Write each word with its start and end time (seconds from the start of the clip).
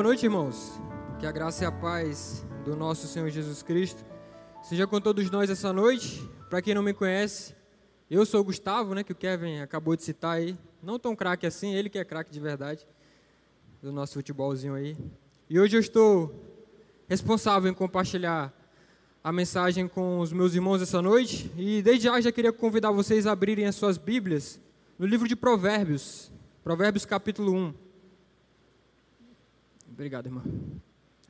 boa 0.00 0.08
noite, 0.08 0.24
irmãos. 0.24 0.80
Que 1.18 1.26
a 1.26 1.30
graça 1.30 1.62
e 1.62 1.66
a 1.66 1.70
paz 1.70 2.42
do 2.64 2.74
nosso 2.74 3.06
Senhor 3.06 3.28
Jesus 3.28 3.62
Cristo 3.62 4.02
seja 4.62 4.86
com 4.86 4.98
todos 4.98 5.30
nós 5.30 5.50
essa 5.50 5.74
noite. 5.74 6.26
Para 6.48 6.62
quem 6.62 6.74
não 6.74 6.82
me 6.82 6.94
conhece, 6.94 7.54
eu 8.10 8.24
sou 8.24 8.40
o 8.40 8.44
Gustavo, 8.44 8.94
né, 8.94 9.04
que 9.04 9.12
o 9.12 9.14
Kevin 9.14 9.58
acabou 9.58 9.94
de 9.94 10.02
citar 10.02 10.36
aí. 10.38 10.56
Não 10.82 10.98
tão 10.98 11.14
craque 11.14 11.46
assim, 11.46 11.74
ele 11.74 11.90
que 11.90 11.98
é 11.98 12.04
craque 12.04 12.32
de 12.32 12.40
verdade 12.40 12.86
do 13.82 13.92
nosso 13.92 14.14
futebolzinho 14.14 14.72
aí. 14.72 14.96
E 15.50 15.60
hoje 15.60 15.76
eu 15.76 15.80
estou 15.80 16.34
responsável 17.06 17.70
em 17.70 17.74
compartilhar 17.74 18.54
a 19.22 19.30
mensagem 19.30 19.86
com 19.86 20.20
os 20.20 20.32
meus 20.32 20.54
irmãos 20.54 20.80
essa 20.80 21.02
noite. 21.02 21.52
E 21.58 21.82
desde 21.82 22.04
já 22.04 22.18
já 22.22 22.32
queria 22.32 22.54
convidar 22.54 22.90
vocês 22.90 23.26
a 23.26 23.32
abrirem 23.32 23.66
as 23.66 23.74
suas 23.74 23.98
Bíblias 23.98 24.58
no 24.98 25.04
livro 25.04 25.28
de 25.28 25.36
Provérbios, 25.36 26.32
Provérbios 26.64 27.04
capítulo 27.04 27.52
1. 27.52 27.89
Obrigado, 29.92 30.26
irmão. 30.26 30.44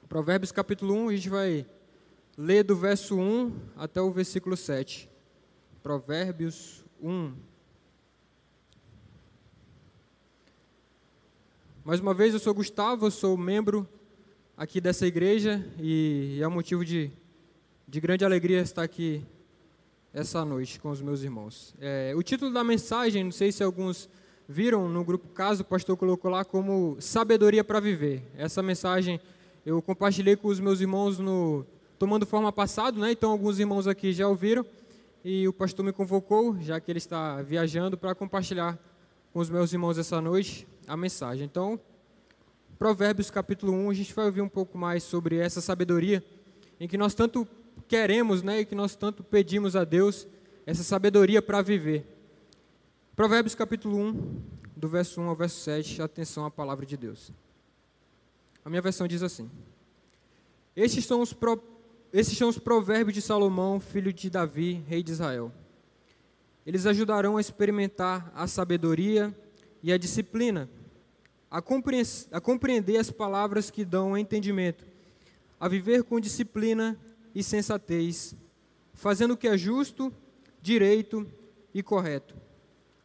Provérbios 0.06 0.52
capítulo 0.52 0.95
1, 0.95 1.09
a 1.09 1.16
gente 1.16 1.30
vai 1.30 1.66
ler 2.37 2.62
do 2.62 2.77
verso 2.77 3.16
1 3.16 3.52
até 3.74 4.02
o 4.02 4.10
versículo 4.10 4.55
7. 4.55 5.10
Provérbios 5.82 6.84
1. 7.01 7.32
Mais 11.82 12.01
uma 12.01 12.12
vez, 12.12 12.34
eu 12.34 12.38
sou 12.38 12.52
Gustavo, 12.52 13.06
eu 13.06 13.10
sou 13.10 13.34
membro 13.34 13.88
aqui 14.56 14.79
dessa 14.79 15.06
igreja 15.06 15.66
e 15.79 16.38
é 16.40 16.46
um 16.46 16.52
motivo 16.52 16.84
de, 16.84 17.10
de 17.88 17.98
grande 17.98 18.27
alegria 18.27 18.60
estar 18.60 18.82
aqui 18.82 19.24
essa 20.12 20.45
noite 20.45 20.79
com 20.79 20.90
os 20.90 21.01
meus 21.01 21.23
irmãos. 21.23 21.74
É, 21.80 22.12
o 22.15 22.23
título 22.23 22.52
da 22.52 22.62
mensagem, 22.62 23.24
não 23.24 23.32
sei 23.32 23.52
se 23.52 23.62
alguns 23.62 24.09
viram 24.51 24.88
no 24.88 25.04
grupo 25.04 25.29
Caso, 25.29 25.62
o 25.62 25.65
pastor 25.65 25.96
colocou 25.96 26.29
lá 26.29 26.45
como 26.45 26.96
Sabedoria 26.98 27.62
para 27.62 27.79
Viver. 27.79 28.20
Essa 28.37 28.60
mensagem 28.60 29.20
eu 29.65 29.80
compartilhei 29.80 30.34
com 30.34 30.48
os 30.48 30.59
meus 30.59 30.80
irmãos 30.80 31.20
no 31.20 31.65
tomando 31.96 32.26
forma 32.26 32.51
passado, 32.51 32.98
né? 32.98 33.12
Então 33.12 33.30
alguns 33.30 33.60
irmãos 33.60 33.87
aqui 33.87 34.12
já 34.12 34.26
ouviram 34.26 34.66
e 35.24 35.46
o 35.46 35.52
pastor 35.52 35.84
me 35.84 35.93
convocou, 35.93 36.56
já 36.60 36.80
que 36.80 36.90
ele 36.90 36.98
está 36.98 37.40
viajando, 37.43 37.96
para 37.96 38.12
compartilhar 38.12 38.76
com 39.32 39.38
os 39.38 39.48
meus 39.48 39.73
irmãos 39.73 39.96
essa 39.98 40.21
noite 40.21 40.66
a 40.88 40.96
mensagem. 40.96 41.45
Então, 41.45 41.78
Provérbios 42.76 43.30
capítulo 43.30 43.73
1, 43.73 43.90
a 43.90 43.95
gente 43.95 44.12
vai 44.12 44.24
ouvir 44.24 44.40
um 44.40 44.48
pouco 44.48 44.76
mais 44.76 45.04
sobre 45.04 45.37
essa 45.37 45.60
sabedoria 45.60 46.24
em 46.80 46.88
que 46.88 46.98
nós 46.98 47.15
tanto 47.15 47.46
queremos, 47.87 48.43
né, 48.43 48.60
e 48.60 48.65
que 48.65 48.74
nós 48.74 48.96
tanto 48.96 49.23
pedimos 49.23 49.76
a 49.76 49.84
Deus 49.84 50.26
essa 50.66 50.82
sabedoria 50.82 51.40
para 51.40 51.62
viver. 51.62 52.04
Provérbios 53.16 53.54
capítulo 53.54 53.98
1, 53.98 54.42
do 54.76 54.88
verso 54.88 55.20
1 55.20 55.28
ao 55.28 55.36
verso 55.36 55.60
7, 55.60 56.00
atenção 56.00 56.46
à 56.46 56.50
palavra 56.50 56.86
de 56.86 56.96
Deus. 56.96 57.30
A 58.64 58.70
minha 58.70 58.80
versão 58.80 59.06
diz 59.06 59.22
assim: 59.22 59.50
Estes 60.74 61.04
são 61.04 61.20
os, 61.20 61.32
pro, 61.32 61.62
estes 62.12 62.38
são 62.38 62.48
os 62.48 62.58
provérbios 62.58 63.12
de 63.12 63.20
Salomão, 63.20 63.78
filho 63.78 64.10
de 64.12 64.31
Davi, 64.31 64.82
rei 64.86 65.03
de 65.03 65.12
Israel. 65.12 65.53
Eles 66.64 66.86
ajudarão 66.86 67.36
a 67.36 67.41
experimentar 67.41 68.32
a 68.34 68.47
sabedoria 68.47 69.36
e 69.82 69.92
a 69.92 69.98
disciplina, 69.98 70.70
a, 71.50 71.60
compreender, 71.60 72.08
a 72.32 72.41
compreender 72.41 72.97
as 72.97 73.10
palavras 73.10 73.70
que 73.70 73.84
dão 73.84 74.16
entendimento, 74.16 74.86
a 75.58 75.69
viver 75.69 76.04
com 76.04 76.19
disciplina 76.20 76.98
e 77.34 77.42
sensatez, 77.42 78.34
fazendo 78.94 79.34
o 79.34 79.36
que 79.36 79.48
é 79.48 79.58
justo, 79.58 80.12
direito 80.62 81.26
e 81.75 81.82
correto 81.82 82.34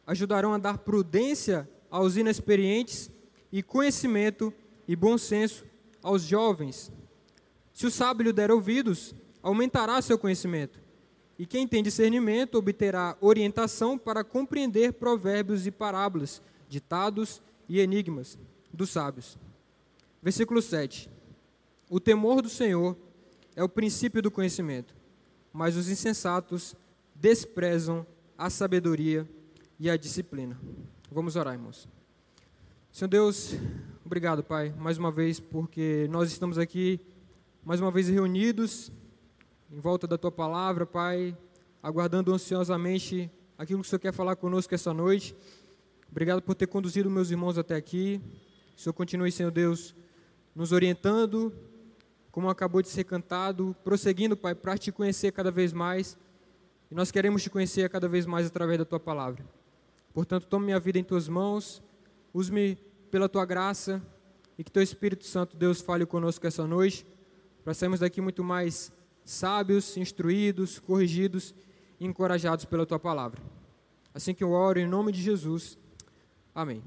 ajudarão 0.06 0.54
a 0.54 0.58
dar 0.58 0.78
prudência 0.78 1.68
aos 1.90 2.16
inexperientes 2.16 3.10
e 3.50 3.62
conhecimento 3.62 4.52
e 4.86 4.94
bom 4.94 5.18
senso 5.18 5.64
aos 6.02 6.22
jovens. 6.22 6.92
Se 7.72 7.86
o 7.86 7.90
sábio 7.90 8.24
lhe 8.24 8.32
der 8.32 8.50
ouvidos, 8.50 9.14
aumentará 9.42 10.00
seu 10.00 10.18
conhecimento. 10.18 10.80
E 11.38 11.44
quem 11.44 11.68
tem 11.68 11.82
discernimento 11.82 12.56
obterá 12.56 13.16
orientação 13.20 13.98
para 13.98 14.24
compreender 14.24 14.94
provérbios 14.94 15.66
e 15.66 15.70
parábolas, 15.70 16.40
ditados 16.68 17.42
e 17.68 17.80
enigmas 17.80 18.38
dos 18.72 18.90
sábios. 18.90 19.38
Versículo 20.22 20.62
7. 20.62 21.10
O 21.90 22.00
temor 22.00 22.40
do 22.40 22.48
Senhor 22.48 22.96
é 23.54 23.62
o 23.62 23.68
princípio 23.68 24.22
do 24.22 24.30
conhecimento, 24.30 24.94
mas 25.52 25.76
os 25.76 25.88
insensatos 25.88 26.74
desprezam 27.14 28.06
a 28.36 28.50
sabedoria 28.50 29.28
e 29.78 29.90
a 29.90 29.96
disciplina. 29.96 30.58
Vamos 31.10 31.36
orar, 31.36 31.54
irmãos. 31.54 31.88
Senhor 32.90 33.08
Deus, 33.08 33.54
obrigado, 34.04 34.42
Pai, 34.42 34.74
mais 34.78 34.96
uma 34.96 35.10
vez, 35.10 35.38
porque 35.38 36.08
nós 36.10 36.32
estamos 36.32 36.56
aqui, 36.56 36.98
mais 37.62 37.80
uma 37.80 37.90
vez 37.90 38.08
reunidos, 38.08 38.90
em 39.70 39.78
volta 39.78 40.06
da 40.06 40.16
Tua 40.16 40.32
palavra, 40.32 40.86
Pai, 40.86 41.36
aguardando 41.82 42.32
ansiosamente 42.32 43.30
aquilo 43.58 43.80
que 43.82 43.86
o 43.86 43.90
Senhor 43.90 44.00
quer 44.00 44.12
falar 44.12 44.36
conosco 44.36 44.74
essa 44.74 44.94
noite. 44.94 45.36
Obrigado 46.10 46.40
por 46.40 46.54
ter 46.54 46.66
conduzido 46.66 47.10
meus 47.10 47.30
irmãos 47.30 47.58
até 47.58 47.74
aqui. 47.74 48.20
O 48.74 48.80
Senhor 48.80 48.94
continue, 48.94 49.30
Senhor 49.30 49.50
Deus, 49.50 49.94
nos 50.54 50.72
orientando, 50.72 51.52
como 52.30 52.48
acabou 52.48 52.80
de 52.80 52.88
ser 52.88 53.04
cantado, 53.04 53.76
prosseguindo, 53.84 54.36
Pai, 54.36 54.54
para 54.54 54.78
te 54.78 54.90
conhecer 54.90 55.32
cada 55.32 55.50
vez 55.50 55.72
mais. 55.72 56.18
E 56.90 56.94
nós 56.94 57.10
queremos 57.10 57.42
te 57.42 57.50
conhecer 57.50 57.90
cada 57.90 58.08
vez 58.08 58.24
mais 58.24 58.46
através 58.46 58.78
da 58.78 58.84
Tua 58.84 59.00
palavra. 59.00 59.44
Portanto, 60.16 60.46
tome 60.46 60.64
minha 60.64 60.80
vida 60.80 60.98
em 60.98 61.04
tuas 61.04 61.28
mãos, 61.28 61.82
use-me 62.32 62.78
pela 63.10 63.28
tua 63.28 63.44
graça 63.44 64.02
e 64.56 64.64
que 64.64 64.72
teu 64.72 64.82
Espírito 64.82 65.26
Santo, 65.26 65.54
Deus, 65.54 65.82
fale 65.82 66.06
conosco 66.06 66.46
essa 66.46 66.66
noite, 66.66 67.06
para 67.62 67.74
sairmos 67.74 68.00
daqui 68.00 68.22
muito 68.22 68.42
mais 68.42 68.90
sábios, 69.26 69.94
instruídos, 69.98 70.78
corrigidos 70.78 71.54
e 72.00 72.06
encorajados 72.06 72.64
pela 72.64 72.86
tua 72.86 72.98
palavra. 72.98 73.42
Assim 74.14 74.32
que 74.32 74.42
eu 74.42 74.52
oro 74.52 74.78
em 74.78 74.88
nome 74.88 75.12
de 75.12 75.20
Jesus. 75.20 75.76
Amém. 76.54 76.82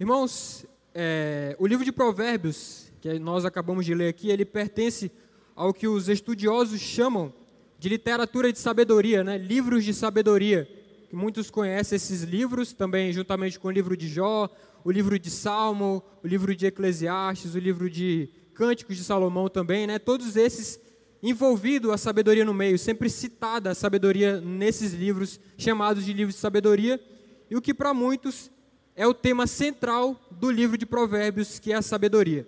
Irmãos, 0.00 0.64
é, 0.94 1.54
o 1.58 1.66
livro 1.66 1.84
de 1.84 1.92
Provérbios, 1.92 2.90
que 2.98 3.18
nós 3.18 3.44
acabamos 3.44 3.84
de 3.84 3.94
ler 3.94 4.08
aqui, 4.08 4.30
ele 4.30 4.46
pertence 4.46 5.12
ao 5.54 5.74
que 5.74 5.86
os 5.86 6.08
estudiosos 6.08 6.80
chamam 6.80 7.30
de 7.78 7.90
literatura 7.90 8.50
de 8.50 8.58
sabedoria, 8.58 9.22
né? 9.22 9.36
livros 9.36 9.84
de 9.84 9.92
sabedoria 9.92 10.82
muitos 11.14 11.50
conhecem 11.50 11.96
esses 11.96 12.22
livros, 12.22 12.72
também 12.72 13.12
juntamente 13.12 13.58
com 13.58 13.68
o 13.68 13.70
livro 13.70 13.96
de 13.96 14.08
Jó, 14.08 14.48
o 14.84 14.90
livro 14.90 15.18
de 15.18 15.30
Salmo, 15.30 16.02
o 16.22 16.26
livro 16.26 16.54
de 16.54 16.66
Eclesiastes, 16.66 17.54
o 17.54 17.58
livro 17.58 17.88
de 17.88 18.28
Cânticos 18.54 18.96
de 18.96 19.04
Salomão 19.04 19.48
também, 19.48 19.86
né? 19.86 19.98
Todos 19.98 20.36
esses 20.36 20.80
envolvido 21.22 21.90
a 21.90 21.96
sabedoria 21.96 22.44
no 22.44 22.52
meio, 22.52 22.78
sempre 22.78 23.08
citada 23.08 23.70
a 23.70 23.74
sabedoria 23.74 24.42
nesses 24.42 24.92
livros 24.92 25.40
chamados 25.56 26.04
de 26.04 26.12
livros 26.12 26.34
de 26.34 26.40
sabedoria, 26.40 27.00
e 27.50 27.56
o 27.56 27.62
que 27.62 27.72
para 27.72 27.94
muitos 27.94 28.50
é 28.94 29.06
o 29.06 29.14
tema 29.14 29.46
central 29.46 30.20
do 30.30 30.50
livro 30.50 30.76
de 30.76 30.84
Provérbios, 30.84 31.58
que 31.58 31.72
é 31.72 31.76
a 31.76 31.82
sabedoria. 31.82 32.46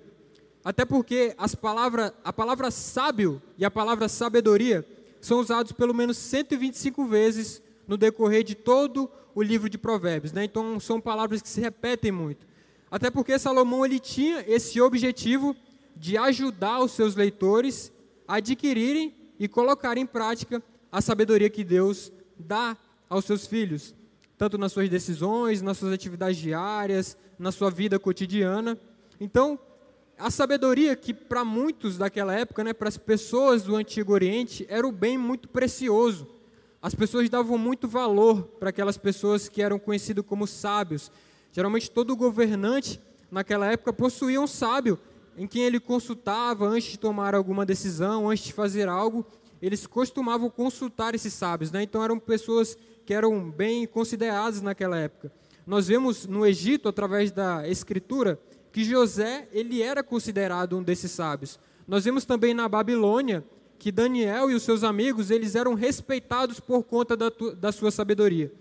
Até 0.63 0.85
porque 0.85 1.35
as 1.39 1.55
palavras, 1.55 2.13
a 2.23 2.33
palavra 2.33 2.71
sábio 2.71 3.41
e 3.57 3.65
a 3.65 3.71
palavra 3.71 4.09
sabedoria 4.09 4.85
são 5.21 5.41
usados 5.41 5.73
pelo 5.73 5.95
menos 5.95 6.19
125 6.19 7.07
vezes 7.07 7.63
no 7.87 7.97
decorrer 7.97 8.43
de 8.43 8.55
todo 8.55 9.11
o 9.35 9.43
livro 9.43 9.69
de 9.69 9.77
Provérbios. 9.77 10.33
Né? 10.33 10.45
Então, 10.45 10.81
são 10.81 11.01
palavras 11.01 11.43
que 11.43 11.49
se 11.49 11.61
repetem 11.61 12.11
muito. 12.11 12.47
Até 12.91 13.11
porque 13.11 13.39
Salomão 13.39 13.85
ele 13.85 13.99
tinha 13.99 14.45
esse 14.47 14.81
objetivo 14.81 15.55
de 15.95 16.17
ajudar 16.17 16.81
os 16.81 16.93
seus 16.93 17.15
leitores 17.15 17.93
a 18.27 18.37
adquirirem 18.37 19.15
e 19.39 19.49
colocarem 19.49 20.05
em 20.05 20.07
prática 20.07 20.63
a 20.91 21.01
sabedoria 21.01 21.51
que 21.51 21.65
Deus 21.65 22.13
dá 22.39 22.77
aos 23.09 23.25
seus 23.25 23.47
filhos, 23.47 23.95
tanto 24.39 24.57
nas 24.57 24.73
suas 24.73 24.89
decisões, 24.89 25.63
nas 25.63 25.79
suas 25.79 25.93
atividades 25.93 26.39
diárias, 26.39 27.17
na 27.39 27.53
sua 27.53 27.71
vida 27.71 27.99
cotidiana. 27.99 28.79
Então, 29.21 29.59
a 30.19 30.31
sabedoria 30.31 30.97
que 30.97 31.13
para 31.13 31.45
muitos 31.45 31.99
daquela 31.99 32.35
época, 32.35 32.65
né, 32.65 32.73
para 32.73 32.89
as 32.89 32.97
pessoas 32.97 33.63
do 33.63 33.77
Antigo 33.77 34.13
Oriente, 34.13 34.67
era 34.69 34.87
o 34.87 34.93
bem 34.93 35.19
muito 35.19 35.49
precioso 35.49 36.36
as 36.81 36.95
pessoas 36.95 37.29
davam 37.29 37.59
muito 37.59 37.89
valor 37.89 38.43
para 38.59 38.71
aquelas 38.71 38.97
pessoas 38.97 39.49
que 39.49 39.63
eram 39.63 39.79
conhecidas 39.79 40.25
como 40.27 40.47
sábios. 40.47 41.11
Geralmente 41.53 41.91
todo 41.91 42.15
governante 42.15 43.01
naquela 43.31 43.71
época 43.71 43.93
possuía 43.93 44.41
um 44.41 44.47
sábio 44.47 44.99
em 45.37 45.47
quem 45.47 45.63
ele 45.63 45.79
consultava 45.79 46.67
antes 46.67 46.93
de 46.93 46.99
tomar 46.99 47.35
alguma 47.35 47.67
decisão, 47.67 48.31
antes 48.31 48.45
de 48.45 48.53
fazer 48.53 48.89
algo, 48.89 49.27
eles 49.61 49.87
costumavam 49.87 50.49
consultar 50.49 51.15
esses 51.15 51.33
sábios, 51.33 51.71
né? 51.71 51.83
Então 51.83 52.03
eram 52.03 52.19
pessoas 52.19 52.77
que 53.05 53.13
eram 53.13 53.51
bem 53.51 53.87
consideradas 53.87 54.63
naquela 54.63 54.97
época. 54.99 55.31
Nós 55.67 55.89
vemos 55.89 56.27
no 56.27 56.47
Egito 56.47 56.89
através 56.89 57.31
da 57.31 57.69
escritura 57.69 58.39
que 58.73 58.85
José 58.85 59.49
ele 59.53 59.83
era 59.83 60.03
considerado 60.03 60.77
um 60.77 60.83
desses 60.83 61.11
sábios. 61.11 61.59
Nós 61.87 62.05
vemos 62.05 62.25
também 62.25 62.53
na 62.55 62.69
Babilônia 62.69 63.45
que 63.79 63.93
Daniel 63.93 64.51
e 64.51 64.55
os 64.55 64.63
seus 64.63 64.83
amigos 64.83 65.31
eles 65.31 65.55
eram 65.55 65.75
respeitados 65.75 66.61
por 66.61 66.83
conta 66.85 67.17
da, 67.17 67.31
da 67.59 67.73
sua 67.73 67.91
sabedoria. 67.91 68.53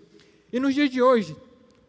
E 0.52 0.60
nos 0.60 0.74
dias 0.74 0.90
de 0.90 1.02
hoje, 1.02 1.36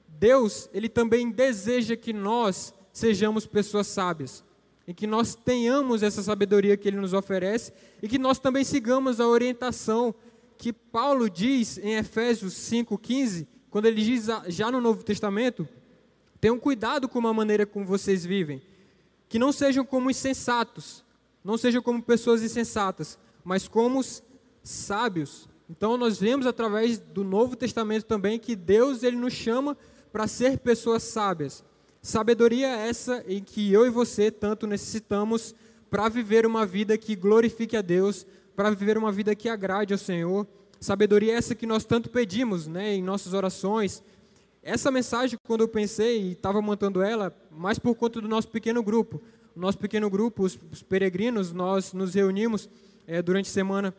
Deus 0.07 0.69
ele 0.73 0.89
também 0.89 1.29
deseja 1.29 1.95
que 1.95 2.13
nós 2.13 2.73
sejamos 2.91 3.45
pessoas 3.45 3.87
sábias, 3.87 4.43
em 4.87 4.93
que 4.93 5.05
nós 5.05 5.35
tenhamos 5.35 6.01
essa 6.01 6.23
sabedoria 6.23 6.75
que 6.77 6.87
Ele 6.87 6.97
nos 6.97 7.13
oferece 7.13 7.71
e 8.01 8.07
que 8.07 8.17
nós 8.17 8.39
também 8.39 8.63
sigamos 8.63 9.19
a 9.19 9.27
orientação 9.27 10.15
que 10.57 10.73
Paulo 10.73 11.29
diz 11.29 11.77
em 11.77 11.95
Efésios 11.95 12.53
5,15, 12.53 13.45
quando 13.69 13.85
ele 13.85 14.01
diz 14.01 14.27
já 14.47 14.71
no 14.71 14.81
Novo 14.81 15.03
Testamento: 15.03 15.67
tenham 16.41 16.59
cuidado 16.59 17.07
com 17.07 17.25
a 17.27 17.33
maneira 17.33 17.65
como 17.65 17.85
vocês 17.85 18.25
vivem, 18.25 18.61
que 19.29 19.37
não 19.37 19.51
sejam 19.51 19.85
como 19.85 20.09
insensatos, 20.09 21.03
não 21.47 21.57
sejam 21.57 21.81
como 21.81 22.03
pessoas 22.03 22.43
insensatas, 22.43 23.17
mas 23.41 23.69
como 23.69 23.99
os 23.99 24.21
sábios. 24.61 25.47
Então 25.69 25.95
nós 25.95 26.19
vemos 26.19 26.45
através 26.45 26.99
do 26.99 27.23
Novo 27.23 27.55
Testamento 27.55 28.03
também 28.03 28.37
que 28.37 28.53
Deus 28.53 29.01
ele 29.01 29.15
nos 29.15 29.31
chama 29.31 29.77
para 30.11 30.27
ser 30.27 30.59
pessoas 30.59 31.03
sábias. 31.03 31.63
Sabedoria 32.01 32.67
é 32.67 32.89
essa 32.89 33.23
em 33.25 33.41
que 33.41 33.71
eu 33.71 33.85
e 33.85 33.89
você 33.89 34.29
tanto 34.29 34.67
necessitamos 34.67 35.55
para 35.89 36.09
viver 36.09 36.45
uma 36.45 36.65
vida 36.65 36.97
que 36.97 37.15
glorifique 37.15 37.77
a 37.77 37.81
Deus, 37.81 38.27
para 38.53 38.69
viver 38.71 38.97
uma 38.97 39.09
vida 39.11 39.33
que 39.33 39.47
agrade 39.47 39.93
ao 39.93 39.97
Senhor. 39.97 40.45
Sabedoria 40.81 41.31
é 41.31 41.37
essa 41.37 41.55
que 41.55 41.65
nós 41.65 41.85
tanto 41.85 42.09
pedimos, 42.09 42.67
né, 42.67 42.93
em 42.93 43.01
nossas 43.01 43.31
orações. 43.33 44.03
Essa 44.61 44.91
mensagem, 44.91 45.39
quando 45.47 45.61
eu 45.61 45.67
pensei 45.69 46.23
e 46.23 46.31
estava 46.33 46.61
montando 46.61 47.01
ela, 47.01 47.33
mais 47.49 47.79
por 47.79 47.95
conta 47.95 48.19
do 48.19 48.27
nosso 48.27 48.49
pequeno 48.49 48.83
grupo. 48.83 49.21
Nosso 49.57 49.79
pequeno 49.79 50.07
grupo, 50.07 50.43
os, 50.43 50.57
os 50.71 50.83
peregrinos, 50.83 51.51
nós 51.51 51.91
nos 51.91 52.13
reunimos 52.13 52.69
é, 53.07 53.23
durante 53.23 53.49
a 53.49 53.51
semana 53.51 53.91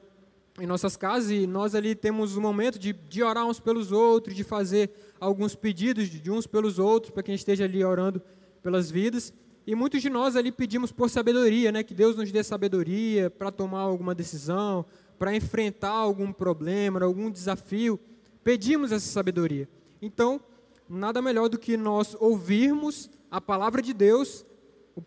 em 0.61 0.67
nossas 0.67 0.97
casas 0.97 1.33
e 1.33 1.49
nós 1.49 1.75
ali 1.75 1.97
temos 1.97 2.37
um 2.37 2.41
momento 2.41 2.79
de, 2.79 2.93
de 2.93 3.25
orar 3.25 3.45
uns 3.45 3.59
pelos 3.59 3.91
outros, 3.91 4.37
de 4.37 4.45
fazer 4.45 4.89
alguns 5.19 5.57
pedidos 5.57 6.09
de, 6.09 6.21
de 6.21 6.31
uns 6.31 6.47
pelos 6.47 6.79
outros, 6.79 7.11
para 7.11 7.25
que 7.25 7.33
a 7.33 7.35
gente 7.35 7.41
esteja 7.41 7.65
ali 7.65 7.85
orando 7.85 8.23
pelas 8.63 8.89
vidas. 8.89 9.35
E 9.67 9.75
muitos 9.75 10.01
de 10.01 10.09
nós 10.09 10.37
ali 10.37 10.53
pedimos 10.53 10.93
por 10.93 11.11
sabedoria, 11.11 11.73
né? 11.73 11.83
que 11.83 11.93
Deus 11.93 12.15
nos 12.15 12.31
dê 12.31 12.45
sabedoria 12.45 13.29
para 13.29 13.51
tomar 13.51 13.81
alguma 13.81 14.15
decisão, 14.15 14.87
para 15.19 15.35
enfrentar 15.35 15.91
algum 15.91 16.33
problema, 16.33 17.05
algum 17.05 17.33
desafio. 17.33 17.99
Pedimos 18.45 18.93
essa 18.93 19.09
sabedoria. 19.09 19.69
Então, 20.01 20.41
nada 20.89 21.21
melhor 21.21 21.49
do 21.49 21.59
que 21.59 21.77
nós 21.77 22.17
ouvirmos 22.21 23.11
a 23.29 23.41
palavra 23.41 23.83
de 23.83 23.93
Deus 23.93 24.47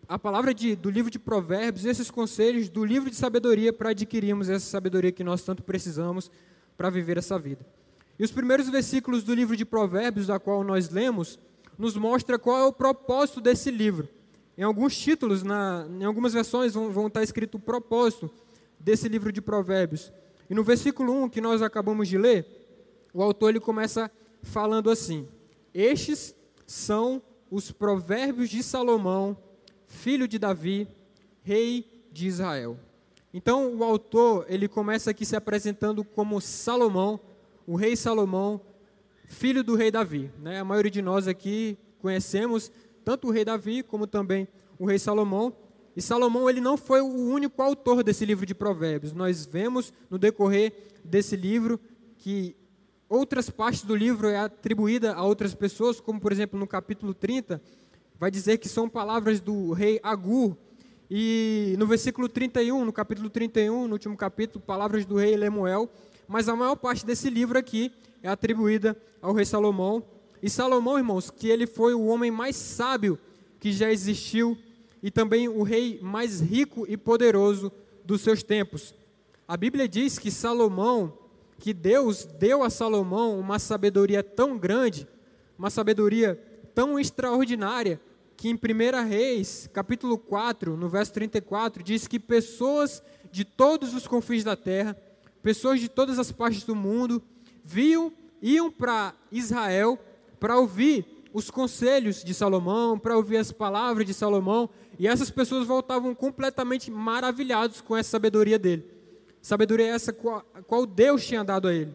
a 0.08 0.18
palavra 0.18 0.52
de, 0.54 0.76
do 0.76 0.90
livro 0.90 1.10
de 1.10 1.18
Provérbios, 1.18 1.84
esses 1.84 2.10
conselhos 2.10 2.68
do 2.68 2.84
livro 2.84 3.10
de 3.10 3.16
sabedoria 3.16 3.72
para 3.72 3.90
adquirirmos 3.90 4.48
essa 4.48 4.66
sabedoria 4.66 5.12
que 5.12 5.24
nós 5.24 5.42
tanto 5.42 5.62
precisamos 5.62 6.30
para 6.76 6.90
viver 6.90 7.18
essa 7.18 7.38
vida. 7.38 7.66
E 8.18 8.24
os 8.24 8.30
primeiros 8.30 8.68
versículos 8.68 9.22
do 9.22 9.34
livro 9.34 9.56
de 9.56 9.64
Provérbios, 9.64 10.26
da 10.26 10.38
qual 10.38 10.62
nós 10.62 10.90
lemos, 10.90 11.38
nos 11.78 11.96
mostra 11.96 12.38
qual 12.38 12.58
é 12.58 12.64
o 12.64 12.72
propósito 12.72 13.40
desse 13.40 13.70
livro. 13.70 14.08
Em 14.56 14.62
alguns 14.62 14.96
títulos, 14.96 15.42
na, 15.42 15.86
em 15.88 16.04
algumas 16.04 16.32
versões, 16.32 16.74
vão, 16.74 16.90
vão 16.90 17.06
estar 17.06 17.22
escrito 17.22 17.56
o 17.56 17.60
propósito 17.60 18.30
desse 18.78 19.08
livro 19.08 19.32
de 19.32 19.40
Provérbios. 19.40 20.12
E 20.48 20.54
no 20.54 20.62
versículo 20.62 21.24
1 21.24 21.30
que 21.30 21.40
nós 21.40 21.62
acabamos 21.62 22.08
de 22.08 22.18
ler, 22.18 22.46
o 23.14 23.22
autor 23.22 23.50
ele 23.50 23.60
começa 23.60 24.10
falando 24.42 24.90
assim: 24.90 25.26
Estes 25.72 26.34
são 26.66 27.22
os 27.50 27.70
provérbios 27.70 28.48
de 28.48 28.62
Salomão, 28.62 29.36
filho 29.92 30.26
de 30.26 30.38
Davi, 30.38 30.88
rei 31.42 31.86
de 32.10 32.26
Israel. 32.26 32.78
Então 33.32 33.74
o 33.76 33.84
autor, 33.84 34.46
ele 34.48 34.66
começa 34.66 35.10
aqui 35.10 35.24
se 35.24 35.36
apresentando 35.36 36.02
como 36.02 36.40
Salomão, 36.40 37.20
o 37.66 37.76
rei 37.76 37.94
Salomão, 37.94 38.60
filho 39.26 39.62
do 39.62 39.76
rei 39.76 39.90
Davi. 39.90 40.30
Né? 40.40 40.58
A 40.58 40.64
maioria 40.64 40.90
de 40.90 41.02
nós 41.02 41.28
aqui 41.28 41.78
conhecemos 42.00 42.72
tanto 43.04 43.28
o 43.28 43.30
rei 43.30 43.44
Davi 43.44 43.82
como 43.82 44.06
também 44.06 44.48
o 44.78 44.86
rei 44.86 44.98
Salomão. 44.98 45.54
E 45.94 46.00
Salomão 46.00 46.48
ele 46.48 46.60
não 46.60 46.76
foi 46.76 47.02
o 47.02 47.06
único 47.06 47.62
autor 47.62 48.02
desse 48.02 48.24
livro 48.24 48.46
de 48.46 48.54
Provérbios. 48.54 49.12
Nós 49.12 49.44
vemos 49.44 49.92
no 50.10 50.18
decorrer 50.18 50.72
desse 51.04 51.36
livro 51.36 51.78
que 52.16 52.56
outras 53.08 53.50
partes 53.50 53.82
do 53.82 53.94
livro 53.94 54.28
é 54.28 54.38
atribuída 54.38 55.12
a 55.12 55.22
outras 55.22 55.54
pessoas, 55.54 56.00
como 56.00 56.18
por 56.18 56.32
exemplo 56.32 56.58
no 56.58 56.66
capítulo 56.66 57.12
30, 57.12 57.60
vai 58.22 58.30
dizer 58.30 58.58
que 58.58 58.68
são 58.68 58.88
palavras 58.88 59.40
do 59.40 59.72
rei 59.72 59.98
Agur. 60.00 60.56
E 61.10 61.74
no 61.76 61.88
versículo 61.88 62.28
31, 62.28 62.84
no 62.84 62.92
capítulo 62.92 63.28
31, 63.28 63.88
no 63.88 63.94
último 63.94 64.16
capítulo, 64.16 64.64
palavras 64.64 65.04
do 65.04 65.16
rei 65.16 65.36
Lemuel. 65.36 65.90
Mas 66.28 66.48
a 66.48 66.54
maior 66.54 66.76
parte 66.76 67.04
desse 67.04 67.28
livro 67.28 67.58
aqui 67.58 67.90
é 68.22 68.28
atribuída 68.28 68.96
ao 69.20 69.32
rei 69.32 69.44
Salomão. 69.44 70.04
E 70.40 70.48
Salomão, 70.48 70.98
irmãos, 70.98 71.32
que 71.32 71.48
ele 71.48 71.66
foi 71.66 71.94
o 71.94 72.06
homem 72.06 72.30
mais 72.30 72.54
sábio 72.54 73.18
que 73.58 73.72
já 73.72 73.90
existiu 73.90 74.56
e 75.02 75.10
também 75.10 75.48
o 75.48 75.64
rei 75.64 75.98
mais 76.00 76.40
rico 76.40 76.86
e 76.88 76.96
poderoso 76.96 77.72
dos 78.04 78.20
seus 78.20 78.44
tempos. 78.44 78.94
A 79.48 79.56
Bíblia 79.56 79.88
diz 79.88 80.16
que 80.16 80.30
Salomão, 80.30 81.18
que 81.58 81.74
Deus 81.74 82.24
deu 82.24 82.62
a 82.62 82.70
Salomão 82.70 83.36
uma 83.36 83.58
sabedoria 83.58 84.22
tão 84.22 84.56
grande, 84.56 85.08
uma 85.58 85.70
sabedoria 85.70 86.40
tão 86.72 87.00
extraordinária, 87.00 88.00
que 88.42 88.48
em 88.48 88.54
1 88.54 89.08
Reis, 89.08 89.70
capítulo 89.72 90.18
4, 90.18 90.76
no 90.76 90.88
verso 90.88 91.12
34, 91.12 91.80
diz 91.80 92.08
que 92.08 92.18
pessoas 92.18 93.00
de 93.30 93.44
todos 93.44 93.94
os 93.94 94.08
confins 94.08 94.42
da 94.42 94.56
terra, 94.56 95.00
pessoas 95.40 95.78
de 95.78 95.88
todas 95.88 96.18
as 96.18 96.32
partes 96.32 96.64
do 96.64 96.74
mundo, 96.74 97.22
viam, 97.62 98.12
iam 98.42 98.68
para 98.68 99.14
Israel 99.30 99.96
para 100.40 100.58
ouvir 100.58 101.22
os 101.32 101.52
conselhos 101.52 102.24
de 102.24 102.34
Salomão, 102.34 102.98
para 102.98 103.16
ouvir 103.16 103.36
as 103.36 103.52
palavras 103.52 104.08
de 104.08 104.12
Salomão, 104.12 104.68
e 104.98 105.06
essas 105.06 105.30
pessoas 105.30 105.64
voltavam 105.64 106.12
completamente 106.12 106.90
maravilhados 106.90 107.80
com 107.80 107.96
essa 107.96 108.10
sabedoria 108.10 108.58
dele. 108.58 108.84
Sabedoria 109.40 109.86
essa 109.86 110.12
qual, 110.12 110.44
qual 110.66 110.84
Deus 110.84 111.24
tinha 111.24 111.44
dado 111.44 111.68
a 111.68 111.72
ele. 111.72 111.94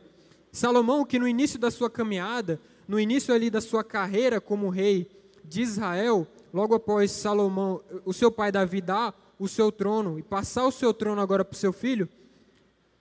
Salomão, 0.50 1.04
que 1.04 1.20
no 1.20 1.28
início 1.28 1.60
da 1.60 1.70
sua 1.70 1.90
caminhada, 1.90 2.58
no 2.88 2.98
início 2.98 3.34
ali 3.34 3.50
da 3.50 3.60
sua 3.60 3.84
carreira 3.84 4.40
como 4.40 4.70
rei 4.70 5.12
de 5.44 5.62
Israel, 5.62 6.26
logo 6.58 6.74
após 6.74 7.12
Salomão, 7.12 7.84
o 8.04 8.12
seu 8.12 8.32
pai 8.32 8.52
Davi 8.52 8.82
dar 8.82 9.16
o 9.38 9.48
seu 9.48 9.72
trono 9.72 10.18
e 10.18 10.24
passar 10.24 10.66
o 10.66 10.72
seu 10.72 10.92
trono 10.92 11.22
agora 11.22 11.46
para 11.46 11.54
o 11.54 11.58
seu 11.58 11.72
filho, 11.72 12.10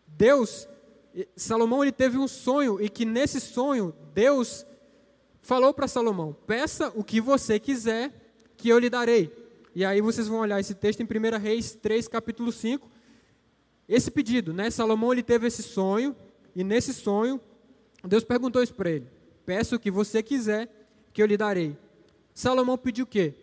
Deus, 0.07 0.69
Salomão 1.35 1.83
ele 1.83 1.91
teve 1.91 2.19
um 2.19 2.29
sonho 2.29 2.79
e 2.79 2.91
que 2.91 3.07
nesse 3.07 3.41
sonho 3.41 3.95
Deus 4.13 4.67
falou 5.41 5.73
para 5.73 5.89
Salomão: 5.89 6.37
peça 6.47 6.93
o 6.95 7.03
que 7.03 7.19
você 7.19 7.59
quiser 7.59 8.13
que 8.59 8.69
eu 8.69 8.79
lhe 8.79 8.91
darei. 8.91 9.33
E 9.75 9.87
aí 9.87 10.03
vocês 10.03 10.29
vão 10.29 10.41
olhar 10.41 10.61
esse 10.61 10.75
texto 10.75 11.01
em 11.01 11.05
1 11.05 11.39
Reis 11.39 11.75
3, 11.75 12.09
capítulo 12.09 12.53
5. 12.53 12.87
Esse 13.89 14.11
pedido, 14.11 14.53
né? 14.53 14.71
Salomão 14.71 15.13
ele 15.13 15.23
teve 15.23 15.47
esse 15.47 15.63
sonho 15.63 16.15
e 16.55 16.63
nesse 16.63 16.93
sonho 16.93 17.41
Deus 18.05 18.23
perguntou 18.23 18.63
isso 18.63 18.75
para 18.75 18.91
ele: 18.91 19.07
peça 19.47 19.77
o 19.77 19.79
que 19.79 19.91
você 19.91 20.23
quiser 20.23 20.69
que 21.11 21.23
eu 21.23 21.27
lhe 21.27 21.39
darei. 21.39 21.75
Salomão 22.35 22.77
pediu 22.77 23.07
o 23.07 23.09
quê? 23.09 23.35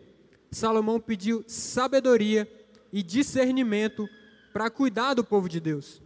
Salomão 0.54 1.00
pediu 1.00 1.44
sabedoria 1.48 2.50
e 2.92 3.02
discernimento 3.02 4.08
para 4.54 4.70
cuidar 4.70 5.14
do 5.14 5.24
povo 5.24 5.50
de 5.50 5.60
Deus. 5.60 6.02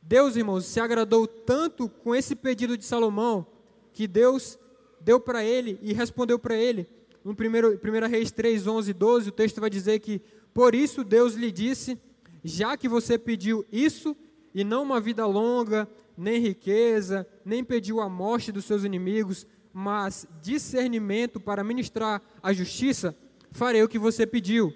Deus, 0.00 0.36
irmãos, 0.36 0.66
se 0.66 0.78
agradou 0.80 1.26
tanto 1.26 1.88
com 1.88 2.14
esse 2.14 2.36
pedido 2.36 2.76
de 2.76 2.84
Salomão 2.84 3.46
que 3.92 4.06
Deus 4.06 4.58
deu 5.00 5.18
para 5.18 5.44
ele 5.44 5.78
e 5.82 5.92
respondeu 5.92 6.38
para 6.38 6.56
ele. 6.56 6.86
No 7.24 7.32
1 7.32 8.08
Reis 8.08 8.30
3, 8.30 8.66
11 8.66 8.90
e 8.90 8.94
12, 8.94 9.28
o 9.30 9.32
texto 9.32 9.60
vai 9.60 9.70
dizer 9.70 9.98
que, 10.00 10.20
por 10.52 10.74
isso 10.74 11.02
Deus 11.02 11.34
lhe 11.34 11.50
disse, 11.50 11.98
já 12.44 12.76
que 12.76 12.88
você 12.88 13.18
pediu 13.18 13.64
isso, 13.72 14.14
e 14.54 14.62
não 14.62 14.82
uma 14.82 15.00
vida 15.00 15.26
longa, 15.26 15.88
nem 16.16 16.38
riqueza, 16.38 17.26
nem 17.44 17.64
pediu 17.64 18.00
a 18.00 18.08
morte 18.08 18.52
dos 18.52 18.66
seus 18.66 18.84
inimigos, 18.84 19.46
mas 19.72 20.26
discernimento 20.40 21.40
para 21.40 21.64
ministrar 21.64 22.22
a 22.42 22.52
justiça, 22.52 23.16
farei 23.54 23.82
o 23.82 23.88
que 23.88 23.98
você 23.98 24.26
pediu. 24.26 24.74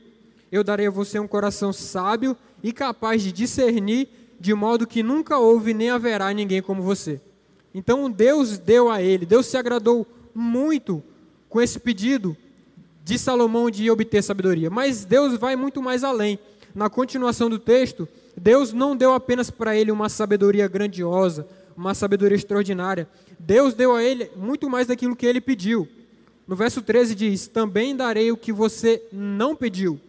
Eu 0.50 0.64
darei 0.64 0.86
a 0.86 0.90
você 0.90 1.18
um 1.18 1.28
coração 1.28 1.72
sábio 1.72 2.34
e 2.62 2.72
capaz 2.72 3.22
de 3.22 3.30
discernir, 3.30 4.08
de 4.40 4.54
modo 4.54 4.86
que 4.86 5.02
nunca 5.02 5.36
houve 5.36 5.74
nem 5.74 5.90
haverá 5.90 6.32
ninguém 6.32 6.62
como 6.62 6.80
você. 6.80 7.20
Então 7.74 8.10
Deus 8.10 8.56
deu 8.56 8.90
a 8.90 9.02
ele, 9.02 9.26
Deus 9.26 9.46
se 9.46 9.56
agradou 9.56 10.06
muito 10.34 11.02
com 11.48 11.60
esse 11.60 11.78
pedido 11.78 12.36
de 13.04 13.18
Salomão 13.18 13.70
de 13.70 13.90
obter 13.90 14.22
sabedoria. 14.22 14.70
Mas 14.70 15.04
Deus 15.04 15.36
vai 15.36 15.56
muito 15.56 15.82
mais 15.82 16.04
além. 16.04 16.38
Na 16.74 16.88
continuação 16.88 17.50
do 17.50 17.58
texto, 17.58 18.08
Deus 18.36 18.72
não 18.72 18.96
deu 18.96 19.12
apenas 19.12 19.50
para 19.50 19.76
ele 19.76 19.90
uma 19.90 20.08
sabedoria 20.08 20.68
grandiosa, 20.68 21.46
uma 21.76 21.94
sabedoria 21.94 22.36
extraordinária. 22.36 23.08
Deus 23.38 23.74
deu 23.74 23.94
a 23.94 24.02
ele 24.02 24.30
muito 24.36 24.70
mais 24.70 24.86
daquilo 24.86 25.16
que 25.16 25.26
ele 25.26 25.40
pediu. 25.40 25.88
No 26.48 26.56
verso 26.56 26.80
13 26.80 27.14
diz: 27.14 27.46
Também 27.46 27.94
darei 27.94 28.32
o 28.32 28.36
que 28.36 28.52
você 28.52 29.02
não 29.12 29.54
pediu, 29.54 30.00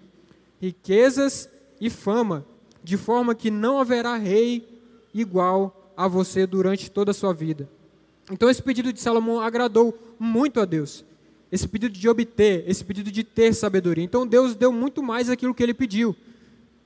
riquezas 0.62 1.50
e 1.82 1.90
fama, 1.90 2.46
de 2.82 2.96
forma 2.96 3.36
que 3.36 3.52
não 3.52 3.78
haverá 3.78 4.16
rei 4.16 4.66
igual 5.14 5.92
a 5.98 6.08
você 6.08 6.48
durante 6.48 6.90
toda 6.90 7.12
a 7.12 7.14
sua 7.14 7.34
vida. 7.34 7.70
Então, 8.32 8.50
esse 8.50 8.64
pedido 8.64 8.94
de 8.94 9.02
Salomão 9.02 9.42
agradou 9.42 9.98
muito 10.18 10.62
a 10.62 10.66
Deus. 10.66 11.04
esse 11.52 11.68
pedido 11.68 11.98
de 11.98 12.08
obter, 12.08 12.64
esse 12.68 12.84
pedido 12.84 13.12
de 13.12 13.24
ter 13.24 13.54
sabedoria. 13.54 14.04
Então 14.04 14.26
Deus 14.26 14.54
deu 14.56 14.72
muito 14.72 15.02
mais 15.02 15.32
aquilo 15.32 15.54
que 15.54 15.64
ele 15.64 15.74
pediu. 15.74 16.16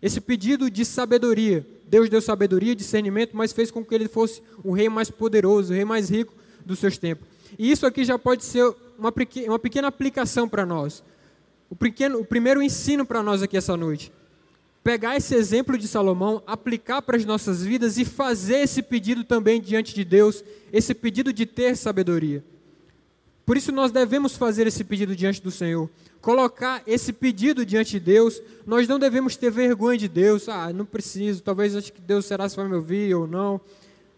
Esse 0.01 0.21
pedido 0.21 0.71
de 0.71 0.85
sabedoria. 0.85 1.67
Deus 1.85 2.09
deu 2.09 2.21
sabedoria, 2.21 2.73
discernimento, 2.73 3.35
mas 3.35 3.51
fez 3.51 3.69
com 3.69 3.83
que 3.83 3.93
ele 3.93 4.07
fosse 4.07 4.41
o 4.63 4.71
rei 4.71 4.87
mais 4.87 5.09
poderoso, 5.09 5.73
o 5.73 5.75
rei 5.75 5.83
mais 5.83 6.09
rico 6.09 6.33
dos 6.65 6.79
seus 6.79 6.97
tempos. 6.97 7.27
E 7.57 7.71
isso 7.71 7.85
aqui 7.85 8.03
já 8.03 8.17
pode 8.17 8.43
ser 8.43 8.63
uma, 8.97 9.13
uma 9.47 9.59
pequena 9.59 9.87
aplicação 9.87 10.47
para 10.47 10.65
nós. 10.65 11.03
O, 11.69 11.75
pequeno, 11.75 12.19
o 12.19 12.25
primeiro 12.25 12.61
ensino 12.61 13.05
para 13.05 13.23
nós 13.23 13.41
aqui 13.41 13.57
essa 13.57 13.75
noite. 13.75 14.11
Pegar 14.83 15.15
esse 15.15 15.33
exemplo 15.33 15.77
de 15.77 15.87
Salomão, 15.87 16.43
aplicar 16.45 17.01
para 17.01 17.15
as 17.15 17.25
nossas 17.25 17.63
vidas 17.63 17.97
e 17.97 18.03
fazer 18.03 18.57
esse 18.57 18.81
pedido 18.81 19.23
também 19.23 19.61
diante 19.61 19.95
de 19.95 20.03
Deus, 20.03 20.43
esse 20.71 20.93
pedido 20.93 21.31
de 21.31 21.45
ter 21.45 21.77
sabedoria. 21.77 22.43
Por 23.45 23.57
isso 23.57 23.71
nós 23.71 23.91
devemos 23.91 24.35
fazer 24.35 24.67
esse 24.67 24.83
pedido 24.83 25.15
diante 25.15 25.41
do 25.41 25.51
Senhor. 25.51 25.89
Colocar 26.21 26.81
esse 26.87 27.11
pedido 27.11 27.65
diante 27.65 27.91
de 27.91 27.99
Deus. 27.99 28.41
Nós 28.65 28.87
não 28.87 28.97
devemos 28.97 29.35
ter 29.35 29.51
vergonha 29.51 29.97
de 29.97 30.07
Deus. 30.07 30.47
Ah, 30.47 30.71
não 30.71 30.85
preciso, 30.85 31.41
talvez 31.43 31.75
acho 31.75 31.91
que 31.91 32.01
Deus 32.01 32.25
será 32.25 32.47
se 32.47 32.55
vai 32.55 32.67
me 32.67 32.75
ouvir 32.75 33.13
ou 33.13 33.27
não. 33.27 33.59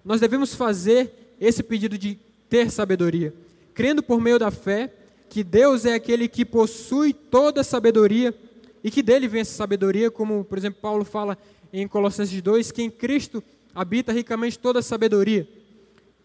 Nós 0.03 0.21
devemos 0.21 0.53
fazer 0.53 1.11
esse 1.39 1.63
pedido 1.63 1.97
de 1.97 2.19
ter 2.49 2.69
sabedoria, 2.69 3.33
crendo 3.73 4.01
por 4.01 4.21
meio 4.21 4.39
da 4.39 4.51
fé 4.51 4.93
que 5.29 5.43
Deus 5.43 5.85
é 5.85 5.93
aquele 5.93 6.27
que 6.27 6.45
possui 6.45 7.13
toda 7.13 7.63
sabedoria 7.63 8.33
e 8.83 8.91
que 8.91 9.01
dele 9.01 9.27
vem 9.27 9.41
essa 9.41 9.55
sabedoria, 9.55 10.11
como, 10.11 10.43
por 10.43 10.57
exemplo, 10.57 10.79
Paulo 10.81 11.03
fala 11.03 11.37
em 11.73 11.87
Colossenses 11.87 12.41
2, 12.41 12.71
que 12.71 12.83
em 12.83 12.89
Cristo 12.89 13.43
habita 13.73 14.13
ricamente 14.13 14.57
toda 14.57 14.79
a 14.79 14.83
sabedoria. 14.83 15.47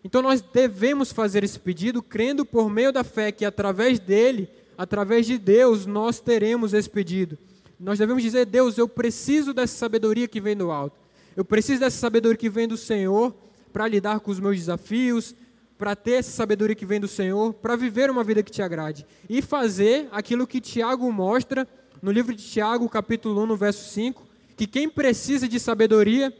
Então 0.04 0.22
nós 0.22 0.40
devemos 0.40 1.12
fazer 1.12 1.42
esse 1.44 1.58
pedido 1.58 2.02
crendo 2.02 2.44
por 2.44 2.70
meio 2.70 2.92
da 2.92 3.02
fé 3.02 3.32
que 3.32 3.44
através 3.44 3.98
dele, 3.98 4.48
através 4.78 5.26
de 5.26 5.36
Deus, 5.36 5.86
nós 5.86 6.20
teremos 6.20 6.72
esse 6.72 6.88
pedido. 6.88 7.36
Nós 7.78 7.98
devemos 7.98 8.22
dizer: 8.22 8.46
Deus, 8.46 8.78
eu 8.78 8.88
preciso 8.88 9.52
dessa 9.52 9.76
sabedoria 9.76 10.28
que 10.28 10.40
vem 10.40 10.56
do 10.56 10.70
alto. 10.70 10.96
Eu 11.36 11.44
preciso 11.44 11.80
dessa 11.80 11.98
sabedoria 11.98 12.36
que 12.36 12.50
vem 12.50 12.68
do 12.68 12.76
Senhor 12.76 13.34
para 13.72 13.88
lidar 13.88 14.20
com 14.20 14.30
os 14.30 14.40
meus 14.40 14.56
desafios, 14.56 15.34
para 15.80 15.96
ter 15.96 16.12
essa 16.12 16.30
sabedoria 16.30 16.76
que 16.76 16.86
vem 16.86 17.00
do 17.00 17.08
Senhor, 17.08 17.52
para 17.54 17.74
viver 17.74 18.08
uma 18.08 18.22
vida 18.22 18.40
que 18.40 18.52
te 18.52 18.62
agrade 18.62 19.04
e 19.28 19.42
fazer 19.42 20.06
aquilo 20.12 20.46
que 20.46 20.60
Tiago 20.60 21.10
mostra 21.10 21.66
no 22.00 22.12
livro 22.12 22.32
de 22.32 22.44
Tiago, 22.44 22.88
capítulo 22.88 23.42
1, 23.42 23.46
no 23.46 23.56
verso 23.56 23.92
5, 23.92 24.22
que 24.56 24.66
quem 24.66 24.88
precisa 24.88 25.48
de 25.48 25.58
sabedoria 25.58 26.32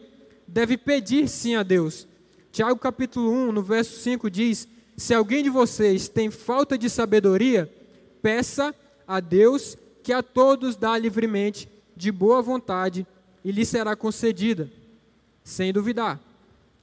deve 0.47 0.77
pedir 0.77 1.27
sim 1.29 1.57
a 1.57 1.65
Deus 1.65 2.07
Tiago 2.53 2.81
capítulo 2.81 3.31
1, 3.31 3.53
no 3.53 3.63
verso 3.63 4.01
5 4.01 4.29
diz: 4.29 4.67
Se 4.97 5.15
alguém 5.15 5.43
de 5.43 5.51
vocês 5.51 6.09
tem 6.09 6.31
falta 6.31 6.77
de 6.77 6.91
sabedoria, 6.91 7.73
peça 8.21 8.75
a 9.07 9.21
Deus 9.21 9.77
que 10.03 10.13
a 10.13 10.23
todos 10.23 10.75
dá 10.75 10.99
livremente, 10.99 11.69
de 11.97 12.11
boa 12.11 12.43
vontade, 12.43 13.07
e 13.45 13.53
lhe 13.53 13.65
será 13.65 13.95
concedida, 13.95 14.69
sem 15.45 15.73
duvidar. 15.73 16.21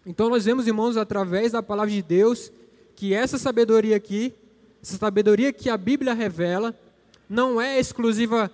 Então 0.07 0.29
nós 0.29 0.45
vemos, 0.45 0.65
irmãos, 0.65 0.95
através 0.95 1.51
da 1.51 1.61
palavra 1.61 1.91
de 1.91 2.01
Deus, 2.01 2.49
que 2.95 3.13
essa 3.13 3.37
sabedoria 3.37 3.97
aqui, 3.97 4.33
essa 4.81 4.95
sabedoria 4.95 5.51
que 5.51 5.69
a 5.69 5.75
Bíblia 5.75 6.13
revela, 6.13 6.73
não 7.29 7.59
é 7.59 7.77
exclusiva 7.77 8.49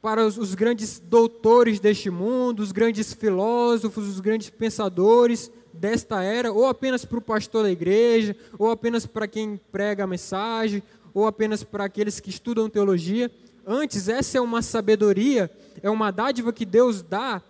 para 0.00 0.24
os, 0.24 0.38
os 0.38 0.54
grandes 0.54 1.00
doutores 1.00 1.80
deste 1.80 2.08
mundo, 2.10 2.60
os 2.60 2.70
grandes 2.70 3.12
filósofos, 3.12 4.06
os 4.06 4.20
grandes 4.20 4.50
pensadores, 4.50 5.50
desta 5.72 6.22
era, 6.22 6.52
ou 6.52 6.66
apenas 6.66 7.04
para 7.04 7.18
o 7.18 7.22
pastor 7.22 7.64
da 7.64 7.72
igreja, 7.72 8.36
ou 8.56 8.70
apenas 8.70 9.04
para 9.04 9.26
quem 9.26 9.60
prega 9.72 10.04
a 10.04 10.06
mensagem, 10.06 10.80
ou 11.12 11.26
apenas 11.26 11.64
para 11.64 11.86
aqueles 11.86 12.20
que 12.20 12.30
estudam 12.30 12.70
teologia. 12.70 13.28
Antes, 13.66 14.08
essa 14.08 14.38
é 14.38 14.40
uma 14.40 14.62
sabedoria, 14.62 15.50
é 15.82 15.90
uma 15.90 16.12
dádiva 16.12 16.52
que 16.52 16.64
Deus 16.64 17.02
dá 17.02 17.42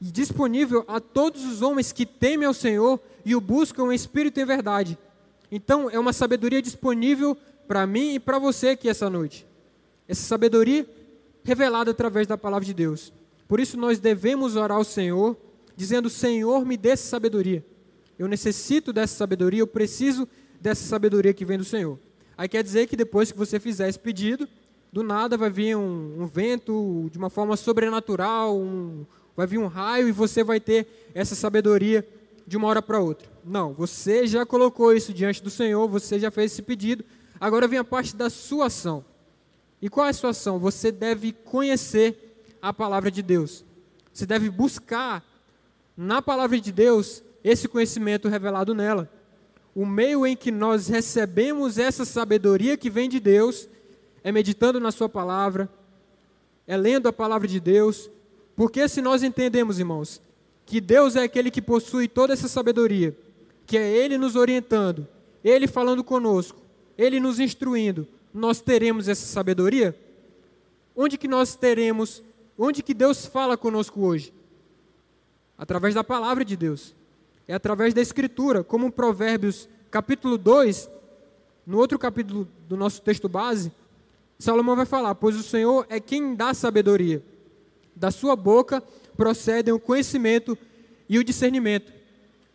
disponível 0.00 0.84
a 0.86 1.00
todos 1.00 1.44
os 1.44 1.62
homens 1.62 1.92
que 1.92 2.04
temem 2.04 2.46
ao 2.46 2.54
Senhor 2.54 3.00
e 3.24 3.34
o 3.34 3.40
buscam 3.40 3.92
em 3.92 3.94
espírito 3.94 4.38
e 4.38 4.42
em 4.42 4.46
verdade. 4.46 4.98
Então, 5.50 5.88
é 5.90 5.98
uma 5.98 6.12
sabedoria 6.12 6.60
disponível 6.60 7.36
para 7.66 7.86
mim 7.86 8.14
e 8.14 8.20
para 8.20 8.38
você 8.38 8.70
aqui 8.70 8.88
essa 8.88 9.08
noite. 9.08 9.46
Essa 10.06 10.22
sabedoria 10.22 10.88
revelada 11.42 11.90
através 11.90 12.26
da 12.26 12.36
palavra 12.36 12.64
de 12.64 12.74
Deus. 12.74 13.12
Por 13.48 13.60
isso, 13.60 13.76
nós 13.76 13.98
devemos 13.98 14.56
orar 14.56 14.76
ao 14.76 14.84
Senhor, 14.84 15.36
dizendo: 15.76 16.10
Senhor, 16.10 16.64
me 16.64 16.76
dê 16.76 16.96
sabedoria. 16.96 17.64
Eu 18.18 18.28
necessito 18.28 18.92
dessa 18.92 19.14
sabedoria, 19.16 19.60
eu 19.60 19.66
preciso 19.66 20.28
dessa 20.60 20.84
sabedoria 20.84 21.34
que 21.34 21.44
vem 21.44 21.58
do 21.58 21.64
Senhor. 21.64 21.98
Aí 22.36 22.48
quer 22.48 22.62
dizer 22.62 22.86
que 22.86 22.96
depois 22.96 23.30
que 23.30 23.38
você 23.38 23.60
fizer 23.60 23.88
esse 23.88 23.98
pedido, 23.98 24.48
do 24.92 25.02
nada 25.02 25.36
vai 25.36 25.50
vir 25.50 25.76
um, 25.76 26.22
um 26.22 26.26
vento 26.26 27.08
de 27.10 27.18
uma 27.18 27.30
forma 27.30 27.56
sobrenatural, 27.56 28.58
um, 28.58 29.06
vai 29.36 29.46
vir 29.46 29.58
um 29.58 29.66
raio 29.66 30.08
e 30.08 30.12
você 30.12 30.42
vai 30.42 30.58
ter 30.58 31.10
essa 31.14 31.34
sabedoria 31.34 32.06
de 32.46 32.56
uma 32.56 32.68
hora 32.68 32.80
para 32.80 33.00
outra. 33.00 33.28
Não, 33.44 33.72
você 33.72 34.26
já 34.26 34.46
colocou 34.46 34.92
isso 34.92 35.12
diante 35.12 35.42
do 35.42 35.50
Senhor, 35.50 35.86
você 35.88 36.18
já 36.18 36.30
fez 36.30 36.52
esse 36.52 36.62
pedido, 36.62 37.04
agora 37.38 37.68
vem 37.68 37.78
a 37.78 37.84
parte 37.84 38.16
da 38.16 38.30
sua 38.30 38.66
ação. 38.66 39.04
E 39.80 39.88
qual 39.90 40.06
é 40.06 40.10
a 40.10 40.14
sua 40.14 40.30
ação? 40.30 40.58
Você 40.58 40.90
deve 40.90 41.32
conhecer 41.32 42.42
a 42.62 42.72
palavra 42.72 43.10
de 43.10 43.22
Deus. 43.22 43.64
Você 44.12 44.24
deve 44.24 44.48
buscar 44.48 45.22
na 45.96 46.22
palavra 46.22 46.58
de 46.58 46.72
Deus 46.72 47.22
esse 47.44 47.68
conhecimento 47.68 48.28
revelado 48.28 48.74
nela. 48.74 49.10
O 49.74 49.84
meio 49.84 50.26
em 50.26 50.34
que 50.34 50.50
nós 50.50 50.88
recebemos 50.88 51.78
essa 51.78 52.04
sabedoria 52.04 52.76
que 52.76 52.88
vem 52.88 53.08
de 53.08 53.20
Deus 53.20 53.68
é 54.24 54.32
meditando 54.32 54.80
na 54.80 54.90
Sua 54.90 55.08
palavra, 55.08 55.68
é 56.66 56.76
lendo 56.76 57.08
a 57.08 57.12
palavra 57.12 57.46
de 57.46 57.60
Deus, 57.60 58.10
porque 58.56 58.88
se 58.88 59.02
nós 59.02 59.22
entendemos, 59.22 59.78
irmãos, 59.78 60.20
que 60.64 60.80
Deus 60.80 61.14
é 61.14 61.22
aquele 61.22 61.50
que 61.50 61.62
possui 61.62 62.08
toda 62.08 62.32
essa 62.32 62.48
sabedoria, 62.48 63.16
que 63.66 63.76
é 63.76 63.86
Ele 63.86 64.16
nos 64.16 64.34
orientando, 64.34 65.06
Ele 65.44 65.68
falando 65.68 66.02
conosco, 66.02 66.58
Ele 66.96 67.20
nos 67.20 67.38
instruindo, 67.38 68.08
nós 68.32 68.60
teremos 68.60 69.08
essa 69.08 69.26
sabedoria? 69.26 69.96
Onde 70.96 71.18
que 71.18 71.28
nós 71.28 71.54
teremos, 71.54 72.22
onde 72.58 72.82
que 72.82 72.94
Deus 72.94 73.26
fala 73.26 73.56
conosco 73.56 74.00
hoje? 74.00 74.32
Através 75.58 75.94
da 75.94 76.02
palavra 76.02 76.44
de 76.44 76.56
Deus 76.56 76.94
é 77.48 77.54
através 77.54 77.94
da 77.94 78.00
Escritura, 78.00 78.64
como 78.64 78.90
Provérbios 78.90 79.68
capítulo 79.90 80.36
2, 80.36 80.90
no 81.66 81.78
outro 81.78 81.98
capítulo 81.98 82.48
do 82.68 82.76
nosso 82.76 83.00
texto 83.00 83.28
base, 83.28 83.72
Salomão 84.38 84.76
vai 84.76 84.86
falar: 84.86 85.14
Pois 85.14 85.36
o 85.36 85.42
Senhor 85.42 85.86
é 85.88 86.00
quem 86.00 86.34
dá 86.34 86.52
sabedoria, 86.52 87.22
da 87.96 88.10
sua 88.10 88.36
boca 88.36 88.82
procedem 89.16 89.74
o 89.74 89.80
conhecimento 89.80 90.56
e 91.08 91.18
o 91.18 91.24
discernimento. 91.24 91.92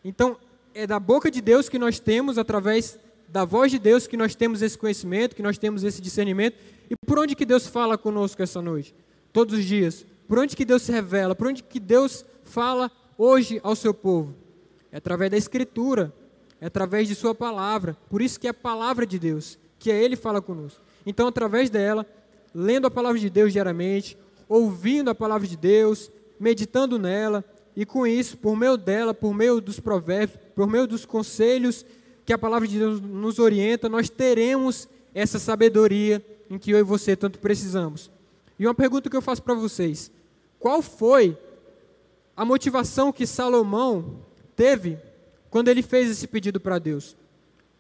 Então, 0.05 0.38
é 0.74 0.88
da 0.88 1.00
boca 1.00 1.29
de 1.29 1.41
Deus 1.41 1.67
que 1.67 1.79
nós 1.79 2.00
temos, 2.00 2.38
através 2.38 2.98
da 3.27 3.43
voz 3.43 3.71
de 3.71 3.79
Deus, 3.79 4.07
que 4.07 4.15
nós 4.15 4.36
temos 4.36 4.62
esse 4.62 4.77
conhecimento, 4.77 5.36
que 5.36 5.43
nós 5.43 5.57
temos 5.57 5.83
esse 5.83 6.01
discernimento. 6.01 6.57
E 6.89 6.95
por 7.05 7.19
onde 7.19 7.36
que 7.36 7.45
Deus 7.45 7.67
fala 7.67 7.98
conosco 7.98 8.41
essa 8.41 8.62
noite? 8.62 8.93
Todos 9.33 9.57
os 9.57 9.65
dias. 9.65 10.05
Por 10.27 10.39
onde 10.39 10.55
que 10.55 10.63
Deus 10.63 10.83
se 10.83 10.91
revela? 10.91 11.36
Por 11.36 11.48
onde 11.48 11.63
que 11.63 11.79
Deus 11.79 12.24
fala 12.43 12.91
hoje 13.17 13.60
ao 13.63 13.75
seu 13.75 13.93
povo? 13.93 14.36
é 14.91 14.98
através 14.98 15.31
da 15.31 15.38
Escritura, 15.38 16.13
é 16.60 16.65
através 16.65 17.07
de 17.07 17.15
Sua 17.15 17.33
palavra. 17.33 17.95
Por 18.10 18.21
isso 18.21 18.39
que 18.39 18.48
é 18.48 18.50
a 18.50 18.53
palavra 18.53 19.05
de 19.05 19.17
Deus, 19.17 19.57
que 19.79 19.89
é 19.89 20.03
Ele 20.03 20.15
fala 20.15 20.41
conosco. 20.41 20.81
Então, 21.05 21.27
através 21.27 21.69
dela, 21.69 22.05
lendo 22.53 22.86
a 22.86 22.91
palavra 22.91 23.17
de 23.17 23.29
Deus 23.29 23.53
diariamente, 23.53 24.17
ouvindo 24.51 25.10
a 25.10 25.15
palavra 25.15 25.48
de 25.48 25.55
Deus, 25.55 26.12
meditando 26.38 27.00
nela, 27.00 27.41
e 27.74 27.86
com 27.86 28.05
isso, 28.05 28.38
por 28.38 28.53
meio 28.53 28.75
dela, 28.75 29.13
por 29.13 29.34
meio 29.34 29.62
dos 29.62 29.79
provérbios, 29.79 30.38
por 30.53 30.67
meio 30.67 30.86
dos 30.86 31.05
conselhos 31.05 31.86
que 32.25 32.34
a 32.34 32.38
palavra 32.38 32.67
de 32.67 32.77
Deus 32.77 33.00
nos 33.00 33.39
orienta, 33.39 33.88
nós 33.88 34.10
teremos 34.10 34.89
essa 35.15 35.39
sabedoria 35.39 36.22
em 36.50 36.60
que 36.60 36.72
eu 36.72 36.79
e 36.79 36.84
você 36.84 37.15
tanto 37.15 37.39
precisamos. 37.39 38.12
E 38.60 38.67
uma 38.67 38.75
pergunta 38.75 39.10
que 39.10 39.15
eu 39.15 39.22
faço 39.22 39.41
para 39.41 39.53
vocês: 39.53 40.12
qual 40.60 40.81
foi 40.81 41.38
a 42.36 42.43
motivação 42.43 43.13
que 43.13 43.25
Salomão 43.25 44.20
teve 44.53 44.98
quando 45.50 45.70
ele 45.70 45.81
fez 45.81 46.12
esse 46.12 46.27
pedido 46.27 46.60
para 46.60 46.77
Deus? 46.77 47.15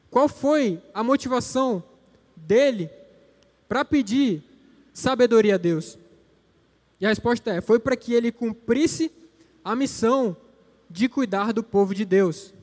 Qual 0.09 0.29
foi 0.29 0.81
a 0.93 1.03
motivação 1.03 1.83
dele 2.33 2.89
para 3.67 3.83
pedir 3.83 4.41
sabedoria 4.93 5.55
a 5.55 5.57
Deus? 5.57 5.99
E 7.01 7.05
a 7.05 7.09
resposta 7.09 7.51
é: 7.51 7.59
foi 7.59 7.79
para 7.79 7.95
que 7.95 8.13
ele 8.13 8.31
cumprisse 8.31 9.11
a 9.65 9.75
missão 9.75 10.37
de 10.87 11.09
cuidar 11.09 11.51
do 11.51 11.63
povo 11.63 11.95
de 11.95 12.05
Deus. 12.05 12.53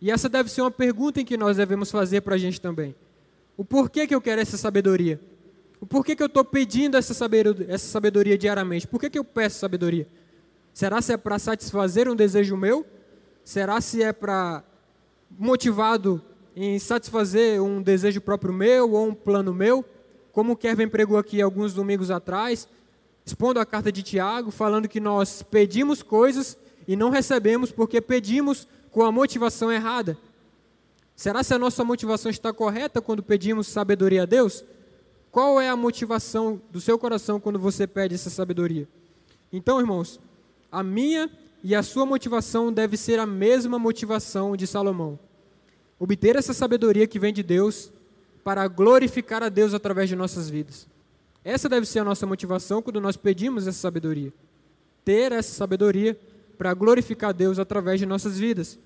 E 0.00 0.10
essa 0.10 0.28
deve 0.28 0.50
ser 0.50 0.62
uma 0.62 0.70
pergunta 0.70 1.20
em 1.20 1.24
que 1.24 1.36
nós 1.36 1.58
devemos 1.58 1.90
fazer 1.90 2.22
para 2.22 2.36
a 2.36 2.38
gente 2.38 2.60
também. 2.60 2.94
O 3.56 3.64
porquê 3.64 4.06
que 4.06 4.14
eu 4.14 4.20
quero 4.20 4.40
essa 4.40 4.56
sabedoria? 4.56 5.20
O 5.80 5.86
porquê 5.86 6.16
que 6.16 6.22
eu 6.22 6.28
estou 6.28 6.44
pedindo 6.44 6.96
essa 6.96 7.12
sabedoria, 7.12 7.66
essa 7.68 7.86
sabedoria 7.88 8.38
diariamente? 8.38 8.86
Por 8.86 8.98
que, 8.98 9.10
que 9.10 9.18
eu 9.18 9.24
peço 9.24 9.58
sabedoria? 9.58 10.06
Será 10.72 11.02
se 11.02 11.12
é 11.12 11.16
para 11.16 11.38
satisfazer 11.38 12.08
um 12.08 12.16
desejo 12.16 12.56
meu? 12.56 12.86
Será 13.44 13.80
se 13.80 14.02
é 14.02 14.12
para 14.12 14.62
motivado 15.30 16.22
em 16.54 16.78
satisfazer 16.78 17.60
um 17.60 17.82
desejo 17.82 18.20
próprio 18.20 18.52
meu 18.52 18.92
ou 18.92 19.08
um 19.08 19.14
plano 19.14 19.52
meu? 19.52 19.84
como 20.38 20.52
o 20.52 20.56
Kevin 20.56 20.86
pregou 20.86 21.18
aqui 21.18 21.42
alguns 21.42 21.74
domingos 21.74 22.12
atrás, 22.12 22.68
expondo 23.28 23.60
a 23.60 23.66
carta 23.66 23.92
de 23.92 24.02
Tiago, 24.02 24.50
falando 24.50 24.88
que 24.88 24.98
nós 24.98 25.42
pedimos 25.42 26.02
coisas 26.02 26.56
e 26.86 26.96
não 26.96 27.10
recebemos 27.10 27.70
porque 27.70 28.00
pedimos 28.00 28.66
com 28.90 29.04
a 29.04 29.12
motivação 29.12 29.70
errada. 29.70 30.16
Será 31.14 31.42
se 31.42 31.52
a 31.52 31.58
nossa 31.58 31.84
motivação 31.84 32.30
está 32.30 32.52
correta 32.52 33.02
quando 33.02 33.22
pedimos 33.22 33.66
sabedoria 33.66 34.22
a 34.22 34.26
Deus? 34.26 34.64
Qual 35.30 35.60
é 35.60 35.68
a 35.68 35.76
motivação 35.76 36.60
do 36.70 36.80
seu 36.80 36.98
coração 36.98 37.38
quando 37.38 37.58
você 37.58 37.86
pede 37.86 38.14
essa 38.14 38.30
sabedoria? 38.30 38.88
Então, 39.52 39.78
irmãos, 39.78 40.18
a 40.72 40.82
minha 40.82 41.30
e 41.62 41.74
a 41.74 41.82
sua 41.82 42.06
motivação 42.06 42.72
deve 42.72 42.96
ser 42.96 43.18
a 43.18 43.26
mesma 43.26 43.78
motivação 43.78 44.56
de 44.56 44.66
Salomão. 44.66 45.18
Obter 45.98 46.34
essa 46.34 46.54
sabedoria 46.54 47.06
que 47.06 47.18
vem 47.18 47.32
de 47.32 47.42
Deus 47.42 47.92
para 48.42 48.66
glorificar 48.68 49.42
a 49.42 49.50
Deus 49.50 49.74
através 49.74 50.08
de 50.08 50.16
nossas 50.16 50.48
vidas. 50.48 50.86
Essa 51.44 51.68
deve 51.68 51.86
ser 51.86 52.00
a 52.00 52.04
nossa 52.04 52.26
motivação 52.26 52.82
quando 52.82 53.00
nós 53.00 53.16
pedimos 53.16 53.66
essa 53.66 53.78
sabedoria. 53.78 54.32
Ter 55.04 55.32
essa 55.32 55.52
sabedoria 55.52 56.18
para 56.56 56.74
glorificar 56.74 57.32
Deus 57.32 57.58
através 57.58 58.00
de 58.00 58.06
nossas 58.06 58.38
vidas. 58.38 58.78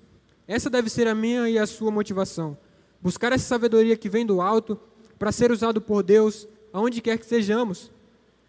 Essa 0.47 0.69
deve 0.69 0.89
ser 0.89 1.07
a 1.07 1.15
minha 1.15 1.49
e 1.49 1.57
a 1.57 1.65
sua 1.65 1.91
motivação. 1.91 2.57
Buscar 3.01 3.31
essa 3.31 3.45
sabedoria 3.45 3.97
que 3.97 4.07
vem 4.07 4.25
do 4.25 4.41
alto 4.41 4.79
para 5.17 5.31
ser 5.31 5.51
usado 5.51 5.81
por 5.81 6.03
Deus 6.03 6.47
aonde 6.71 7.01
quer 7.01 7.17
que 7.17 7.25
sejamos. 7.25 7.91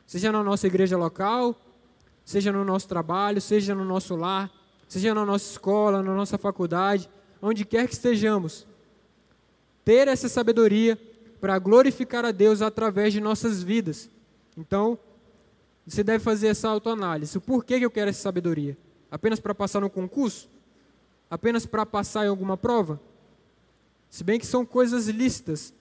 Seja 0.06 0.30
na 0.30 0.42
nossa 0.42 0.66
igreja 0.66 0.96
local, 0.96 1.58
seja 2.24 2.52
no 2.52 2.64
nosso 2.64 2.88
trabalho, 2.88 3.40
seja 3.40 3.74
no 3.74 3.84
nosso 3.84 4.14
lar, 4.14 4.50
seja 4.88 5.14
na 5.14 5.24
nossa 5.24 5.50
escola, 5.50 6.02
na 6.02 6.14
nossa 6.14 6.36
faculdade, 6.36 7.08
onde 7.40 7.64
quer 7.64 7.86
que 7.86 7.94
estejamos. 7.94 8.66
Ter 9.84 10.08
essa 10.08 10.28
sabedoria 10.28 10.98
para 11.44 11.58
glorificar 11.58 12.24
a 12.24 12.30
Deus 12.30 12.62
através 12.62 13.12
de 13.12 13.20
nossas 13.20 13.62
vidas. 13.62 14.08
Então, 14.56 14.98
você 15.86 16.02
deve 16.02 16.24
fazer 16.24 16.46
essa 16.46 16.70
autoanálise. 16.70 17.38
Por 17.38 17.62
que 17.66 17.74
eu 17.74 17.90
quero 17.90 18.08
essa 18.08 18.22
sabedoria? 18.22 18.78
Apenas 19.10 19.38
para 19.38 19.54
passar 19.54 19.80
no 19.80 19.90
concurso? 19.90 20.48
Apenas 21.28 21.66
para 21.66 21.84
passar 21.84 22.24
em 22.24 22.28
alguma 22.28 22.56
prova? 22.56 22.98
Se 24.08 24.24
bem 24.24 24.40
que 24.40 24.46
são 24.46 24.64
coisas 24.64 25.06
lícitas, 25.08 25.74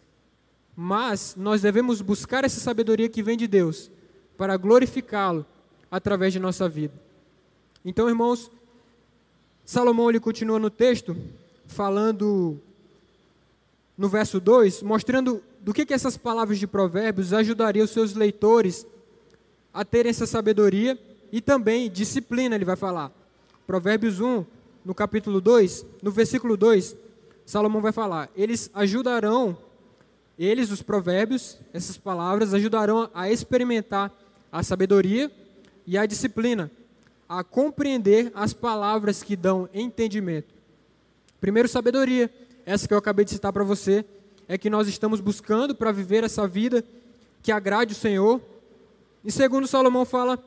mas 0.75 1.34
nós 1.38 1.62
devemos 1.62 2.01
buscar 2.01 2.43
essa 2.43 2.60
sabedoria 2.60 3.08
que 3.08 3.24
vem 3.24 3.38
de 3.38 3.48
Deus 3.48 3.89
para 4.36 4.58
glorificá-lo 4.58 5.46
através 5.89 6.34
de 6.34 6.39
nossa 6.39 6.67
vida. 6.67 6.93
Então, 7.86 8.10
irmãos, 8.10 8.51
Salomão 9.63 10.10
ele 10.10 10.20
continua 10.20 10.60
no 10.60 10.70
texto 10.70 11.15
falando 11.67 12.60
no 13.98 14.10
verso 14.10 14.41
2, 14.41 14.84
mostrando 14.84 15.41
do 15.63 15.74
que, 15.74 15.86
que 15.86 15.93
essas 15.93 16.17
palavras 16.17 16.60
de 16.60 16.67
provérbios 16.67 17.32
ajudariam 17.32 17.86
os 17.86 17.91
seus 17.91 18.13
leitores 18.13 18.86
a 19.74 19.86
terem 19.86 20.10
essa 20.10 20.27
sabedoria 20.27 21.00
e 21.32 21.39
também 21.39 21.89
disciplina, 21.89 22.53
ele 22.53 22.65
vai 22.65 22.75
falar. 22.75 23.12
Provérbios 23.65 24.20
1, 24.20 24.46
no 24.84 24.93
capítulo 24.93 25.39
2, 25.39 25.86
no 26.01 26.12
versículo 26.12 26.58
2, 26.58 26.98
Salomão 27.46 27.82
vai 27.82 27.93
falar: 27.93 28.29
eles 28.36 28.70
ajudarão, 28.74 29.58
eles, 30.38 30.70
os 30.70 30.82
provérbios, 30.82 31.58
essas 31.74 31.96
palavras, 31.96 32.53
ajudarão 32.53 33.10
a 33.13 33.32
experimentar 33.32 34.12
a 34.51 34.63
sabedoria 34.63 35.32
e 35.88 35.98
a 35.98 36.05
disciplina, 36.05 36.70
a 37.27 37.41
compreender 37.41 38.34
as 38.36 38.51
palavras 38.51 39.24
que 39.24 39.38
dão 39.38 39.70
entendimento. 39.74 40.53
Primeiro, 41.40 41.70
sabedoria, 41.70 42.29
essa 42.66 42.85
que 42.85 42.94
eu 42.94 42.98
acabei 42.98 43.24
de 43.24 43.31
citar 43.31 43.53
para 43.53 43.64
você, 43.64 44.05
é 44.53 44.57
que 44.59 44.70
nós 44.70 44.87
estamos 44.87 45.20
buscando 45.20 45.74
para 45.74 45.92
viver 45.92 46.24
essa 46.24 46.48
vida 46.48 46.85
que 47.42 47.51
agrade 47.51 47.94
o 47.94 47.96
Senhor. 47.96 48.39
E 49.25 49.31
segundo, 49.31 49.66
Salomão 49.66 50.05
fala 50.05 50.37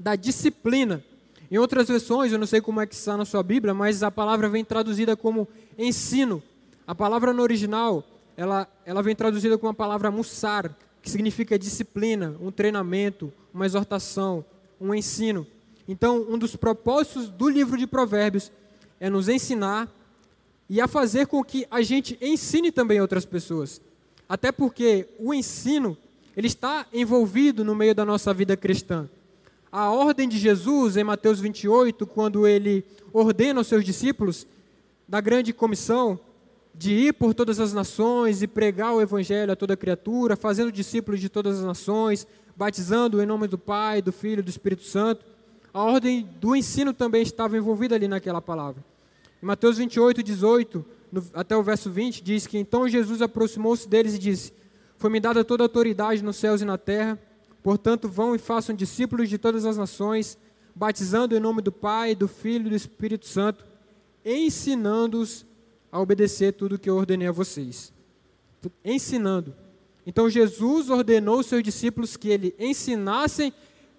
da 0.00 0.16
disciplina. 0.16 1.04
Em 1.50 1.58
outras 1.58 1.88
versões, 1.88 2.32
eu 2.32 2.38
não 2.38 2.46
sei 2.46 2.62
como 2.62 2.80
é 2.80 2.86
que 2.86 2.94
está 2.94 3.18
na 3.18 3.26
sua 3.26 3.42
Bíblia, 3.42 3.74
mas 3.74 4.02
a 4.02 4.10
palavra 4.10 4.48
vem 4.48 4.64
traduzida 4.64 5.14
como 5.14 5.46
ensino. 5.76 6.42
A 6.86 6.94
palavra 6.94 7.34
no 7.34 7.42
original, 7.42 8.02
ela, 8.34 8.66
ela 8.86 9.02
vem 9.02 9.14
traduzida 9.14 9.58
com 9.58 9.68
a 9.68 9.74
palavra 9.74 10.10
mussar, 10.10 10.74
que 11.02 11.10
significa 11.10 11.58
disciplina, 11.58 12.34
um 12.40 12.50
treinamento, 12.50 13.30
uma 13.52 13.66
exortação, 13.66 14.42
um 14.80 14.94
ensino. 14.94 15.46
Então, 15.86 16.24
um 16.30 16.38
dos 16.38 16.56
propósitos 16.56 17.28
do 17.28 17.50
livro 17.50 17.76
de 17.76 17.86
Provérbios 17.86 18.50
é 18.98 19.10
nos 19.10 19.28
ensinar 19.28 19.94
e 20.68 20.80
a 20.80 20.88
fazer 20.88 21.26
com 21.26 21.42
que 21.44 21.66
a 21.70 21.82
gente 21.82 22.18
ensine 22.20 22.72
também 22.72 23.00
outras 23.00 23.24
pessoas. 23.24 23.80
Até 24.28 24.50
porque 24.50 25.06
o 25.18 25.34
ensino, 25.34 25.96
ele 26.36 26.46
está 26.46 26.86
envolvido 26.92 27.64
no 27.64 27.74
meio 27.74 27.94
da 27.94 28.04
nossa 28.04 28.32
vida 28.32 28.56
cristã. 28.56 29.08
A 29.70 29.90
ordem 29.90 30.28
de 30.28 30.38
Jesus, 30.38 30.96
em 30.96 31.04
Mateus 31.04 31.40
28, 31.40 32.06
quando 32.06 32.46
ele 32.46 32.84
ordena 33.12 33.60
aos 33.60 33.66
seus 33.66 33.84
discípulos 33.84 34.46
da 35.06 35.20
grande 35.20 35.52
comissão 35.52 36.18
de 36.74 36.92
ir 36.92 37.12
por 37.12 37.34
todas 37.34 37.60
as 37.60 37.72
nações 37.72 38.42
e 38.42 38.46
pregar 38.46 38.94
o 38.94 39.00
evangelho 39.00 39.52
a 39.52 39.56
toda 39.56 39.76
criatura, 39.76 40.36
fazendo 40.36 40.72
discípulos 40.72 41.20
de 41.20 41.28
todas 41.28 41.58
as 41.58 41.64
nações, 41.64 42.26
batizando 42.56 43.22
em 43.22 43.26
nome 43.26 43.46
do 43.46 43.58
Pai, 43.58 44.02
do 44.02 44.12
Filho 44.12 44.40
e 44.40 44.42
do 44.42 44.50
Espírito 44.50 44.82
Santo. 44.82 45.24
A 45.72 45.82
ordem 45.82 46.28
do 46.40 46.56
ensino 46.56 46.92
também 46.92 47.22
estava 47.22 47.56
envolvida 47.56 47.94
ali 47.94 48.08
naquela 48.08 48.40
palavra. 48.40 48.82
Em 49.44 49.46
Mateus 49.46 49.76
28, 49.76 50.22
18, 50.22 50.82
no, 51.12 51.22
até 51.34 51.54
o 51.54 51.62
verso 51.62 51.90
20, 51.90 52.22
diz 52.22 52.46
que 52.46 52.56
então 52.56 52.88
Jesus 52.88 53.20
aproximou-se 53.20 53.86
deles 53.86 54.14
e 54.14 54.18
disse: 54.18 54.54
Foi-me 54.96 55.20
dada 55.20 55.44
toda 55.44 55.62
a 55.62 55.66
autoridade 55.66 56.24
nos 56.24 56.36
céus 56.36 56.62
e 56.62 56.64
na 56.64 56.78
terra, 56.78 57.20
portanto, 57.62 58.08
vão 58.08 58.34
e 58.34 58.38
façam 58.38 58.74
discípulos 58.74 59.28
de 59.28 59.36
todas 59.36 59.66
as 59.66 59.76
nações, 59.76 60.38
batizando 60.74 61.36
em 61.36 61.40
nome 61.40 61.60
do 61.60 61.70
Pai, 61.70 62.14
do 62.14 62.26
Filho 62.26 62.68
e 62.68 62.70
do 62.70 62.74
Espírito 62.74 63.26
Santo, 63.26 63.66
ensinando-os 64.24 65.44
a 65.92 66.00
obedecer 66.00 66.54
tudo 66.54 66.76
o 66.76 66.78
que 66.78 66.88
eu 66.88 66.96
ordenei 66.96 67.28
a 67.28 67.32
vocês. 67.32 67.92
Ensinando. 68.82 69.54
Então 70.06 70.30
Jesus 70.30 70.88
ordenou 70.88 71.42
seus 71.42 71.62
discípulos 71.62 72.16
que 72.16 72.30
ele 72.30 72.54
ensinassem 72.58 73.52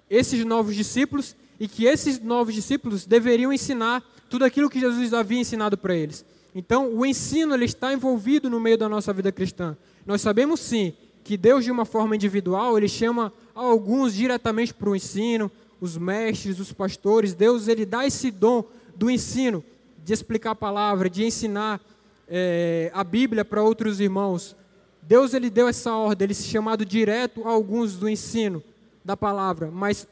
esses 0.09 0.43
novos 0.43 0.75
discípulos 0.75 1.35
e 1.59 1.67
que 1.67 1.85
esses 1.85 2.19
novos 2.19 2.55
discípulos 2.55 3.05
deveriam 3.05 3.53
ensinar 3.53 4.03
tudo 4.35 4.43
aquilo 4.43 4.69
que 4.69 4.81
Jesus 4.81 5.13
havia 5.13 5.39
ensinado 5.39 5.77
para 5.77 5.95
eles. 5.95 6.25
Então, 6.53 6.93
o 6.93 7.05
ensino 7.05 7.53
ele 7.53 7.63
está 7.63 7.93
envolvido 7.93 8.49
no 8.49 8.59
meio 8.59 8.77
da 8.77 8.89
nossa 8.89 9.13
vida 9.13 9.31
cristã. 9.31 9.77
Nós 10.05 10.19
sabemos 10.19 10.59
sim 10.59 10.93
que 11.23 11.37
Deus 11.37 11.63
de 11.63 11.71
uma 11.71 11.85
forma 11.85 12.17
individual, 12.17 12.77
ele 12.77 12.89
chama 12.89 13.31
alguns 13.53 14.13
diretamente 14.13 14.73
para 14.73 14.89
o 14.89 14.95
ensino, 14.95 15.49
os 15.79 15.97
mestres, 15.97 16.59
os 16.59 16.73
pastores. 16.73 17.33
Deus 17.33 17.69
ele 17.69 17.85
dá 17.85 18.05
esse 18.05 18.29
dom 18.29 18.65
do 18.93 19.09
ensino, 19.09 19.63
de 20.03 20.11
explicar 20.11 20.51
a 20.51 20.55
palavra, 20.55 21.09
de 21.09 21.23
ensinar 21.23 21.79
é, 22.27 22.91
a 22.93 23.05
Bíblia 23.05 23.45
para 23.45 23.63
outros 23.63 24.01
irmãos. 24.01 24.53
Deus 25.01 25.33
ele 25.33 25.49
deu 25.49 25.69
essa 25.69 25.93
ordem, 25.93 26.25
ele 26.25 26.33
se 26.33 26.49
chamado 26.49 26.83
direto 26.83 27.47
a 27.47 27.51
alguns 27.51 27.95
do 27.95 28.09
ensino 28.09 28.61
da 29.01 29.15
palavra, 29.15 29.71
mas 29.71 30.05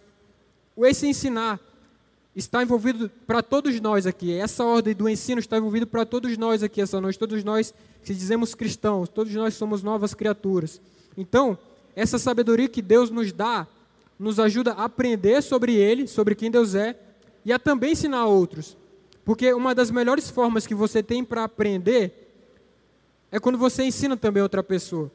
esse 0.78 1.08
ensinar 1.08 1.60
está 2.36 2.64
envolvido 2.64 3.10
para 3.28 3.42
todos 3.44 3.80
nós 3.80 4.08
aqui. 4.08 4.34
Essa 4.34 4.64
ordem 4.64 4.96
do 4.96 5.08
ensino 5.08 5.40
está 5.40 5.58
envolvida 5.58 5.86
para 5.86 6.06
todos 6.06 6.38
nós 6.38 6.64
aqui 6.64 6.82
essa 6.82 7.00
noite, 7.00 7.20
todos 7.20 7.44
nós 7.44 7.74
que 8.04 8.14
dizemos 8.14 8.56
cristãos, 8.56 9.10
todos 9.10 9.34
nós 9.34 9.54
somos 9.54 9.84
novas 9.84 10.14
criaturas. 10.14 10.82
Então, 11.18 11.58
essa 11.96 12.18
sabedoria 12.18 12.68
que 12.68 12.82
Deus 12.82 13.10
nos 13.10 13.32
dá 13.32 13.68
nos 14.18 14.40
ajuda 14.40 14.74
a 14.74 14.86
aprender 14.86 15.42
sobre 15.42 15.76
ele, 15.76 16.08
sobre 16.08 16.36
quem 16.36 16.50
Deus 16.50 16.76
é 16.76 16.98
e 17.44 17.52
a 17.52 17.60
também 17.60 17.92
ensinar 17.92 18.20
a 18.20 18.26
outros. 18.26 18.78
Porque 19.26 19.54
uma 19.54 19.74
das 19.74 19.90
melhores 19.92 20.30
formas 20.30 20.68
que 20.68 20.76
você 20.76 21.02
tem 21.02 21.24
para 21.24 21.44
aprender 21.44 22.34
é 23.32 23.40
quando 23.40 23.58
você 23.58 23.84
ensina 23.84 24.16
também 24.16 24.44
outra 24.44 24.64
pessoa. 24.64 25.12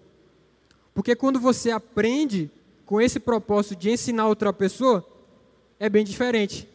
Porque 0.94 1.14
quando 1.14 1.38
você 1.38 1.70
aprende 1.70 2.50
com 2.84 3.00
esse 3.00 3.20
propósito 3.20 3.76
de 3.76 3.90
ensinar 3.90 4.26
outra 4.26 4.52
pessoa, 4.52 5.06
é 5.78 5.88
bem 5.88 6.04
diferente. 6.04 6.68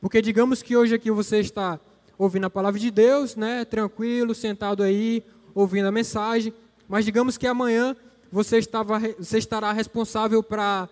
Porque 0.00 0.22
digamos 0.22 0.62
que 0.62 0.76
hoje 0.76 0.94
aqui 0.94 1.10
você 1.10 1.40
está 1.40 1.78
ouvindo 2.16 2.44
a 2.46 2.50
palavra 2.50 2.78
de 2.78 2.90
Deus, 2.90 3.36
né, 3.36 3.64
tranquilo, 3.64 4.34
sentado 4.34 4.82
aí, 4.82 5.22
ouvindo 5.54 5.86
a 5.86 5.92
mensagem, 5.92 6.52
mas 6.88 7.04
digamos 7.04 7.36
que 7.36 7.46
amanhã 7.46 7.96
você, 8.30 8.58
estava, 8.58 9.00
você 9.18 9.38
estará 9.38 9.72
responsável 9.72 10.42
para 10.42 10.88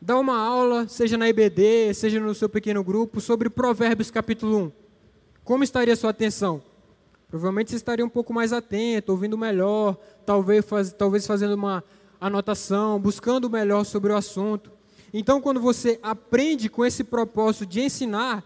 dar 0.00 0.18
uma 0.18 0.36
aula, 0.36 0.86
seja 0.86 1.16
na 1.16 1.28
IBD, 1.28 1.94
seja 1.94 2.20
no 2.20 2.34
seu 2.34 2.48
pequeno 2.48 2.84
grupo, 2.84 3.20
sobre 3.20 3.48
Provérbios 3.48 4.10
capítulo 4.10 4.66
1. 4.66 4.72
Como 5.42 5.64
estaria 5.64 5.94
a 5.94 5.96
sua 5.96 6.10
atenção? 6.10 6.62
Provavelmente 7.28 7.70
você 7.70 7.76
estaria 7.76 8.04
um 8.04 8.08
pouco 8.08 8.32
mais 8.32 8.52
atento, 8.52 9.12
ouvindo 9.12 9.36
melhor, 9.36 9.96
talvez, 10.24 10.64
faz, 10.64 10.92
talvez 10.92 11.26
fazendo 11.26 11.54
uma 11.54 11.82
anotação, 12.20 13.00
buscando 13.00 13.50
melhor 13.50 13.84
sobre 13.84 14.12
o 14.12 14.16
assunto. 14.16 14.70
Então, 15.16 15.40
quando 15.40 15.60
você 15.60 16.00
aprende 16.02 16.68
com 16.68 16.84
esse 16.84 17.04
propósito 17.04 17.64
de 17.64 17.80
ensinar, 17.80 18.42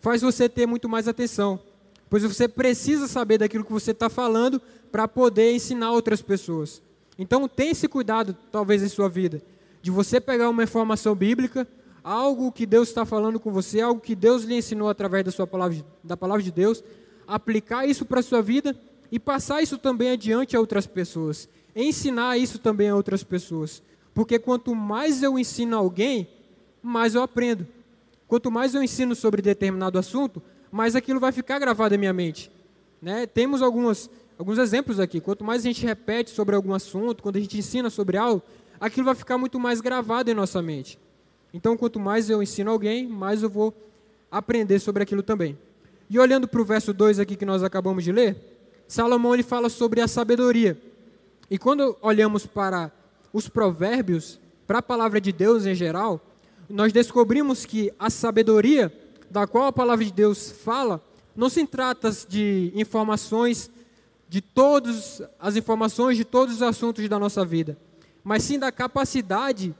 faz 0.00 0.22
você 0.22 0.48
ter 0.48 0.64
muito 0.66 0.88
mais 0.88 1.06
atenção, 1.06 1.60
pois 2.08 2.22
você 2.22 2.48
precisa 2.48 3.06
saber 3.06 3.36
daquilo 3.36 3.62
que 3.62 3.70
você 3.70 3.90
está 3.90 4.08
falando 4.08 4.58
para 4.90 5.06
poder 5.06 5.52
ensinar 5.52 5.92
outras 5.92 6.22
pessoas. 6.22 6.80
Então, 7.18 7.46
tenha 7.46 7.72
esse 7.72 7.86
cuidado, 7.86 8.34
talvez, 8.50 8.82
em 8.82 8.88
sua 8.88 9.06
vida, 9.06 9.42
de 9.82 9.90
você 9.90 10.18
pegar 10.18 10.48
uma 10.48 10.62
informação 10.62 11.14
bíblica, 11.14 11.68
algo 12.02 12.50
que 12.50 12.64
Deus 12.64 12.88
está 12.88 13.04
falando 13.04 13.38
com 13.38 13.52
você, 13.52 13.82
algo 13.82 14.00
que 14.00 14.14
Deus 14.14 14.44
lhe 14.44 14.54
ensinou 14.54 14.88
através 14.88 15.26
da 15.26 15.30
sua 15.30 15.46
palavra, 15.46 15.84
da 16.02 16.16
palavra 16.16 16.42
de 16.42 16.50
Deus, 16.50 16.82
aplicar 17.26 17.86
isso 17.86 18.06
para 18.06 18.20
a 18.20 18.22
sua 18.22 18.40
vida 18.40 18.74
e 19.12 19.18
passar 19.18 19.60
isso 19.60 19.76
também 19.76 20.12
adiante 20.12 20.56
a 20.56 20.60
outras 20.60 20.86
pessoas, 20.86 21.50
ensinar 21.76 22.38
isso 22.38 22.58
também 22.58 22.88
a 22.88 22.96
outras 22.96 23.22
pessoas. 23.22 23.82
Porque 24.14 24.38
quanto 24.38 24.74
mais 24.74 25.22
eu 25.22 25.38
ensino 25.38 25.76
alguém, 25.76 26.28
mais 26.82 27.14
eu 27.14 27.22
aprendo. 27.22 27.66
Quanto 28.26 28.50
mais 28.50 28.74
eu 28.74 28.82
ensino 28.82 29.14
sobre 29.14 29.40
determinado 29.40 29.98
assunto, 29.98 30.42
mais 30.70 30.94
aquilo 30.94 31.18
vai 31.18 31.32
ficar 31.32 31.58
gravado 31.58 31.94
em 31.94 31.98
minha 31.98 32.12
mente. 32.12 32.50
Né? 33.00 33.26
Temos 33.26 33.62
algumas, 33.62 34.10
alguns 34.38 34.58
exemplos 34.58 35.00
aqui. 35.00 35.20
Quanto 35.20 35.44
mais 35.44 35.62
a 35.62 35.68
gente 35.68 35.84
repete 35.86 36.30
sobre 36.30 36.54
algum 36.54 36.74
assunto, 36.74 37.22
quando 37.22 37.36
a 37.36 37.40
gente 37.40 37.56
ensina 37.56 37.88
sobre 37.88 38.16
algo, 38.16 38.42
aquilo 38.80 39.06
vai 39.06 39.14
ficar 39.14 39.38
muito 39.38 39.58
mais 39.58 39.80
gravado 39.80 40.30
em 40.30 40.34
nossa 40.34 40.60
mente. 40.60 40.98
Então, 41.52 41.76
quanto 41.76 41.98
mais 41.98 42.28
eu 42.28 42.42
ensino 42.42 42.70
alguém, 42.70 43.06
mais 43.06 43.42
eu 43.42 43.48
vou 43.48 43.74
aprender 44.30 44.78
sobre 44.78 45.02
aquilo 45.02 45.22
também. 45.22 45.56
E 46.10 46.18
olhando 46.18 46.46
para 46.46 46.60
o 46.60 46.64
verso 46.64 46.92
2 46.92 47.18
aqui 47.18 47.36
que 47.36 47.46
nós 47.46 47.62
acabamos 47.62 48.04
de 48.04 48.12
ler, 48.12 48.36
Salomão 48.86 49.34
ele 49.34 49.42
fala 49.42 49.68
sobre 49.68 50.00
a 50.00 50.08
sabedoria. 50.08 50.78
E 51.50 51.58
quando 51.58 51.96
olhamos 52.02 52.46
para 52.46 52.90
os 53.32 53.48
provérbios, 53.48 54.40
para 54.66 54.78
a 54.78 54.82
palavra 54.82 55.20
de 55.20 55.32
Deus 55.32 55.66
em 55.66 55.74
geral, 55.74 56.20
nós 56.68 56.92
descobrimos 56.92 57.64
que 57.64 57.92
a 57.98 58.10
sabedoria 58.10 58.92
da 59.30 59.46
qual 59.46 59.66
a 59.66 59.72
palavra 59.72 60.04
de 60.04 60.12
Deus 60.12 60.50
fala 60.50 61.02
não 61.34 61.48
se 61.48 61.66
trata 61.66 62.10
de 62.28 62.72
informações 62.74 63.70
de 64.28 64.40
todas 64.40 65.22
as 65.40 65.56
informações 65.56 66.16
de 66.16 66.24
todos 66.24 66.56
os 66.56 66.62
assuntos 66.62 67.08
da 67.08 67.18
nossa 67.18 67.44
vida, 67.44 67.78
mas 68.22 68.42
sim 68.42 68.58
da 68.58 68.70
capacidade 68.70 69.74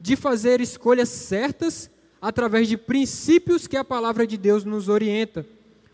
de 0.00 0.14
fazer 0.14 0.60
escolhas 0.60 1.08
certas 1.08 1.90
através 2.20 2.68
de 2.68 2.76
princípios 2.76 3.66
que 3.66 3.76
a 3.76 3.84
palavra 3.84 4.26
de 4.26 4.36
Deus 4.36 4.64
nos 4.64 4.88
orienta. 4.88 5.44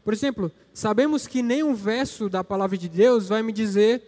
Por 0.04 0.12
exemplo, 0.12 0.52
sabemos 0.72 1.26
que 1.26 1.42
nenhum 1.42 1.74
verso 1.74 2.28
da 2.28 2.44
palavra 2.44 2.76
de 2.76 2.88
Deus 2.88 3.28
vai 3.28 3.42
me 3.42 3.52
dizer 3.52 4.02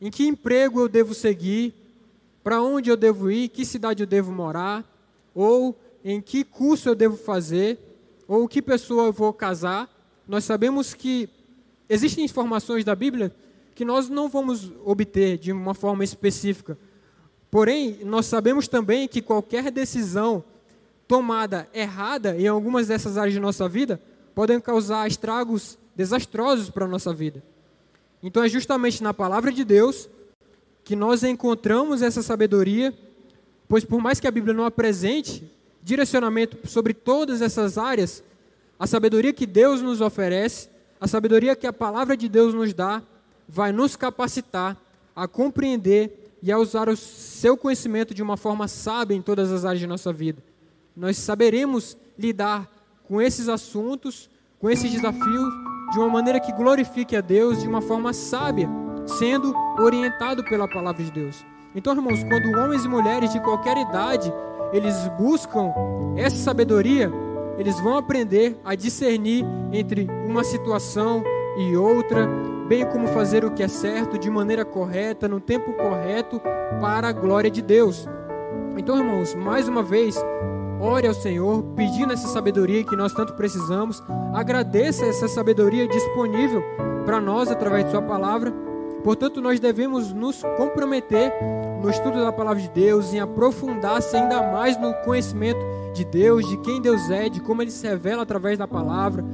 em 0.00 0.10
que 0.10 0.26
emprego 0.26 0.80
eu 0.80 0.88
devo 0.88 1.14
seguir, 1.14 1.74
para 2.48 2.62
onde 2.62 2.88
eu 2.88 2.96
devo 2.96 3.30
ir, 3.30 3.50
que 3.50 3.62
cidade 3.62 4.02
eu 4.02 4.06
devo 4.06 4.32
morar, 4.32 4.82
ou 5.34 5.78
em 6.02 6.18
que 6.18 6.42
curso 6.42 6.88
eu 6.88 6.94
devo 6.94 7.14
fazer, 7.14 7.78
ou 8.26 8.48
que 8.48 8.62
pessoa 8.62 9.04
eu 9.04 9.12
vou 9.12 9.34
casar. 9.34 9.86
Nós 10.26 10.44
sabemos 10.44 10.94
que 10.94 11.28
existem 11.90 12.24
informações 12.24 12.86
da 12.86 12.94
Bíblia 12.94 13.36
que 13.74 13.84
nós 13.84 14.08
não 14.08 14.30
vamos 14.30 14.72
obter 14.82 15.36
de 15.36 15.52
uma 15.52 15.74
forma 15.74 16.02
específica. 16.02 16.78
Porém, 17.50 17.98
nós 18.02 18.24
sabemos 18.24 18.66
também 18.66 19.06
que 19.06 19.20
qualquer 19.20 19.70
decisão 19.70 20.42
tomada 21.06 21.68
errada 21.74 22.34
em 22.34 22.48
algumas 22.48 22.86
dessas 22.86 23.18
áreas 23.18 23.34
de 23.34 23.40
nossa 23.40 23.68
vida 23.68 24.00
podem 24.34 24.58
causar 24.58 25.06
estragos 25.06 25.76
desastrosos 25.94 26.70
para 26.70 26.86
a 26.86 26.88
nossa 26.88 27.12
vida. 27.12 27.42
Então 28.22 28.42
é 28.42 28.48
justamente 28.48 29.02
na 29.02 29.12
palavra 29.12 29.52
de 29.52 29.64
Deus 29.64 30.08
que 30.88 30.96
nós 30.96 31.22
encontramos 31.22 32.02
essa 32.02 32.22
sabedoria 32.22 32.92
Pois 33.68 33.84
por 33.84 34.00
mais 34.00 34.18
que 34.18 34.26
a 34.26 34.30
Bíblia 34.30 34.54
não 34.54 34.64
apresente 34.64 35.44
direcionamento 35.82 36.66
sobre 36.66 36.94
todas 36.94 37.42
essas 37.42 37.76
áreas, 37.76 38.24
a 38.78 38.86
sabedoria 38.86 39.32
que 39.32 39.46
Deus 39.46 39.82
nos 39.82 40.00
oferece, 40.00 40.70
a 40.98 41.06
sabedoria 41.06 41.54
que 41.54 41.66
a 41.66 41.72
palavra 41.72 42.16
de 42.16 42.28
Deus 42.28 42.54
nos 42.54 42.72
dá, 42.72 43.02
vai 43.46 43.70
nos 43.70 43.94
capacitar 43.94 44.76
a 45.14 45.28
compreender 45.28 46.38
e 46.42 46.50
a 46.50 46.58
usar 46.58 46.88
o 46.88 46.96
seu 46.96 47.56
conhecimento 47.56 48.14
de 48.14 48.22
uma 48.22 48.36
forma 48.36 48.66
sábia 48.68 49.14
em 49.14 49.22
todas 49.22 49.52
as 49.52 49.64
áreas 49.64 49.80
de 49.80 49.86
nossa 49.86 50.12
vida. 50.12 50.42
Nós 50.96 51.18
saberemos 51.18 51.96
lidar 52.18 52.70
com 53.04 53.20
esses 53.20 53.48
assuntos, 53.48 54.30
com 54.58 54.70
esses 54.70 54.90
desafios, 54.90 55.52
de 55.92 55.98
uma 55.98 56.08
maneira 56.08 56.40
que 56.40 56.52
glorifique 56.52 57.16
a 57.16 57.20
Deus 57.20 57.60
de 57.60 57.68
uma 57.68 57.80
forma 57.80 58.12
sábia, 58.12 58.68
sendo 59.08 59.54
orientado 59.78 60.44
pela 60.44 60.68
palavra 60.68 61.02
de 61.02 61.10
Deus. 61.10 61.44
Então, 61.74 61.94
irmãos, 61.94 62.22
quando 62.24 62.58
homens 62.58 62.84
e 62.84 62.88
mulheres 62.88 63.32
de 63.32 63.40
qualquer 63.40 63.76
idade, 63.76 64.32
eles 64.72 64.94
buscam 65.18 65.72
essa 66.16 66.36
sabedoria, 66.36 67.10
eles 67.58 67.78
vão 67.80 67.96
aprender 67.96 68.58
a 68.64 68.74
discernir 68.74 69.44
entre 69.72 70.06
uma 70.26 70.44
situação 70.44 71.22
e 71.58 71.76
outra, 71.76 72.28
bem 72.68 72.86
como 72.86 73.08
fazer 73.08 73.44
o 73.44 73.50
que 73.50 73.62
é 73.62 73.68
certo 73.68 74.18
de 74.18 74.30
maneira 74.30 74.64
correta, 74.64 75.26
no 75.26 75.40
tempo 75.40 75.72
correto, 75.72 76.40
para 76.80 77.08
a 77.08 77.12
glória 77.12 77.50
de 77.50 77.62
Deus. 77.62 78.06
Então, 78.76 78.96
irmãos, 78.96 79.34
mais 79.34 79.66
uma 79.68 79.82
vez, 79.82 80.16
ore 80.80 81.08
ao 81.08 81.14
Senhor, 81.14 81.62
pedindo 81.74 82.12
essa 82.12 82.28
sabedoria 82.28 82.84
que 82.84 82.94
nós 82.94 83.12
tanto 83.12 83.34
precisamos. 83.34 84.02
Agradeça 84.32 85.04
essa 85.06 85.26
sabedoria 85.26 85.88
disponível 85.88 86.62
para 87.04 87.20
nós 87.20 87.50
através 87.50 87.86
de 87.86 87.90
Sua 87.90 88.02
palavra 88.02 88.52
Portanto, 89.02 89.40
nós 89.40 89.60
devemos 89.60 90.12
nos 90.12 90.42
comprometer 90.56 91.32
no 91.82 91.88
estudo 91.88 92.20
da 92.20 92.32
palavra 92.32 92.60
de 92.60 92.68
Deus, 92.70 93.14
em 93.14 93.20
aprofundar-se 93.20 94.16
ainda 94.16 94.42
mais 94.52 94.76
no 94.76 94.92
conhecimento 95.04 95.60
de 95.94 96.04
Deus, 96.04 96.46
de 96.48 96.56
quem 96.58 96.80
Deus 96.80 97.08
é, 97.10 97.28
de 97.28 97.40
como 97.40 97.62
Ele 97.62 97.70
se 97.70 97.86
revela 97.86 98.22
através 98.22 98.58
da 98.58 98.66
palavra, 98.66 99.24